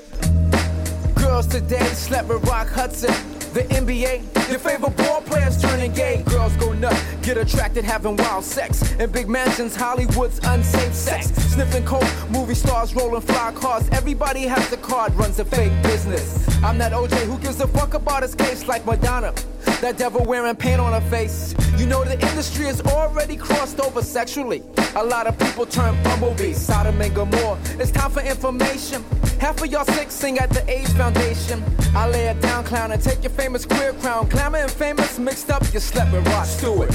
Girls 1.15 1.47
today 1.47 1.87
slept 1.95 2.29
with 2.29 2.45
Rock 2.45 2.69
Hudson. 2.69 3.30
The 3.53 3.63
NBA, 3.65 4.49
your 4.49 4.61
favorite 4.61 4.97
ball 4.97 5.23
players 5.23 5.61
turning 5.61 5.93
gay. 5.93 6.23
Girls 6.27 6.55
go 6.55 6.73
nuts, 6.73 7.03
get 7.23 7.37
attracted, 7.37 7.85
having 7.85 8.17
wild 8.17 8.45
sex. 8.45 8.93
In 8.93 9.11
big 9.11 9.29
mansions, 9.29 9.75
Hollywood's 9.75 10.39
unsafe 10.45 10.95
sex. 10.95 11.33
Sniffing 11.53 11.85
coke, 11.85 12.07
movie 12.31 12.55
stars 12.55 12.95
rolling 12.95 13.23
fly 13.23 13.51
cars. 13.53 13.89
Everybody 13.91 14.43
has 14.43 14.73
a 14.73 14.77
card, 14.77 15.13
runs 15.15 15.41
a 15.41 15.45
fake 15.45 15.73
business. 15.83 16.47
I'm 16.63 16.79
that 16.79 16.93
OJ 16.93 17.27
who 17.27 17.39
gives 17.39 17.61
a 17.61 17.67
fuck 17.67 17.95
about 17.95 18.23
his 18.23 18.37
case 18.37 18.69
like 18.69 18.87
Madonna. 18.87 19.35
That 19.81 19.97
devil 19.97 20.23
wearing 20.27 20.57
paint 20.57 20.79
on 20.79 20.93
her 20.93 21.09
face. 21.09 21.55
You 21.79 21.87
know 21.87 22.05
the 22.05 22.13
industry 22.13 22.67
is 22.67 22.83
already 22.83 23.35
crossed 23.35 23.81
over 23.81 24.03
sexually. 24.03 24.63
A 24.95 25.03
lot 25.03 25.27
of 25.27 25.39
people 25.39 25.65
turn 25.65 25.97
bumblebees, 26.03 26.59
Sodom 26.59 27.01
and 27.01 27.15
Gomorrah. 27.15 27.59
It's 27.79 27.91
time 27.91 28.11
for 28.11 28.21
information. 28.21 29.03
Half 29.41 29.63
of 29.63 29.69
y'all 29.69 29.87
sick 29.87 30.11
sing 30.11 30.39
at 30.39 30.51
the 30.51 30.69
AIDS 30.71 30.93
Foundation. 30.93 31.65
I 31.95 32.11
lay 32.11 32.27
it 32.27 32.43
down, 32.43 32.65
clown, 32.65 32.93
and 32.93 33.01
take 33.03 33.23
your 33.23 33.31
famous 33.31 33.65
queer 33.65 33.95
crown. 33.95 34.29
Glamour 34.29 34.59
and 34.59 34.71
famous 34.71 35.19
mixed 35.19 35.51
up, 35.51 35.63
you 35.73 35.81
slept 35.81 36.13
with 36.13 36.27
Rod 36.29 36.47
Stewart. 36.47 36.91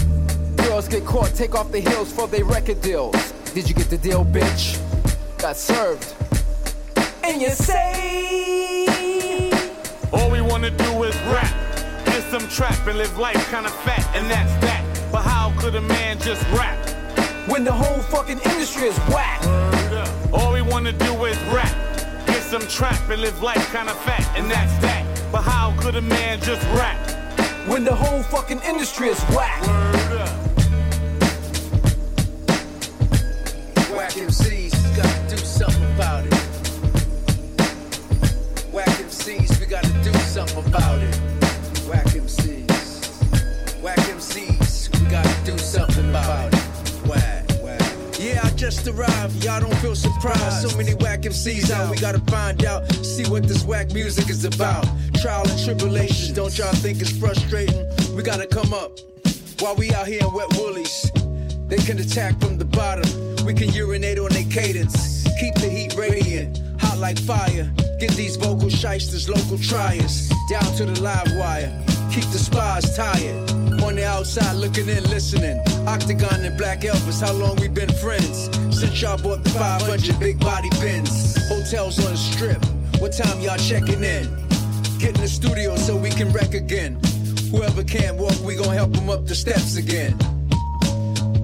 Girls 0.58 0.88
get 0.88 1.06
caught, 1.06 1.34
take 1.34 1.56
off 1.56 1.72
the 1.72 1.80
heels 1.80 2.14
for 2.14 2.28
their 2.28 2.46
record 2.46 2.82
deals. 2.82 3.16
Did 3.56 3.68
you 3.68 3.74
get 3.74 3.90
the 3.90 3.98
deal, 3.98 4.24
bitch? 4.24 4.80
Got 5.40 5.58
served. 5.58 6.14
And 7.24 7.42
you 7.42 7.50
say, 7.50 8.86
All 10.14 10.30
we 10.30 10.42
wanna 10.42 10.70
do 10.70 11.04
is 11.04 11.16
rap. 11.24 11.75
Get 12.16 12.32
some 12.32 12.48
trap 12.48 12.88
and 12.88 12.98
live 12.98 13.18
life 13.18 13.52
kinda 13.52 13.70
fat, 13.70 14.08
and 14.16 14.32
that's 14.32 14.54
that. 14.66 14.86
But 15.12 15.24
how 15.24 15.52
could 15.60 15.76
a 15.76 15.82
man 15.82 16.18
just 16.18 16.42
rap? 16.52 16.78
When 17.46 17.66
the 17.66 17.74
whole 17.74 18.02
fucking 18.04 18.40
industry 18.40 18.88
is 18.88 18.98
whack. 19.14 19.44
All 20.32 20.54
we 20.54 20.62
wanna 20.62 20.94
do 20.94 21.26
is 21.26 21.38
rap. 21.52 21.76
Get 22.26 22.42
some 22.44 22.66
trap 22.70 23.10
and 23.10 23.20
live 23.22 23.42
life 23.44 23.70
kinda 23.74 23.94
fat, 24.06 24.26
and 24.38 24.50
that's 24.50 24.72
that. 24.78 25.04
But 25.30 25.42
how 25.42 25.74
could 25.78 25.98
a 25.98 26.02
man 26.02 26.40
just 26.40 26.66
rap? 26.80 26.96
When 27.68 27.84
the 27.84 27.94
whole 27.94 28.24
fucking 28.24 28.62
industry 28.62 29.10
is 29.10 29.20
whack. 29.36 29.62
Whack 33.94 34.16
MCs, 34.16 34.74
gotta 34.96 35.36
do 35.36 35.38
something 35.44 35.84
about 35.96 36.26
it. 36.28 36.34
Whack 38.72 39.02
MCs, 39.02 39.60
we 39.60 39.66
gotta 39.66 39.92
do 40.02 40.14
something 40.20 40.64
about 40.66 41.02
it. 41.02 41.25
Do 45.46 45.58
something 45.60 46.10
about 46.10 46.54
it. 46.54 46.66
Yeah, 48.20 48.42
I 48.44 48.50
just 48.52 48.88
arrived, 48.88 49.44
y'all 49.44 49.62
don't 49.62 49.76
feel 49.78 49.94
surprised. 49.94 50.68
So 50.68 50.76
many 50.76 50.96
whack 50.96 51.22
MCs 51.22 51.70
out, 51.70 51.92
we 51.92 51.98
gotta 51.98 52.20
find 52.32 52.66
out, 52.66 52.92
see 53.06 53.30
what 53.30 53.44
this 53.48 53.64
whack 53.64 53.94
music 53.94 54.30
is 54.32 54.44
about. 54.46 54.88
Trial 55.22 55.48
and 55.48 55.64
tribulations, 55.64 56.32
don't 56.32 56.58
y'all 56.58 56.74
think 56.74 57.02
it's 57.02 57.16
frustrating? 57.16 57.86
We 58.16 58.24
gotta 58.24 58.48
come 58.48 58.74
up 58.74 58.98
while 59.60 59.76
we 59.76 59.92
out 59.92 60.08
here 60.08 60.22
in 60.22 60.34
wet 60.34 60.48
woolies. 60.58 61.12
They 61.68 61.78
can 61.78 62.00
attack 62.00 62.40
from 62.40 62.58
the 62.58 62.66
bottom. 62.66 63.08
We 63.46 63.54
can 63.54 63.72
urinate 63.72 64.18
on 64.18 64.30
their 64.30 64.46
cadence. 64.46 65.24
Keep 65.40 65.56
the 65.56 65.70
heat 65.70 65.96
radiant, 65.96 66.60
hot 66.82 66.98
like 66.98 67.20
fire. 67.20 67.72
Get 68.00 68.12
these 68.12 68.36
vocal 68.36 68.70
shysters, 68.70 69.30
local 69.30 69.60
triers. 69.60 70.32
Down 70.50 70.76
to 70.78 70.86
the 70.86 71.00
live 71.02 71.32
wire. 71.38 71.95
Keep 72.12 72.26
the 72.32 72.40
spies 72.40 72.96
tired. 72.96 73.52
On 73.82 73.96
the 73.96 74.06
outside 74.06 74.54
looking 74.56 74.88
in, 74.88 75.04
listening. 75.10 75.60
Octagon 75.88 76.46
and 76.46 76.58
Black 76.58 76.82
Elvis, 76.82 77.22
how 77.22 77.34
long 77.34 77.56
we 77.58 77.68
been 77.68 77.92
friends? 77.94 78.50
Since 78.78 79.02
y'all 79.02 79.18
bought 79.18 79.44
the 79.44 79.50
500 79.52 80.20
big 80.20 80.40
body 80.40 80.70
bins. 80.80 81.36
Hotels 81.48 82.00
on 82.04 82.12
the 82.12 82.18
strip. 82.18 82.64
What 83.00 83.12
time 83.12 83.40
y'all 83.42 83.58
checking 83.58 84.04
in? 84.04 84.24
Get 85.00 85.16
in 85.16 85.22
the 85.22 85.28
studio 85.28 85.76
so 85.76 85.96
we 85.96 86.10
can 86.10 86.32
wreck 86.32 86.54
again. 86.54 87.00
Whoever 87.52 87.84
can't 87.84 88.18
walk, 88.18 88.40
we 88.44 88.56
gon' 88.56 88.74
help 88.74 88.94
them 88.94 89.10
up 89.10 89.26
the 89.26 89.36
steps 89.36 89.78
again. 89.78 90.18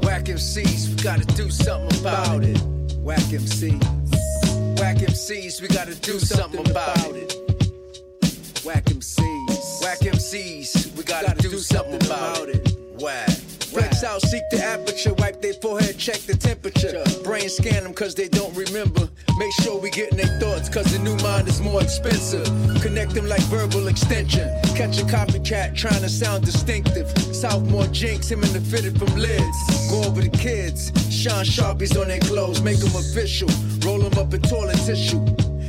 Whack 0.02 0.26
MCs, 0.26 0.90
we 0.90 0.96
gotta 1.04 1.26
do 1.36 1.50
something 1.50 2.00
about 2.00 2.44
it. 2.44 2.60
Whack 2.98 3.20
MCs. 3.20 4.80
Whack 4.80 4.98
MCs, 4.98 5.62
we 5.62 5.68
gotta 5.68 5.96
do 5.96 6.20
something 6.20 6.70
about 6.70 7.16
it. 7.16 7.36
Whack 8.66 8.86
MCs. 8.86 9.21
We 10.34 11.04
gotta 11.04 11.36
do 11.42 11.58
something 11.58 12.02
about 12.06 12.48
it. 12.48 12.78
Whack. 13.02 13.28
Flex 13.28 14.02
out, 14.06 14.22
seek 14.22 14.44
the 14.50 14.64
aperture, 14.64 15.14
wipe 15.16 15.42
their 15.42 15.56
forehead, 15.56 15.98
check 15.98 16.20
the 16.20 16.38
temperature. 16.38 17.04
Brain 17.22 17.50
scan 17.50 17.84
them 17.84 17.94
cause 17.94 18.16
they 18.16 18.30
don't 18.30 18.56
remember. 18.56 19.10
Make 19.38 19.52
sure 19.62 19.78
we 19.78 19.90
getting 19.90 20.16
their 20.16 20.40
thoughts 20.40 20.70
cause 20.70 20.86
the 20.86 21.00
new 21.00 21.18
mind 21.18 21.50
is 21.50 21.60
more 21.60 21.82
expensive. 21.82 22.46
Connect 22.82 23.14
them 23.14 23.28
like 23.28 23.42
verbal 23.52 23.90
extension. 23.90 24.48
Catch 24.74 25.02
a 25.02 25.04
copycat 25.04 25.76
trying 25.76 26.02
to 26.02 26.08
sound 26.08 26.46
distinctive. 26.46 27.10
Sophomore 27.36 27.88
jinx, 27.88 28.32
him 28.32 28.42
in 28.42 28.54
the 28.54 28.62
fitted 28.62 28.98
from 28.98 29.14
lids. 29.18 29.92
Go 29.92 30.06
over 30.06 30.22
the 30.22 30.30
kids, 30.30 30.94
shine 31.14 31.44
sharpies 31.44 32.00
on 32.00 32.08
their 32.08 32.22
clothes, 32.22 32.62
make 32.62 32.80
them 32.80 32.96
official. 32.96 33.50
Roll 33.86 34.00
them 34.00 34.18
up 34.18 34.34
in 34.34 34.42
toilet 34.44 34.80
tissue. 34.86 35.20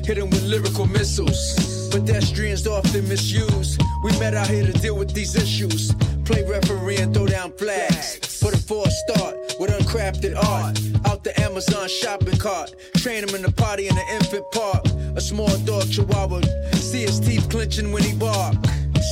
Hit 0.07 0.19
them 0.19 0.31
with 0.31 0.45
lyrical 0.45 0.87
missiles. 0.87 1.89
Pedestrians 1.91 2.65
often 2.69 3.09
misuse. 3.09 3.77
We 4.03 4.11
met 4.19 4.35
out 4.35 4.49
here 4.49 4.67
to 4.67 4.73
deal 4.73 4.97
with 4.97 5.15
these 5.15 5.37
issues. 5.37 5.95
Play 6.25 6.43
referee 6.43 6.97
and 6.97 7.15
throw 7.15 7.27
down 7.27 7.53
flags. 7.53 8.41
Put 8.43 8.53
a 8.53 8.59
four 8.59 8.85
start 8.91 9.37
with 9.61 9.71
uncrafted 9.71 10.37
art. 10.37 10.81
Out 11.07 11.23
the 11.23 11.33
Amazon 11.41 11.89
shopping 11.89 12.37
cart. 12.39 12.75
Train 12.97 13.25
them 13.25 13.37
in 13.37 13.43
the 13.43 13.53
party 13.53 13.87
in 13.87 13.95
the 13.95 14.05
infant 14.15 14.45
park. 14.51 14.85
A 15.17 15.21
small 15.21 15.57
dog 15.59 15.89
chihuahua. 15.89 16.41
See 16.75 17.03
his 17.03 17.21
teeth 17.21 17.49
clenching 17.49 17.93
when 17.93 18.03
he 18.03 18.13
bark. 18.17 18.57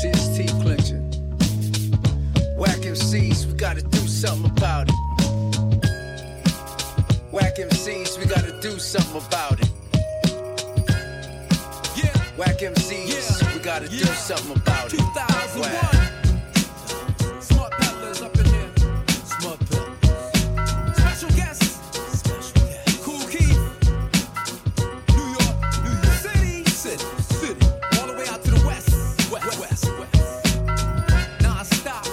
See 0.00 0.08
his 0.08 0.36
teeth 0.36 0.54
clenching. 0.60 1.00
Whack 2.56 2.80
MCs, 2.80 3.46
we 3.46 3.52
gotta 3.54 3.82
do 3.82 3.98
something 4.08 4.50
about 4.50 4.88
it. 4.88 4.94
Whack 7.30 7.56
MCs, 7.56 8.18
we 8.18 8.26
gotta 8.26 8.58
do 8.60 8.78
something 8.78 9.22
about 9.24 9.60
it. 9.60 9.70
Yeah. 11.96 12.16
Whack 12.36 12.58
MCs, 12.58 13.09
gotta 13.70 13.88
do 13.88 13.98
something 13.98 14.56
about 14.56 14.92
it. 14.92 14.98
2001. 14.98 15.70
Whack. 15.70 16.10
Smart 17.40 17.72
up 18.20 18.36
in 18.36 18.44
here. 18.46 18.70
Smart. 19.22 19.62
Special 20.96 21.30
guests. 21.38 21.78
Kool 23.04 23.24
Keith. 23.28 23.62
New 25.14 25.28
York. 25.38 25.56
New 25.84 25.96
York 26.02 26.18
City. 26.18 26.64
City. 26.64 27.04
City. 27.22 27.66
All 28.00 28.08
the 28.08 28.14
way 28.18 28.26
out 28.26 28.42
to 28.42 28.50
the 28.50 28.66
west. 28.66 28.90
West. 29.30 29.60
West. 29.60 29.84
West. 30.00 30.16
Nah, 31.40 31.62
stop. 31.62 32.04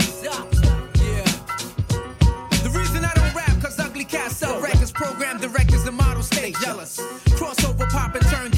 Stop. 0.00 0.46
Yeah. 1.04 1.28
The 2.64 2.72
reason 2.72 3.04
I 3.04 3.12
don't 3.12 3.34
rap, 3.34 3.62
ugly 3.78 4.06
cats 4.06 4.36
sell 4.38 4.58
records, 4.58 4.90
program 4.90 5.38
directors, 5.38 5.86
and 5.86 5.98
models 5.98 6.28
stay 6.28 6.52
jealous. 6.62 6.98
Crossover 7.36 7.90
pop 7.90 8.14
and 8.14 8.24
turn 8.28 8.50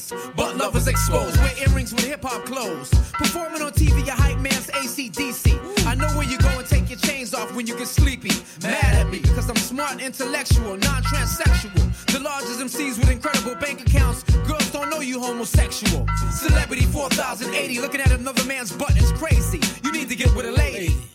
ways. 0.00 0.12
But 0.36 0.56
lovers 0.56 0.86
exposed, 0.86 1.36
wear 1.38 1.52
earrings 1.58 1.92
with 1.92 2.04
hip 2.04 2.22
hop 2.22 2.44
clothes. 2.44 2.90
Performing 3.12 3.62
on 3.62 3.72
TV, 3.72 4.04
your 4.06 4.14
hype 4.14 4.38
man's 4.38 4.66
ACDC. 4.68 5.86
I 5.86 5.94
know 5.94 6.08
where 6.16 6.26
you 6.26 6.38
go 6.38 6.48
and 6.48 6.66
take 6.66 6.88
your 6.88 6.98
chains 6.98 7.34
off 7.34 7.54
when 7.54 7.66
you 7.66 7.76
get 7.76 7.88
sleepy. 7.88 8.30
Mad 8.62 8.94
at 8.94 9.10
me, 9.10 9.20
cause 9.20 9.48
I'm 9.48 9.56
smart, 9.56 10.00
intellectual, 10.00 10.76
non 10.76 11.02
transsexual. 11.02 12.06
The 12.12 12.20
largest 12.20 12.60
MCs 12.60 12.98
with 12.98 13.10
incredible 13.10 13.54
bank 13.56 13.80
accounts. 13.80 14.22
Girls 14.46 14.70
don't 14.70 14.90
know 14.90 15.00
you 15.00 15.20
homosexual. 15.20 16.06
Celebrity 16.32 16.84
4080, 16.86 17.80
looking 17.80 18.00
at 18.00 18.12
another 18.12 18.44
man's 18.44 18.72
butt 18.72 18.96
is 18.96 19.12
crazy. 19.12 19.60
You 19.84 19.92
need 19.92 20.08
to 20.08 20.16
get 20.16 20.34
with 20.34 20.46
a 20.46 20.52
lady. 20.52 21.09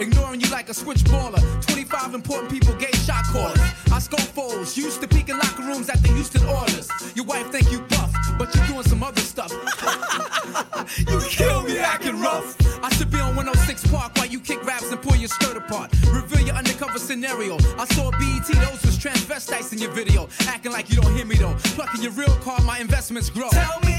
Ignoring 0.00 0.40
you 0.40 0.48
like 0.50 0.68
a 0.68 0.74
switch 0.74 1.02
baller. 1.04 1.42
25 1.66 2.14
important 2.14 2.50
people 2.50 2.74
gave 2.74 2.94
shot 2.94 3.24
callers. 3.26 3.58
I 3.92 3.98
scope 3.98 4.20
foes, 4.20 4.76
used 4.76 5.00
to 5.00 5.08
peek 5.08 5.28
in 5.28 5.38
locker 5.38 5.62
rooms 5.62 5.88
at 5.88 6.02
the 6.02 6.08
Houston 6.08 6.44
orders. 6.46 6.88
Your 7.14 7.24
wife 7.24 7.50
think 7.50 7.70
you 7.72 7.80
buff, 7.80 8.12
but 8.38 8.54
you're 8.54 8.66
doing 8.66 8.82
some 8.82 9.02
other 9.02 9.20
stuff. 9.20 9.50
you 10.98 11.20
kill 11.22 11.62
me 11.62 11.78
acting 11.78 12.20
rough. 12.20 12.56
I 12.84 12.90
should 12.94 13.10
be 13.10 13.18
on 13.18 13.34
106 13.36 13.86
Park 13.90 14.16
while 14.16 14.26
you 14.26 14.40
kick 14.40 14.64
raps 14.64 14.90
and 14.90 15.00
pull 15.00 15.16
your 15.16 15.28
skirt 15.28 15.56
apart. 15.56 15.92
Reveal 16.12 16.46
your 16.46 16.56
undercover 16.56 16.98
scenario. 16.98 17.56
I 17.78 17.86
saw 17.86 18.10
BET, 18.10 18.46
those 18.46 18.82
was 18.84 18.98
transvestites 18.98 19.72
in 19.72 19.78
your 19.78 19.90
video. 19.90 20.28
Acting 20.46 20.72
like 20.72 20.90
you 20.90 21.00
don't 21.00 21.14
hear 21.14 21.26
me 21.26 21.36
though. 21.36 21.54
Plucking 21.76 22.02
your 22.02 22.12
real 22.12 22.34
car, 22.36 22.60
my 22.62 22.78
investments 22.78 23.30
grow. 23.30 23.48
Tell 23.50 23.80
me 23.80 23.97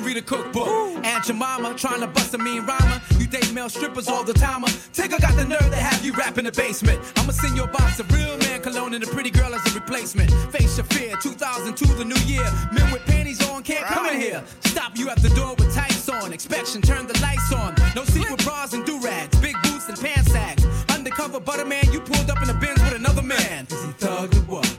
and 0.00 0.06
read 0.06 0.16
a 0.16 0.22
cookbook. 0.22 0.68
Aunt 1.04 1.28
your 1.28 1.36
mama 1.36 1.74
trying 1.74 2.00
to 2.00 2.06
bust 2.06 2.34
a 2.34 2.38
mean 2.38 2.64
rhymer. 2.64 3.00
You 3.18 3.26
date 3.26 3.52
male 3.52 3.68
strippers 3.68 4.08
all 4.08 4.24
the 4.24 4.32
time. 4.32 4.62
Tigger 4.92 5.20
got 5.20 5.36
the 5.36 5.44
nerve 5.44 5.70
to 5.70 5.76
have 5.76 6.04
you 6.04 6.12
rap 6.12 6.38
in 6.38 6.44
the 6.44 6.52
basement. 6.52 7.00
I'ma 7.16 7.32
send 7.32 7.56
you 7.56 7.64
a 7.64 7.66
box 7.66 8.00
of 8.00 8.10
real 8.12 8.36
man 8.38 8.62
cologne 8.62 8.94
and 8.94 9.04
a 9.04 9.06
pretty 9.06 9.30
girl 9.30 9.54
as 9.54 9.64
a 9.70 9.74
replacement. 9.78 10.30
Face 10.52 10.76
your 10.76 10.86
fear, 10.86 11.16
2002 11.22 11.84
the 11.94 12.04
new 12.04 12.20
year. 12.26 12.44
Men 12.72 12.90
with 12.92 13.04
panties 13.06 13.46
on 13.48 13.62
can't 13.62 13.84
come 13.84 14.06
in 14.06 14.20
here. 14.20 14.42
Stop 14.64 14.96
you 14.96 15.10
at 15.10 15.20
the 15.22 15.30
door 15.30 15.54
with 15.58 15.74
tights 15.74 16.08
on. 16.08 16.32
Inspection, 16.32 16.82
turn 16.82 17.06
the 17.06 17.18
lights 17.20 17.52
on. 17.52 17.74
No 17.94 18.04
secret 18.04 18.42
bras 18.44 18.72
and 18.72 18.84
do-rags. 18.84 19.38
Big 19.40 19.56
boots 19.62 19.88
and 19.88 19.98
pants 19.98 20.32
sags. 20.32 20.64
Undercover 20.88 21.40
butterman, 21.40 21.92
you 21.92 22.00
pulled 22.00 22.30
up 22.30 22.40
in 22.42 22.48
the 22.48 22.54
Benz 22.54 22.80
with 22.82 22.94
another 22.94 23.22
man. 23.22 23.66
Is 23.70 23.84
he 23.84 23.92
thug 23.92 24.34
or 24.34 24.56
what? 24.56 24.69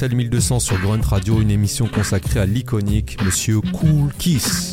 Écoutez 0.00 0.08
SL 0.08 0.16
1200 0.16 0.60
sur 0.60 0.78
Grunt 0.80 1.02
Radio, 1.02 1.40
une 1.40 1.50
émission 1.50 1.86
consacrée 1.86 2.40
à 2.40 2.46
l'iconique 2.46 3.22
Monsieur 3.22 3.60
Cool 3.60 4.10
Kiss. 4.18 4.69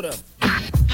Minnesota. 0.00 0.22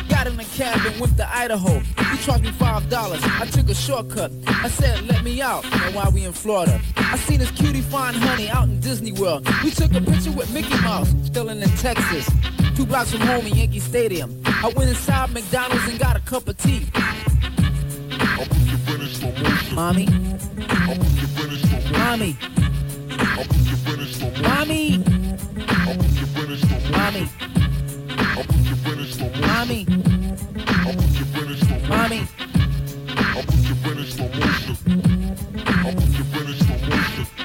Got 0.08 0.26
in 0.26 0.40
a 0.40 0.44
cab 0.44 0.80
and 0.86 1.00
went 1.00 1.16
to 1.16 1.28
Idaho. 1.28 1.78
He 1.78 2.18
charged 2.18 2.44
me 2.44 2.50
five 2.52 2.88
dollars. 2.88 3.20
I 3.22 3.46
took 3.46 3.68
a 3.68 3.74
shortcut. 3.74 4.32
I 4.46 4.68
said, 4.68 5.06
let 5.06 5.22
me 5.24 5.40
out. 5.42 5.64
Now 5.64 5.92
why 5.92 6.08
we 6.08 6.24
in 6.24 6.32
Florida? 6.32 6.80
I 6.96 7.16
seen 7.16 7.38
this 7.38 7.50
cutie 7.50 7.80
fine 7.80 8.14
honey 8.14 8.48
out 8.48 8.64
in 8.64 8.80
Disney 8.80 9.12
World. 9.12 9.46
We 9.62 9.70
took 9.70 9.92
a 9.94 10.00
picture 10.00 10.32
with 10.32 10.52
Mickey 10.52 10.74
Mouse, 10.82 11.12
still 11.24 11.48
in 11.48 11.60
Texas. 11.76 12.28
Two 12.76 12.86
blocks 12.86 13.12
from 13.12 13.20
home 13.20 13.46
in 13.46 13.54
Yankee 13.54 13.80
Stadium. 13.80 14.40
I 14.44 14.72
went 14.76 14.90
inside 14.90 15.30
McDonald's 15.32 15.86
and 15.88 15.98
got 15.98 16.16
a 16.16 16.20
cup 16.20 16.48
of 16.48 16.56
tea. 16.58 16.86
Mommy. 19.74 20.06
Mommy. 21.92 22.36
Mommy. 24.42 24.98
Mommy. 26.90 27.28
Mommy. 29.06 29.86
Mommy. 31.88 32.26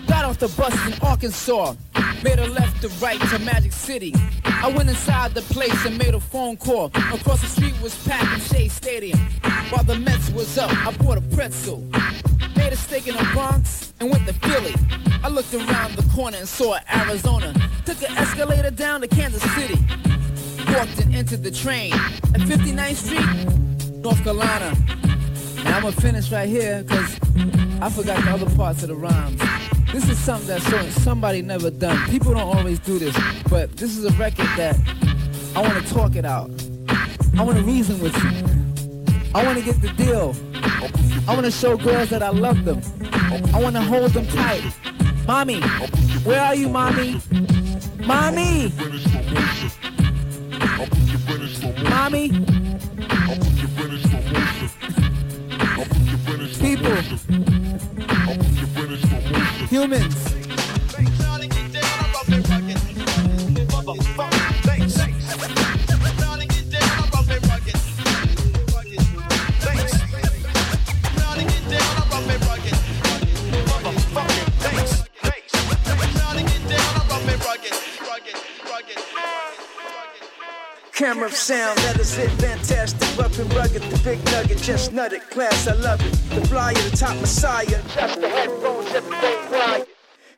Got 0.08 0.26
off 0.26 0.40
the 0.40 0.52
bus 0.58 0.88
in 0.88 0.94
Arkansas, 1.06 1.76
made 2.24 2.40
a 2.40 2.48
left 2.48 2.82
to 2.82 2.88
right 3.04 3.22
to 3.30 3.38
Magic 3.40 3.74
City. 3.74 4.16
I 4.44 4.70
went 4.76 4.90
inside 4.90 5.36
the 5.36 5.42
place 5.42 5.86
and 5.86 6.00
made 6.00 6.16
a 6.16 6.20
phone 6.20 6.58
call. 6.58 6.86
Across 7.14 7.42
the 7.42 7.48
street 7.48 7.80
was 7.80 7.96
packed 8.08 8.34
in 8.34 8.40
Shea 8.40 8.68
Stadium. 8.68 9.20
While 9.70 9.84
the 9.84 10.00
Mets 10.00 10.32
was 10.32 10.58
up, 10.58 10.72
I 10.88 10.92
bought 10.98 11.20
a 11.20 11.22
pretzel. 11.36 11.88
Made 12.56 12.74
a 12.74 12.76
steak 12.76 13.08
in 13.08 13.16
the 13.16 13.30
Bronx 13.34 13.94
and 14.00 14.10
went 14.10 14.26
to 14.26 14.34
Philly. 14.34 14.74
I 15.24 15.30
looked 15.30 15.54
around 15.54 15.96
the 15.96 16.10
corner 16.12 16.38
and 16.38 16.48
saw 16.48 16.80
Arizona. 16.92 17.54
Took 17.86 18.02
an 18.02 18.18
escalator 18.18 18.72
down 18.72 19.02
to 19.02 19.08
Kansas 19.08 19.44
City. 19.54 19.78
Walked 20.74 21.00
and 21.02 21.16
entered 21.16 21.44
the 21.44 21.52
train 21.52 21.94
at 21.94 22.42
59th 22.42 22.96
Street, 22.96 23.96
North 23.98 24.24
Carolina. 24.24 24.74
Now 25.64 25.78
I'm 25.78 25.84
gonna 25.84 25.92
finish 25.92 26.32
right 26.32 26.48
here 26.48 26.84
because 26.84 27.20
I 27.82 27.90
forgot 27.90 28.24
the 28.24 28.32
other 28.32 28.56
parts 28.56 28.82
of 28.82 28.90
the 28.90 28.96
rhymes. 28.96 29.42
This 29.92 30.10
is 30.10 30.18
something 30.18 30.48
that 30.48 30.62
so, 30.62 30.90
somebody 31.02 31.42
never 31.42 31.70
done. 31.70 32.10
People 32.10 32.34
don't 32.34 32.56
always 32.58 32.80
do 32.80 32.98
this, 33.00 33.18
but 33.50 33.76
this 33.76 33.98
is 33.98 34.06
a 34.06 34.12
record 34.12 34.48
that 34.56 34.78
I 35.56 35.62
want 35.62 35.86
to 35.86 35.94
talk 35.94 36.16
it 36.16 36.26
out. 36.26 36.50
I 37.38 37.44
want 37.44 37.58
to 37.58 37.64
reason 37.64 38.00
with 38.00 38.16
you. 38.24 39.32
I 39.36 39.44
want 39.44 39.58
to 39.58 39.66
get 39.66 39.82
the 39.82 39.90
deal. 40.02 40.36
I 41.28 41.34
want 41.34 41.46
to 41.46 41.52
show 41.52 41.76
girls 41.76 42.10
that 42.10 42.24
I 42.24 42.30
love 42.30 42.64
them. 42.64 42.82
I 43.54 43.62
want 43.62 43.76
to 43.76 43.82
hold 43.82 44.12
them 44.12 44.26
tight. 44.28 44.64
Mommy, 45.28 45.62
where 46.24 46.42
are 46.42 46.56
you, 46.56 46.70
mommy? 46.70 47.22
Mommy! 48.06 48.72
Mommy. 51.90 52.30
People. 56.60 56.96
Humans. 59.70 60.31
Camera 81.02 81.32
sound, 81.32 81.80
that 81.80 82.00
is 82.00 82.16
it, 82.20 82.30
fantastic, 82.34 83.18
rough 83.18 83.40
and 83.40 83.52
rugged, 83.56 83.82
the 83.82 83.98
big 84.04 84.24
nugget, 84.26 84.60
just 84.60 84.92
nutted, 84.92 85.28
class, 85.32 85.66
I 85.68 85.74
love 85.74 86.00
it. 86.00 86.12
The 86.36 86.48
flyer, 86.48 86.76
the 86.76 86.96
top 86.96 87.20
messiah, 87.20 87.66
just 87.66 88.22
the 88.22 88.30
headphones, 88.30 88.94
everything 88.94 89.38
quiet. 89.48 89.90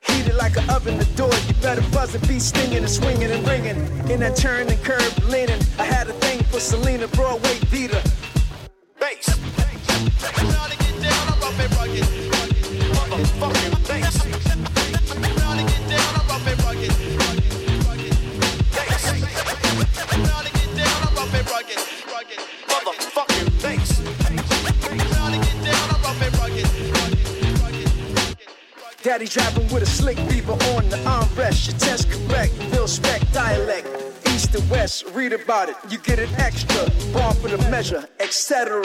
Heated 0.08 0.36
like 0.36 0.56
an 0.56 0.70
oven, 0.70 0.98
the 0.98 1.06
door, 1.18 1.34
you 1.48 1.54
better 1.56 1.82
buzz 1.92 2.16
and 2.16 2.26
be 2.30 2.40
stinging 2.40 2.78
and 2.78 2.90
swinging 2.90 3.30
and 3.30 3.46
ringing. 3.46 3.76
In 4.10 4.22
that 4.22 4.38
turn 4.38 4.70
and 4.70 4.82
curve, 4.86 5.30
leaning, 5.30 5.60
I 5.78 5.84
had 5.84 6.08
a 6.08 6.14
thing 6.14 6.42
for 6.44 6.62
Selena, 6.62 7.10
Broadway, 7.10 7.60
Vita. 7.66 8.02
Daddy 29.24 29.40
driving 29.40 29.74
with 29.74 29.84
a 29.84 29.86
slick 29.86 30.18
beaver 30.30 30.52
on 30.52 30.90
the 30.90 30.98
armrest. 31.06 31.68
Your 31.68 31.78
test 31.80 32.12
correct, 32.12 32.54
Bill 32.72 32.88
spec 32.88 33.22
dialect. 33.32 33.88
East 34.28 34.52
to 34.52 34.62
west, 34.70 35.06
read 35.14 35.32
about 35.32 35.70
it. 35.70 35.76
You 35.90 35.98
get 36.00 36.20
an 36.20 36.30
extra, 36.36 36.90
bar 37.14 37.34
for 37.36 37.48
the 37.48 37.58
measure, 37.70 38.06
etc. 38.20 38.82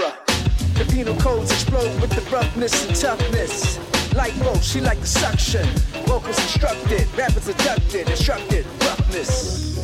The 0.75 0.87
penal 0.93 1.17
codes 1.17 1.51
explode 1.51 2.01
with 2.01 2.11
the 2.11 2.21
roughness 2.31 2.87
and 2.87 2.95
toughness. 2.95 3.79
Like 4.15 4.33
rope, 4.41 4.63
she 4.63 4.81
like 4.81 5.01
the 5.01 5.07
suction. 5.09 5.67
Vocals 6.07 6.39
instructed, 6.39 7.09
rappers 7.17 7.49
abducted, 7.49 8.09
instructed, 8.09 8.65
roughness. 8.83 9.77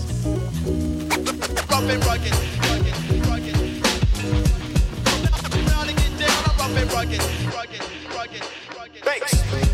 Rough 1.68 1.90
and 1.90 2.04
rugged, 2.06 2.32
rugged, 2.70 3.26
rugged. 3.26 3.56
Now 5.66 5.82
to 5.82 5.92
get 5.92 6.18
down, 6.18 6.44
rough 6.58 6.76
and 6.76 6.92
rugged, 6.92 7.22
rugged, 7.52 7.82
rugged, 8.14 9.73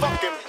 fucking 0.00 0.39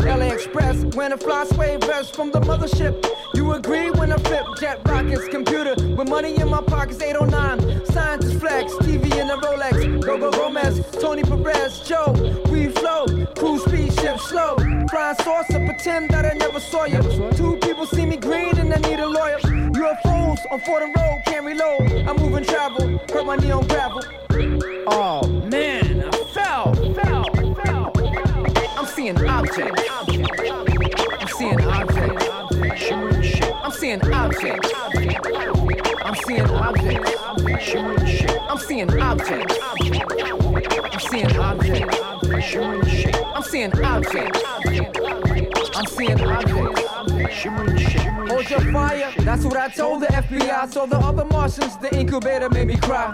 LA 0.00 0.32
Express. 0.32 0.84
When 0.96 1.12
a 1.12 1.16
fly 1.16 1.44
sway 1.44 1.76
vest 1.76 2.14
from 2.14 2.30
the 2.30 2.40
mothership, 2.40 3.06
you 3.34 3.52
agree 3.52 3.90
when 3.90 4.12
I 4.12 4.16
flip 4.18 4.44
jet 4.60 4.80
rockets, 4.86 5.28
computer 5.28 5.74
with 5.96 6.08
money 6.08 6.36
in 6.40 6.48
my 6.48 6.62
pockets, 6.62 7.00
809. 7.00 7.86
Scientist 7.86 8.40
flex, 8.40 8.72
TV 8.74 9.04
in 9.16 9.30
a 9.30 9.36
Rolex, 9.36 10.04
go 10.04 10.18
go 10.18 10.30
Gomez, 10.30 10.84
Tony 11.00 11.22
Perez, 11.22 11.80
Joe, 11.80 12.12
we 12.50 12.68
flow, 12.68 13.06
cruise 13.36 13.64
speed 13.64 13.92
ship 13.94 14.18
slow, 14.18 14.56
flying 14.90 15.16
saucer, 15.16 15.64
pretend 15.66 16.10
that 16.10 16.24
I 16.24 16.34
never 16.34 16.60
saw 16.60 16.84
you. 16.84 17.02
Two 17.32 17.56
people 17.62 17.86
see 17.86 18.06
me 18.06 18.16
green 18.16 18.56
and 18.58 18.72
I 18.72 18.78
need 18.88 19.00
a 19.00 19.06
lawyer. 19.06 19.38
UFOs 19.38 20.38
on 20.50 20.60
Fordham 20.60 20.92
Road, 20.94 21.22
can't 21.26 21.44
reload. 21.44 22.08
I'm 22.08 22.16
moving 22.16 22.44
travel, 22.44 22.98
hurt 23.12 23.26
my 23.26 23.36
knee 23.36 23.50
on 23.50 23.66
gravel. 23.68 24.02
Oh 24.90 25.27
objects. 29.58 29.90
I'm 31.20 31.28
seeing 31.28 31.60
objects. 31.60 32.28
I'm 33.64 33.72
seeing 33.72 34.02
objects. 34.12 34.72
I'm 36.04 36.14
seeing 36.14 36.50
objects. 36.50 37.12
I'm 38.48 38.58
seeing 38.58 39.00
objects. 39.00 39.58
I'm 39.64 40.98
seeing 40.98 41.30
objects. 41.38 41.98
I'm 43.34 43.42
seeing 43.42 43.72
objects. 43.82 44.42
I'm 45.74 45.86
seeing 45.86 46.20
objects. 46.20 46.88
Hold 48.28 48.50
your 48.50 48.60
fire, 48.72 49.12
that's 49.18 49.44
what 49.44 49.56
I 49.56 49.68
told 49.68 50.02
the 50.02 50.06
FBI. 50.06 50.72
So 50.72 50.86
the 50.86 50.98
other 50.98 51.24
Martians, 51.24 51.76
the 51.78 51.94
incubator 51.96 52.48
made 52.50 52.68
me 52.68 52.76
cry. 52.76 53.12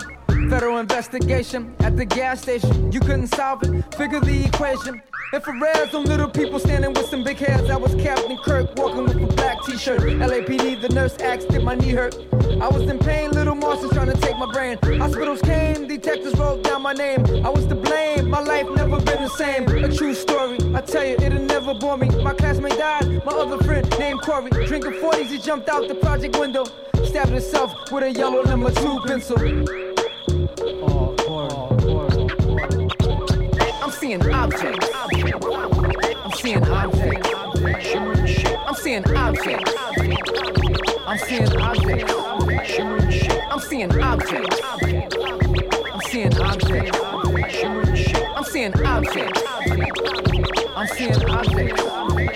Federal 0.50 0.78
investigation 0.78 1.74
at 1.80 1.96
the 1.96 2.04
gas 2.04 2.42
station. 2.42 2.92
You 2.92 3.00
couldn't 3.00 3.28
solve 3.28 3.62
it, 3.62 3.94
figure 3.94 4.20
the 4.20 4.44
equation. 4.44 5.00
Infrared 5.32 5.92
on 5.94 6.04
little 6.04 6.28
people 6.28 6.58
standing 6.58 6.92
with 6.92 7.06
some 7.06 7.24
big 7.24 7.38
heads. 7.38 7.70
I 7.70 7.76
was 7.76 7.94
Captain 7.94 8.36
Kirk 8.36 8.76
walking 8.76 9.04
with 9.04 9.22
a 9.22 9.26
black 9.34 9.64
t-shirt. 9.64 10.00
LAPD, 10.00 10.80
the 10.80 10.90
nurse 10.90 11.16
asked 11.18 11.48
did 11.48 11.64
my 11.64 11.74
knee 11.74 11.90
hurt. 11.90 12.14
I 12.60 12.68
was 12.68 12.82
in 12.82 12.98
pain, 12.98 13.30
little 13.32 13.54
Martians 13.54 13.92
trying 13.92 14.12
to 14.12 14.20
take 14.20 14.36
my 14.36 14.50
brain. 14.52 14.78
Hospitals 14.98 15.40
came, 15.40 15.88
detectives 15.88 16.38
wrote 16.38 16.62
down 16.62 16.82
my 16.82 16.92
name. 16.92 17.24
I 17.44 17.48
was 17.48 17.66
to 17.66 17.74
blame, 17.74 18.28
my 18.30 18.40
life 18.40 18.68
never 18.76 19.00
been 19.00 19.22
the 19.22 19.30
same. 19.30 19.66
A 19.68 19.92
true 19.92 20.14
story, 20.14 20.58
I 20.74 20.82
tell 20.82 21.04
you, 21.04 21.16
it'll 21.16 21.40
never 21.40 21.74
bore 21.74 21.96
me. 21.96 22.10
My 22.22 22.34
classmate 22.34 22.76
died, 22.78 23.24
my 23.24 23.32
other 23.32 23.58
friend 23.64 23.88
named 23.98 24.20
Corey. 24.20 24.50
Drinking 24.50 24.92
40s, 24.92 25.26
he 25.26 25.38
jumped 25.38 25.68
out 25.68 25.88
the 25.88 25.94
project 25.94 26.38
window. 26.38 26.64
Stabbed 27.04 27.30
himself 27.30 27.90
with 27.90 28.04
a 28.04 28.12
yellow 28.12 28.42
number 28.42 28.70
two 28.70 29.00
pencil. 29.06 29.36
I'm 30.56 31.16
seeing 33.90 34.22
objects. 34.30 34.88
I'm 34.94 36.30
seeing 36.32 36.62
objects. 36.64 37.28
Shimmering 37.80 38.28
I'm 38.66 38.74
seeing 38.76 39.04
objects. 39.16 39.72
I'm 41.06 41.18
seeing 41.18 41.56
objects. 41.56 42.12
Shimmering 42.70 43.10
I'm 43.50 43.58
seeing 43.58 44.00
objects. 44.00 44.60
I'm 45.92 46.00
seeing 46.00 46.38
objects. 46.38 46.96
Shimmering 47.50 47.96
I'm 48.36 48.44
seeing 48.44 48.72
objects. 48.84 49.42
I'm 50.76 50.86
seeing 50.86 51.24
objects. 51.30 51.82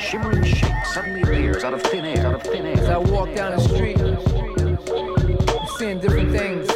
Shimmering 0.02 0.42
shit 0.44 0.72
suddenly 0.86 1.22
appears 1.22 1.62
out 1.62 1.74
of 1.74 1.82
thin 1.82 2.04
air, 2.04 2.26
out 2.26 2.34
of 2.34 2.42
thin 2.42 2.66
air. 2.66 2.78
As 2.78 2.88
I 2.88 2.98
walk 2.98 3.32
down 3.36 3.52
the 3.54 3.60
street, 3.60 4.00
I'm 4.00 4.18
seeing 5.78 6.00
different 6.00 6.32
things. 6.32 6.68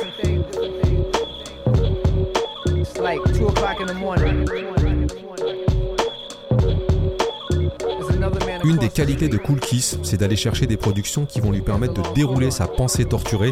It's 3.03 3.21
like 3.25 3.37
two 3.37 3.49
o'clock 3.49 3.81
in 3.81 3.87
the 3.87 3.95
morning. 3.95 4.47
Une 8.65 8.77
des 8.77 8.91
qualités 8.91 9.29
de 9.29 9.39
Cool 9.39 9.59
Kiss, 9.59 9.99
c'est 10.05 10.19
d'aller 10.19 10.37
chercher 10.37 10.69
des 10.69 10.77
productions 10.77 11.27
qui 11.27 11.41
vont 11.41 11.51
lui 11.51 11.63
permettre 11.63 11.95
de 11.95 12.15
dérouler 12.15 12.53
sa 12.53 12.69
pensée 12.69 13.05
torturée. 13.05 13.51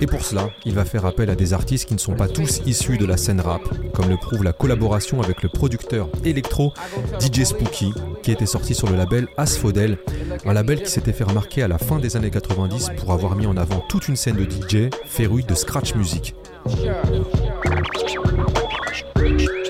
Et 0.00 0.06
pour 0.06 0.22
cela, 0.22 0.50
il 0.64 0.74
va 0.74 0.84
faire 0.84 1.06
appel 1.06 1.28
à 1.28 1.34
des 1.34 1.52
artistes 1.52 1.88
qui 1.88 1.94
ne 1.94 1.98
sont 1.98 2.14
pas 2.14 2.28
tous 2.28 2.62
issus 2.66 2.96
de 2.96 3.04
la 3.04 3.16
scène 3.16 3.40
rap, 3.40 3.62
comme 3.94 4.08
le 4.08 4.16
prouve 4.16 4.44
la 4.44 4.52
collaboration 4.52 5.20
avec 5.20 5.42
le 5.42 5.48
producteur 5.48 6.08
électro 6.24 6.72
DJ 7.18 7.42
Spooky, 7.42 7.92
qui 8.22 8.30
était 8.30 8.46
sorti 8.46 8.74
sur 8.74 8.88
le 8.88 8.96
label 8.96 9.26
Asphodel, 9.36 9.98
un 10.44 10.52
label 10.52 10.84
qui 10.84 10.90
s'était 10.90 11.12
fait 11.12 11.24
remarquer 11.24 11.64
à 11.64 11.68
la 11.68 11.78
fin 11.78 11.98
des 11.98 12.16
années 12.16 12.30
90 12.30 12.90
pour 12.96 13.10
avoir 13.10 13.34
mis 13.34 13.46
en 13.46 13.56
avant 13.56 13.80
toute 13.88 14.06
une 14.06 14.16
scène 14.16 14.36
de 14.36 14.44
DJ 14.44 14.88
féruille 15.04 15.44
de 15.44 15.54
scratch 15.56 15.96
music. 15.96 16.36
Rappers 18.94 19.63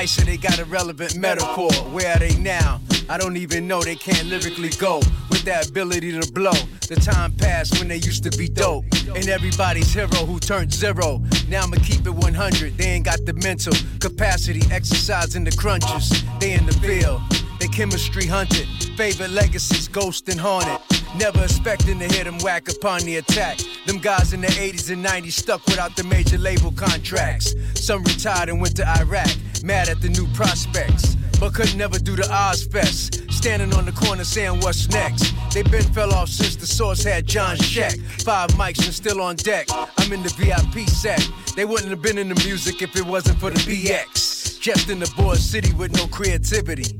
nicer, 0.00 0.26
they 0.26 0.36
got 0.36 0.58
a 0.58 0.64
relevant 0.66 1.16
metaphor. 1.16 1.72
Where 1.94 2.14
are 2.14 2.18
they 2.18 2.36
now? 2.36 2.82
I 3.08 3.16
don't 3.16 3.38
even 3.38 3.66
know 3.66 3.80
they 3.80 3.96
can't 3.96 4.26
lyrically 4.26 4.68
go 4.68 4.98
with 5.30 5.42
that 5.44 5.70
ability 5.70 6.12
to 6.20 6.32
blow. 6.32 6.58
The 6.86 6.96
time 6.96 7.32
passed 7.32 7.78
when 7.78 7.88
they 7.88 7.96
used 7.96 8.22
to 8.24 8.36
be 8.36 8.46
dope. 8.46 8.84
And 9.14 9.26
everybody's 9.26 9.90
hero 9.94 10.20
who 10.30 10.38
turned 10.38 10.70
zero. 10.70 11.22
Now 11.48 11.62
I'ma 11.62 11.78
keep 11.82 12.04
it 12.04 12.10
100. 12.10 12.76
They 12.76 12.84
ain't 12.84 13.06
got 13.06 13.20
the 13.24 13.32
mental 13.48 13.72
capacity, 13.98 14.60
exercising 14.70 15.44
the 15.44 15.52
crunches. 15.52 16.22
They 16.40 16.52
in 16.52 16.66
the 16.66 16.76
field, 16.84 17.22
they 17.58 17.68
chemistry 17.68 18.26
hunted. 18.26 18.68
Favorite 18.98 19.30
legacies, 19.30 19.88
ghost 19.88 20.28
and 20.28 20.38
haunted. 20.38 20.78
Never 21.16 21.42
expecting 21.44 21.98
to 22.00 22.08
hear 22.12 22.24
them 22.24 22.36
whack 22.40 22.68
upon 22.68 23.00
the 23.00 23.16
attack. 23.16 23.56
Them 23.86 23.96
guys 23.96 24.34
in 24.34 24.42
the 24.42 24.48
80s 24.48 24.92
and 24.92 25.02
90s 25.02 25.32
stuck 25.32 25.64
without 25.66 25.96
the 25.96 26.04
major 26.04 26.36
label 26.36 26.72
contracts. 26.72 27.54
Some 27.74 28.02
retired 28.02 28.50
and 28.50 28.60
went 28.60 28.76
to 28.76 28.86
Iraq, 28.86 29.30
mad 29.62 29.88
at 29.88 30.00
the 30.00 30.08
new 30.08 30.26
prospects. 30.34 31.16
But 31.38 31.54
could 31.54 31.74
never 31.76 31.98
do 31.98 32.16
the 32.16 32.22
Ozzfest. 32.22 33.30
Standing 33.30 33.74
on 33.74 33.84
the 33.84 33.92
corner 33.92 34.24
saying 34.24 34.60
what's 34.60 34.88
next. 34.88 35.34
They 35.52 35.62
been 35.62 35.84
fell 35.92 36.12
off 36.14 36.28
since 36.28 36.56
the 36.56 36.66
source 36.66 37.02
had 37.04 37.26
John 37.26 37.56
Sheck. 37.56 38.00
Five 38.22 38.50
mics 38.50 38.84
and 38.84 38.94
still 38.94 39.20
on 39.20 39.36
deck. 39.36 39.66
I'm 39.98 40.12
in 40.12 40.22
the 40.22 40.30
VIP 40.30 40.88
set. 40.88 41.26
They 41.54 41.64
wouldn't 41.64 41.90
have 41.90 42.02
been 42.02 42.18
in 42.18 42.28
the 42.28 42.34
music 42.46 42.82
if 42.82 42.96
it 42.96 43.04
wasn't 43.04 43.38
for 43.38 43.50
the 43.50 43.58
BX. 43.60 44.60
Just 44.60 44.88
in 44.88 44.98
the 44.98 45.12
board 45.16 45.38
city 45.38 45.72
with 45.74 45.94
no 45.94 46.06
creativity. 46.06 46.98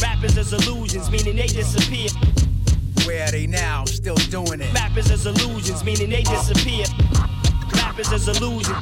Rappers 0.00 0.36
is 0.36 0.52
illusions, 0.52 1.10
meaning 1.10 1.36
they 1.36 1.46
disappear. 1.46 2.08
Where 3.06 3.26
are 3.26 3.30
they 3.30 3.46
now? 3.46 3.84
Still 3.84 4.16
doing 4.16 4.60
it. 4.60 4.74
Rappers 4.74 5.10
is 5.10 5.26
illusions, 5.26 5.84
meaning 5.84 6.10
they 6.10 6.22
disappear. 6.22 6.84
Rappers 7.74 8.12
is 8.12 8.28
illusion. 8.28 8.74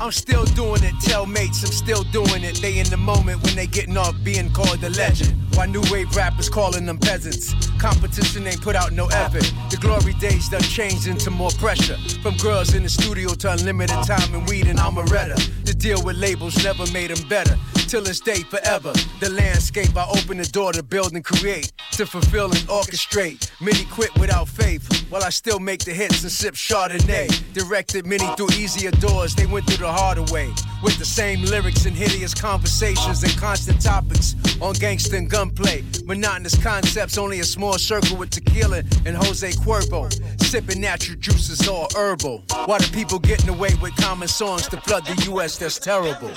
I'm 0.00 0.12
still 0.12 0.44
doing 0.46 0.82
it. 0.82 0.94
Tell 1.02 1.26
mates 1.26 1.62
I'm 1.62 1.72
still 1.72 2.04
doing 2.04 2.42
it. 2.42 2.56
They 2.56 2.78
in 2.78 2.88
the 2.88 2.96
moment 2.96 3.42
when 3.44 3.54
they 3.54 3.66
getting 3.66 3.98
off 3.98 4.14
being 4.24 4.50
called 4.50 4.80
the 4.80 4.88
legend. 4.90 5.49
Why 5.54 5.66
new 5.66 5.82
wave 5.90 6.14
rappers 6.16 6.48
calling 6.48 6.86
them 6.86 6.98
peasants? 6.98 7.54
Competition 7.78 8.46
ain't 8.46 8.60
put 8.62 8.76
out 8.76 8.92
no 8.92 9.06
effort. 9.08 9.52
The 9.70 9.76
glory 9.76 10.14
days 10.14 10.48
done 10.48 10.62
changed 10.62 11.06
into 11.06 11.30
more 11.30 11.50
pressure. 11.52 11.96
From 12.22 12.36
girls 12.36 12.74
in 12.74 12.82
the 12.82 12.88
studio 12.88 13.30
to 13.34 13.52
unlimited 13.52 14.02
time 14.04 14.34
and 14.34 14.48
weed 14.48 14.66
and 14.66 14.78
Amaretta. 14.78 15.36
The 15.64 15.74
deal 15.74 16.02
with 16.02 16.16
labels 16.16 16.62
never 16.64 16.90
made 16.92 17.10
them 17.10 17.28
better. 17.28 17.56
Till 17.88 18.02
this 18.02 18.20
day 18.20 18.42
forever. 18.44 18.92
The 19.18 19.30
landscape 19.30 19.96
I 19.96 20.06
open 20.08 20.38
the 20.38 20.44
door 20.44 20.72
to 20.72 20.82
build 20.82 21.12
and 21.12 21.24
create. 21.24 21.72
To 21.92 22.06
fulfill 22.06 22.46
and 22.46 22.68
orchestrate. 22.68 23.50
Many 23.60 23.84
quit 23.86 24.16
without 24.16 24.48
faith. 24.48 24.86
While 25.10 25.24
I 25.24 25.30
still 25.30 25.58
make 25.58 25.84
the 25.84 25.92
hits 25.92 26.22
and 26.22 26.30
sip 26.30 26.54
Chardonnay. 26.54 27.28
Directed 27.52 28.06
many 28.06 28.26
through 28.36 28.50
easier 28.56 28.92
doors. 28.92 29.34
They 29.34 29.46
went 29.46 29.66
through 29.66 29.84
the 29.84 29.92
harder 29.92 30.22
way. 30.32 30.52
With 30.82 30.98
the 30.98 31.04
same 31.04 31.42
lyrics 31.44 31.84
and 31.84 31.96
hideous 31.96 32.32
conversations 32.32 33.22
and 33.24 33.36
constant 33.36 33.80
topics 33.82 34.36
on 34.60 34.74
gangsta 34.74 35.16
and 35.16 35.28
gunplay. 35.40 35.82
Monotonous 36.04 36.62
concepts, 36.62 37.16
only 37.16 37.40
a 37.40 37.44
small 37.44 37.78
circle 37.78 38.14
with 38.18 38.28
tequila 38.28 38.82
and 39.06 39.16
Jose 39.16 39.50
Cuervo. 39.52 40.02
Sipping 40.42 40.82
natural 40.82 41.16
juices 41.18 41.66
all 41.66 41.88
herbal. 41.96 42.44
Why 42.66 42.76
the 42.76 42.90
people 42.92 43.18
getting 43.18 43.48
away 43.48 43.70
with 43.80 43.96
common 43.96 44.28
songs 44.28 44.68
to 44.68 44.78
flood 44.82 45.06
the 45.06 45.16
US, 45.32 45.56
that's 45.56 45.78
terrible. 45.78 46.28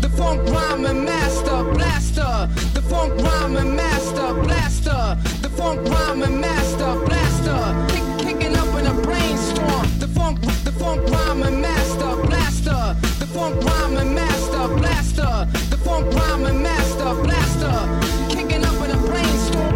The 0.00 0.10
funk 0.16 0.48
rhyming 0.48 1.04
master 1.04 1.58
blaster. 1.74 2.34
The 2.72 2.82
funk 2.88 3.20
rhyming 3.20 3.76
master 3.76 4.32
blaster. 4.44 5.02
The 5.42 5.50
funk 5.50 5.86
rhyming 5.90 6.40
master 6.40 6.92
blaster. 7.04 7.60
Kick, 7.92 8.06
kicking 8.24 8.56
up 8.56 8.72
in 8.80 8.86
a 8.86 8.94
brainstorm. 9.02 9.86
The 9.98 10.08
funk, 10.08 10.40
the 10.64 10.72
funk 10.72 11.06
rhyming 11.10 11.60
master 11.60 12.16
blaster. 12.28 13.15
Funk 13.36 13.62
rhyming 13.64 14.14
master 14.14 14.66
blaster. 14.76 15.46
The 15.68 15.76
funk 15.84 16.10
rhyming 16.14 16.62
master 16.62 17.12
blaster. 17.22 17.76
Kicking 18.34 18.64
up 18.64 18.82
in 18.82 18.90
a 18.92 18.96
brainstorm. 18.96 19.74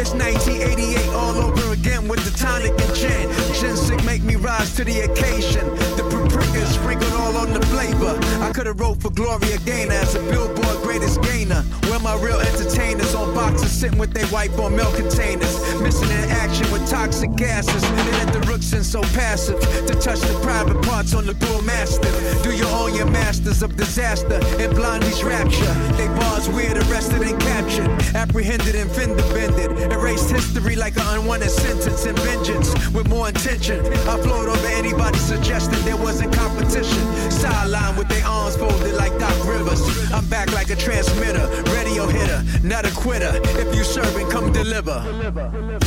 It's 0.00 0.12
1988 0.12 1.08
all 1.10 1.36
over 1.36 1.55
with 2.04 2.22
the 2.24 2.36
tonic 2.36 2.72
and 2.72 2.94
gin. 2.94 3.24
Ginseng 3.54 4.04
make 4.04 4.22
me 4.22 4.36
rise 4.36 4.76
to 4.76 4.84
the 4.84 5.00
occasion. 5.00 5.64
The 5.96 6.04
paprika 6.04 6.66
sprinkled 6.66 7.12
all 7.14 7.36
on 7.36 7.52
the 7.54 7.64
flavor. 7.66 8.18
I 8.44 8.52
could've 8.52 8.78
wrote 8.78 9.00
for 9.00 9.10
Gloria 9.10 9.56
Gaynor 9.64 9.94
as 9.94 10.14
a 10.14 10.20
Billboard 10.20 10.82
greatest 10.82 11.22
gainer. 11.22 11.62
Where 11.88 11.98
my 12.00 12.14
real 12.20 12.40
entertainers 12.40 13.14
on 13.14 13.34
boxes 13.34 13.72
sitting 13.72 13.98
with 13.98 14.12
their 14.12 14.26
wipe 14.28 14.58
on 14.58 14.76
milk 14.76 14.94
containers. 14.96 15.56
Missing 15.80 16.10
in 16.10 16.24
action 16.44 16.70
with 16.70 16.88
toxic 16.88 17.34
gases. 17.34 17.82
They 17.82 18.12
let 18.12 18.32
the 18.32 18.40
rooks 18.40 18.72
in 18.74 18.84
so 18.84 19.00
passive 19.16 19.58
to 19.60 19.94
touch 19.94 20.20
the 20.20 20.38
private 20.42 20.80
parts 20.82 21.14
on 21.14 21.24
the 21.24 21.34
bull 21.34 21.62
master. 21.62 22.10
Do 22.42 22.54
you 22.54 22.66
own 22.66 22.94
your 22.94 23.06
masters 23.06 23.62
of 23.62 23.76
disaster 23.76 24.40
and 24.60 24.74
Blondie's 24.74 25.24
rapture? 25.24 25.74
They 25.96 26.08
bars 26.08 26.48
weird, 26.50 26.76
arrested 26.76 27.22
and 27.22 27.40
captured. 27.40 27.88
Apprehended 28.14 28.74
and 28.74 28.90
fender 28.90 29.22
bended. 29.32 29.92
Erased 29.92 30.30
history 30.30 30.76
like 30.76 30.96
an 30.96 31.06
unwanted 31.06 31.50
sentence 31.50 31.85
innocence 31.86 32.06
and 32.06 32.18
vengeance 32.20 32.92
with 32.92 33.08
more 33.08 33.28
intention. 33.28 33.84
I 34.08 34.18
float 34.20 34.48
over 34.48 34.66
anybody 34.68 35.18
suggesting 35.18 35.80
there 35.84 35.96
wasn't 35.96 36.34
competition. 36.34 37.04
Sideline 37.30 37.96
with 37.96 38.08
their 38.08 38.24
arms 38.26 38.56
folded 38.56 38.94
like 38.94 39.16
Doc 39.18 39.36
Rivers. 39.46 39.80
I'm 40.12 40.26
back 40.26 40.52
like 40.52 40.70
a 40.70 40.76
transmitter, 40.76 41.46
radio 41.72 42.06
hitter, 42.06 42.42
not 42.62 42.86
a 42.86 42.92
quitter. 42.94 43.40
If 43.58 43.74
you 43.74 43.84
serving, 43.84 44.28
come 44.30 44.52
deliver. 44.52 45.02
deliver, 45.04 45.78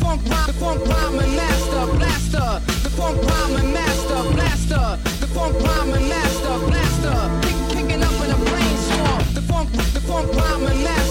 funk 0.00 0.22
the 0.24 0.52
funk 0.54 0.86
rhyming 0.86 1.36
master 1.36 1.86
blaster, 1.96 2.50
the 2.82 2.90
funk 2.90 3.22
rhyming 3.30 3.72
master 3.72 4.22
blaster, 4.32 4.98
the 5.20 5.26
funk 5.34 5.54
rhyming 5.60 6.08
master 6.08 6.58
blaster, 6.66 7.16
Kick, 7.42 7.56
kicking 7.70 8.02
up 8.02 8.16
in 8.24 8.30
a 8.30 8.38
brainstorm, 8.50 9.34
the 9.34 9.42
funk, 9.42 9.70
the 9.92 10.00
funk 10.00 10.32
rhyming 10.34 10.82
master. 10.82 11.07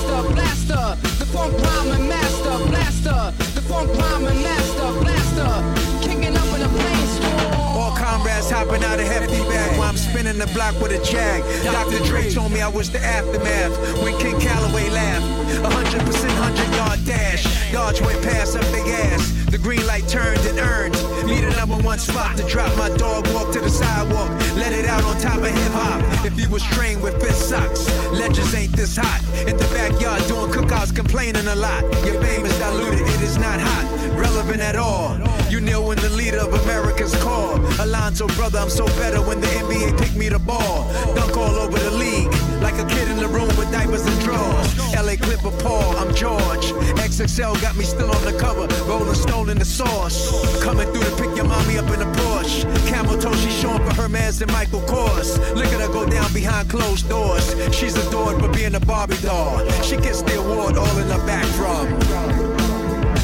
And 3.79 4.41
master 4.41 4.91
blaster, 5.01 5.53
kicking 6.01 6.35
up 6.35 6.49
in 6.55 6.63
a 6.63 6.67
plane 6.67 7.07
storm. 7.13 7.77
All 7.77 7.91
comrades 7.95 8.49
hopping 8.49 8.83
out 8.83 8.99
of 8.99 9.05
hefty 9.05 9.37
bags 9.47 9.76
time 9.87 9.97
spinning 9.97 10.37
the 10.37 10.47
block 10.47 10.75
with 10.81 10.91
a 10.91 11.01
jag. 11.03 11.41
Dr. 11.63 12.03
Dre 12.05 12.29
told 12.29 12.51
me 12.51 12.61
I 12.61 12.67
was 12.67 12.89
the 12.89 12.99
aftermath 12.99 13.73
when 14.03 14.17
King 14.19 14.39
Calloway 14.39 14.89
laughed. 14.89 15.25
100% 15.63 15.63
100 15.63 16.75
yard 16.75 16.99
dash. 17.05 17.71
Yards 17.71 18.01
went 18.01 18.21
past 18.21 18.57
up 18.57 18.65
the 18.75 18.83
ass. 19.07 19.37
The 19.49 19.57
green 19.57 19.85
light 19.87 20.07
turned 20.07 20.41
and 20.41 20.59
earned 20.59 20.95
me 21.25 21.39
the 21.39 21.51
number 21.55 21.77
one 21.77 21.99
spot 21.99 22.35
to 22.37 22.43
drop 22.43 22.75
my 22.77 22.89
dog, 22.97 23.27
walk 23.33 23.53
to 23.53 23.59
the 23.61 23.69
sidewalk, 23.69 24.29
let 24.55 24.73
it 24.73 24.85
out 24.85 25.03
on 25.03 25.17
top 25.19 25.37
of 25.37 25.47
hip 25.47 25.71
hop. 25.71 26.25
If 26.25 26.39
you 26.39 26.49
was 26.49 26.63
trained 26.63 27.01
with 27.01 27.21
fist 27.21 27.49
socks, 27.49 27.87
legends 28.11 28.53
ain't 28.55 28.73
this 28.73 28.97
hot. 28.97 29.21
In 29.47 29.55
the 29.55 29.67
backyard 29.75 30.21
doing 30.27 30.51
cookouts, 30.51 30.93
complaining 30.93 31.47
a 31.47 31.55
lot. 31.55 31.83
Your 32.05 32.21
fame 32.21 32.45
is 32.45 32.57
diluted, 32.59 33.07
it 33.07 33.21
is 33.21 33.37
not 33.37 33.59
hot, 33.59 33.85
relevant 34.19 34.59
at 34.59 34.75
all. 34.75 35.17
You 35.49 35.61
kneel 35.61 35.85
when 35.87 35.97
the 35.99 36.09
leader 36.09 36.39
of 36.39 36.53
America's 36.65 37.15
called, 37.23 37.59
Alonzo, 37.79 38.27
brother, 38.39 38.59
I'm 38.59 38.69
so 38.69 38.85
better 38.99 39.21
when 39.21 39.39
the 39.39 39.47
NBA 39.47 39.76
NBA 39.77 39.97
pick 39.97 40.15
me 40.15 40.29
the 40.29 40.39
ball. 40.39 40.91
Dunk 41.15 41.37
all 41.37 41.55
over 41.55 41.77
the 41.77 41.91
league. 41.91 42.31
Like 42.61 42.75
a 42.75 42.85
kid 42.85 43.07
in 43.09 43.17
the 43.17 43.27
room 43.27 43.47
with 43.57 43.71
diapers 43.71 44.05
and 44.05 44.19
drawers. 44.21 44.77
LA 44.95 45.15
Clipper 45.15 45.55
Paul, 45.61 45.95
I'm 45.97 46.13
George. 46.13 46.73
XXL 46.97 47.61
got 47.61 47.75
me 47.75 47.83
still 47.83 48.11
on 48.11 48.23
the 48.25 48.37
cover. 48.39 48.67
Rolling 48.89 49.13
Stone 49.13 49.49
in 49.49 49.59
the 49.59 49.65
sauce. 49.65 50.17
Coming 50.63 50.87
through 50.91 51.03
to 51.03 51.15
pick 51.21 51.35
your 51.35 51.45
mommy 51.45 51.77
up 51.77 51.89
in 51.93 52.01
a 52.01 52.11
Porsche. 52.17 52.63
Camel 52.87 53.17
toe, 53.17 53.33
she's 53.35 53.57
showing 53.59 53.83
for 53.85 53.93
her 54.01 54.09
man's 54.09 54.41
and 54.41 54.51
Michael 54.51 54.81
Kors. 54.81 55.37
Look 55.55 55.67
at 55.67 55.81
her 55.81 55.87
go 55.87 56.05
down 56.05 56.31
behind 56.33 56.69
closed 56.69 57.07
doors. 57.09 57.45
She's 57.75 57.95
adored 57.95 58.41
for 58.41 58.49
being 58.49 58.75
a 58.75 58.79
Barbie 58.79 59.17
doll. 59.21 59.59
She 59.83 59.97
gets 59.97 60.21
the 60.23 60.39
award 60.39 60.77
all 60.77 60.97
in 60.97 61.07
her 61.07 61.25
back 61.25 61.45
from. 61.57 61.99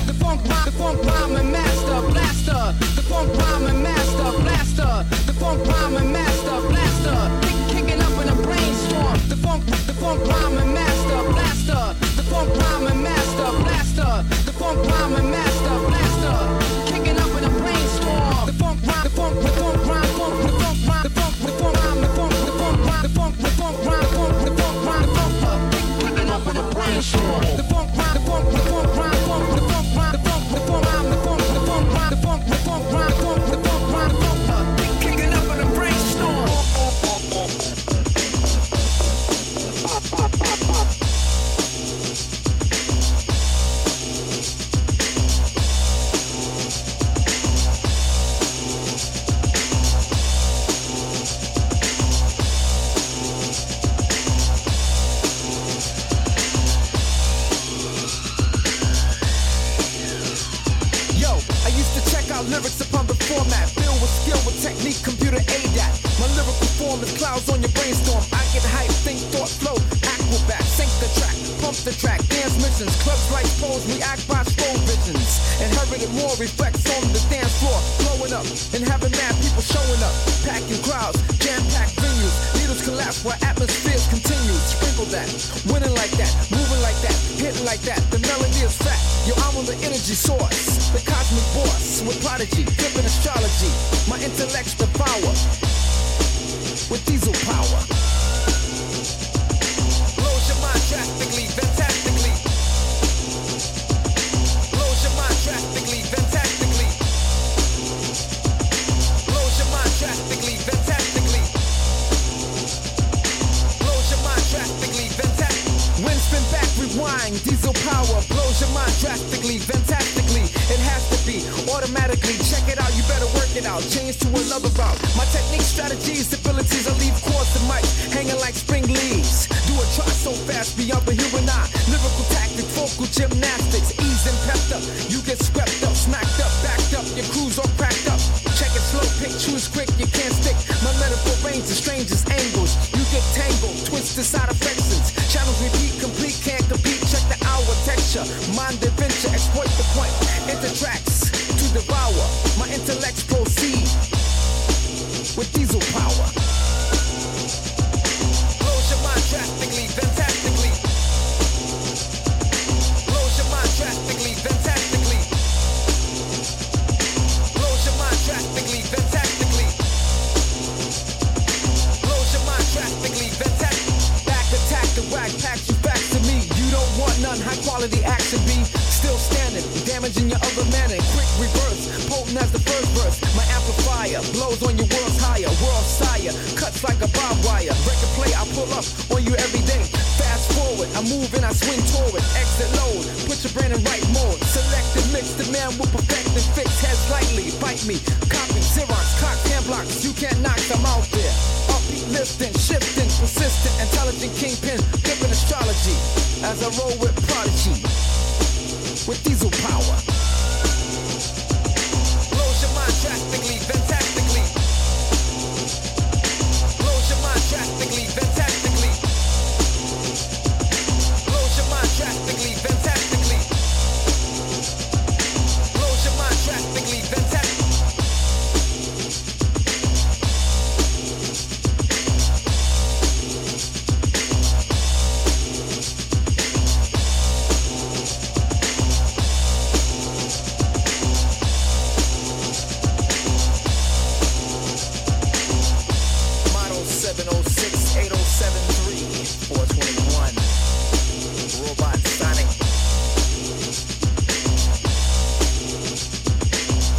The 0.05 0.13
funk, 0.13 0.43
the 0.43 0.71
funk 0.77 1.03
rhyme 1.03 1.51
master 1.51 2.01
blaster. 2.11 2.63
The 2.95 3.01
funk 3.09 3.35
rhyme 3.37 3.81
master 3.81 4.31
blaster. 4.43 4.93
The 5.25 5.33
funk 5.33 5.65
rhyme 5.65 6.11
master. 6.11 6.32
funk 10.03 10.27
rhyming 10.27 10.73
master 10.73 11.31
blaster. 11.31 11.83
The 12.17 12.23
funk 12.23 12.49
rhyming 12.57 13.03
master 13.03 13.49
blaster. 13.63 14.11
The 14.45 14.53
funk 14.59 14.85
rhyming 14.89 15.31
master. 15.31 15.52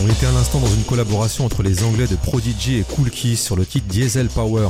On 0.05 0.09
était 0.11 0.27
à 0.27 0.33
l'instant 0.33 0.61
dans 0.61 0.67
une 0.67 0.85
collaboration 0.85 1.47
entre 1.47 1.63
les 1.63 1.83
Anglais 1.83 2.07
de 2.07 2.15
Prodigy 2.15 2.77
et 2.77 2.83
Cool 2.83 3.09
Keys 3.09 3.37
sur 3.37 3.57
le 3.57 3.65
titre 3.65 3.87
Diesel 3.87 4.29
Power, 4.29 4.69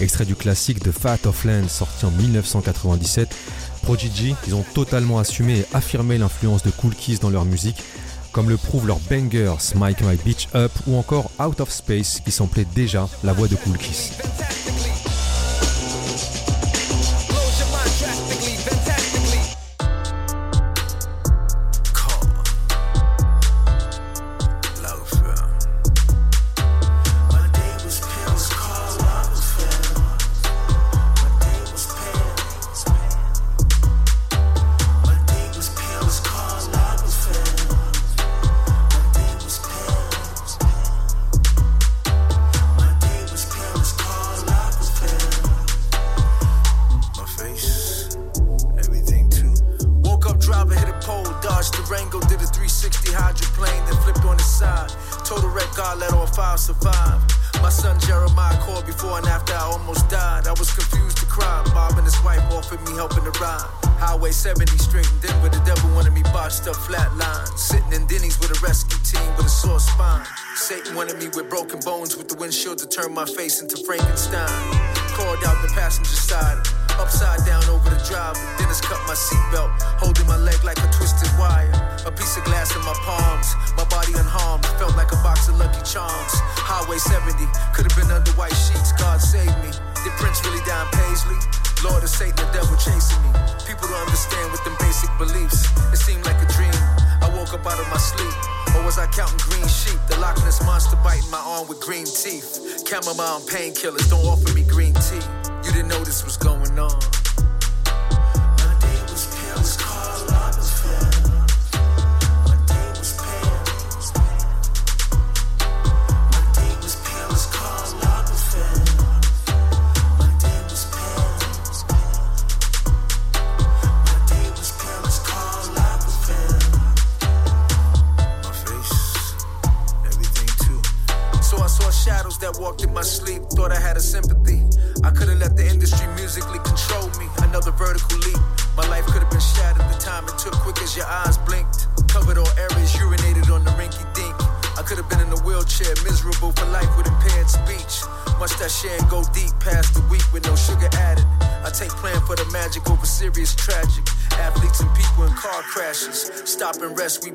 extrait 0.00 0.24
du 0.24 0.36
classique 0.36 0.78
The 0.78 0.92
Fat 0.92 1.18
of 1.24 1.44
Land 1.44 1.66
sorti 1.68 2.06
en 2.06 2.12
1997. 2.12 3.34
Prodigy, 3.82 4.36
ils 4.46 4.54
ont 4.54 4.64
totalement 4.74 5.18
assumé 5.18 5.58
et 5.58 5.66
affirmé 5.74 6.18
l'influence 6.18 6.62
de 6.62 6.70
Cool 6.70 6.94
Keys 6.94 7.18
dans 7.20 7.30
leur 7.30 7.44
musique, 7.44 7.82
comme 8.30 8.48
le 8.48 8.56
prouvent 8.56 8.86
leurs 8.86 9.00
bangers 9.10 9.56
Mike 9.74 10.02
My 10.02 10.16
Beach 10.24 10.46
Up 10.54 10.70
ou 10.86 10.96
encore 10.96 11.32
Out 11.40 11.60
of 11.60 11.72
Space 11.72 12.20
qui 12.24 12.30
semblait 12.30 12.66
déjà 12.76 13.08
la 13.24 13.32
voix 13.32 13.48
de 13.48 13.56
Cool 13.56 13.78
Keys. 13.78 14.12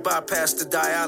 Bypass 0.02 0.54
the 0.54 0.66
dialysis. 0.66 1.01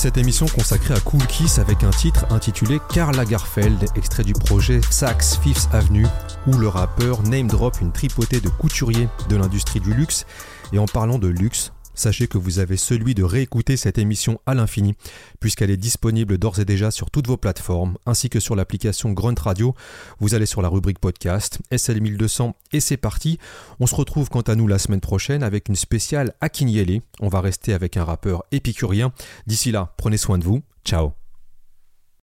Cette 0.00 0.16
émission 0.16 0.46
consacrée 0.46 0.94
à 0.94 1.00
Cool 1.00 1.26
Kiss 1.26 1.58
avec 1.58 1.84
un 1.84 1.90
titre 1.90 2.24
intitulé 2.30 2.80
Karl 2.90 3.14
Lagerfeld, 3.14 3.84
extrait 3.96 4.22
du 4.22 4.32
projet 4.32 4.80
Saks 4.90 5.38
Fifth 5.42 5.68
Avenue, 5.74 6.06
où 6.46 6.56
le 6.56 6.68
rappeur 6.68 7.22
name 7.22 7.48
drop 7.48 7.82
une 7.82 7.92
tripotée 7.92 8.40
de 8.40 8.48
couturiers 8.48 9.08
de 9.28 9.36
l'industrie 9.36 9.78
du 9.78 9.92
luxe. 9.92 10.24
Et 10.72 10.78
en 10.78 10.86
parlant 10.86 11.18
de 11.18 11.28
luxe, 11.28 11.74
sachez 12.00 12.26
que 12.26 12.38
vous 12.38 12.58
avez 12.58 12.76
celui 12.76 13.14
de 13.14 13.22
réécouter 13.22 13.76
cette 13.76 13.98
émission 13.98 14.40
à 14.46 14.54
l'infini, 14.54 14.94
puisqu'elle 15.38 15.70
est 15.70 15.76
disponible 15.76 16.38
d'ores 16.38 16.58
et 16.58 16.64
déjà 16.64 16.90
sur 16.90 17.10
toutes 17.10 17.26
vos 17.26 17.36
plateformes, 17.36 17.96
ainsi 18.06 18.30
que 18.30 18.40
sur 18.40 18.56
l'application 18.56 19.12
Grunt 19.12 19.34
Radio. 19.38 19.74
Vous 20.18 20.34
allez 20.34 20.46
sur 20.46 20.62
la 20.62 20.68
rubrique 20.68 20.98
podcast, 20.98 21.58
SL1200, 21.70 22.52
et 22.72 22.80
c'est 22.80 22.96
parti. 22.96 23.38
On 23.78 23.86
se 23.86 23.94
retrouve 23.94 24.30
quant 24.30 24.40
à 24.40 24.54
nous 24.54 24.66
la 24.66 24.78
semaine 24.78 25.00
prochaine 25.00 25.42
avec 25.42 25.68
une 25.68 25.76
spéciale 25.76 26.34
Akinyele. 26.40 27.02
On 27.20 27.28
va 27.28 27.40
rester 27.40 27.74
avec 27.74 27.96
un 27.96 28.04
rappeur 28.04 28.44
épicurien. 28.50 29.12
D'ici 29.46 29.70
là, 29.70 29.92
prenez 29.96 30.16
soin 30.16 30.38
de 30.38 30.44
vous. 30.44 30.62
Ciao 30.84 31.19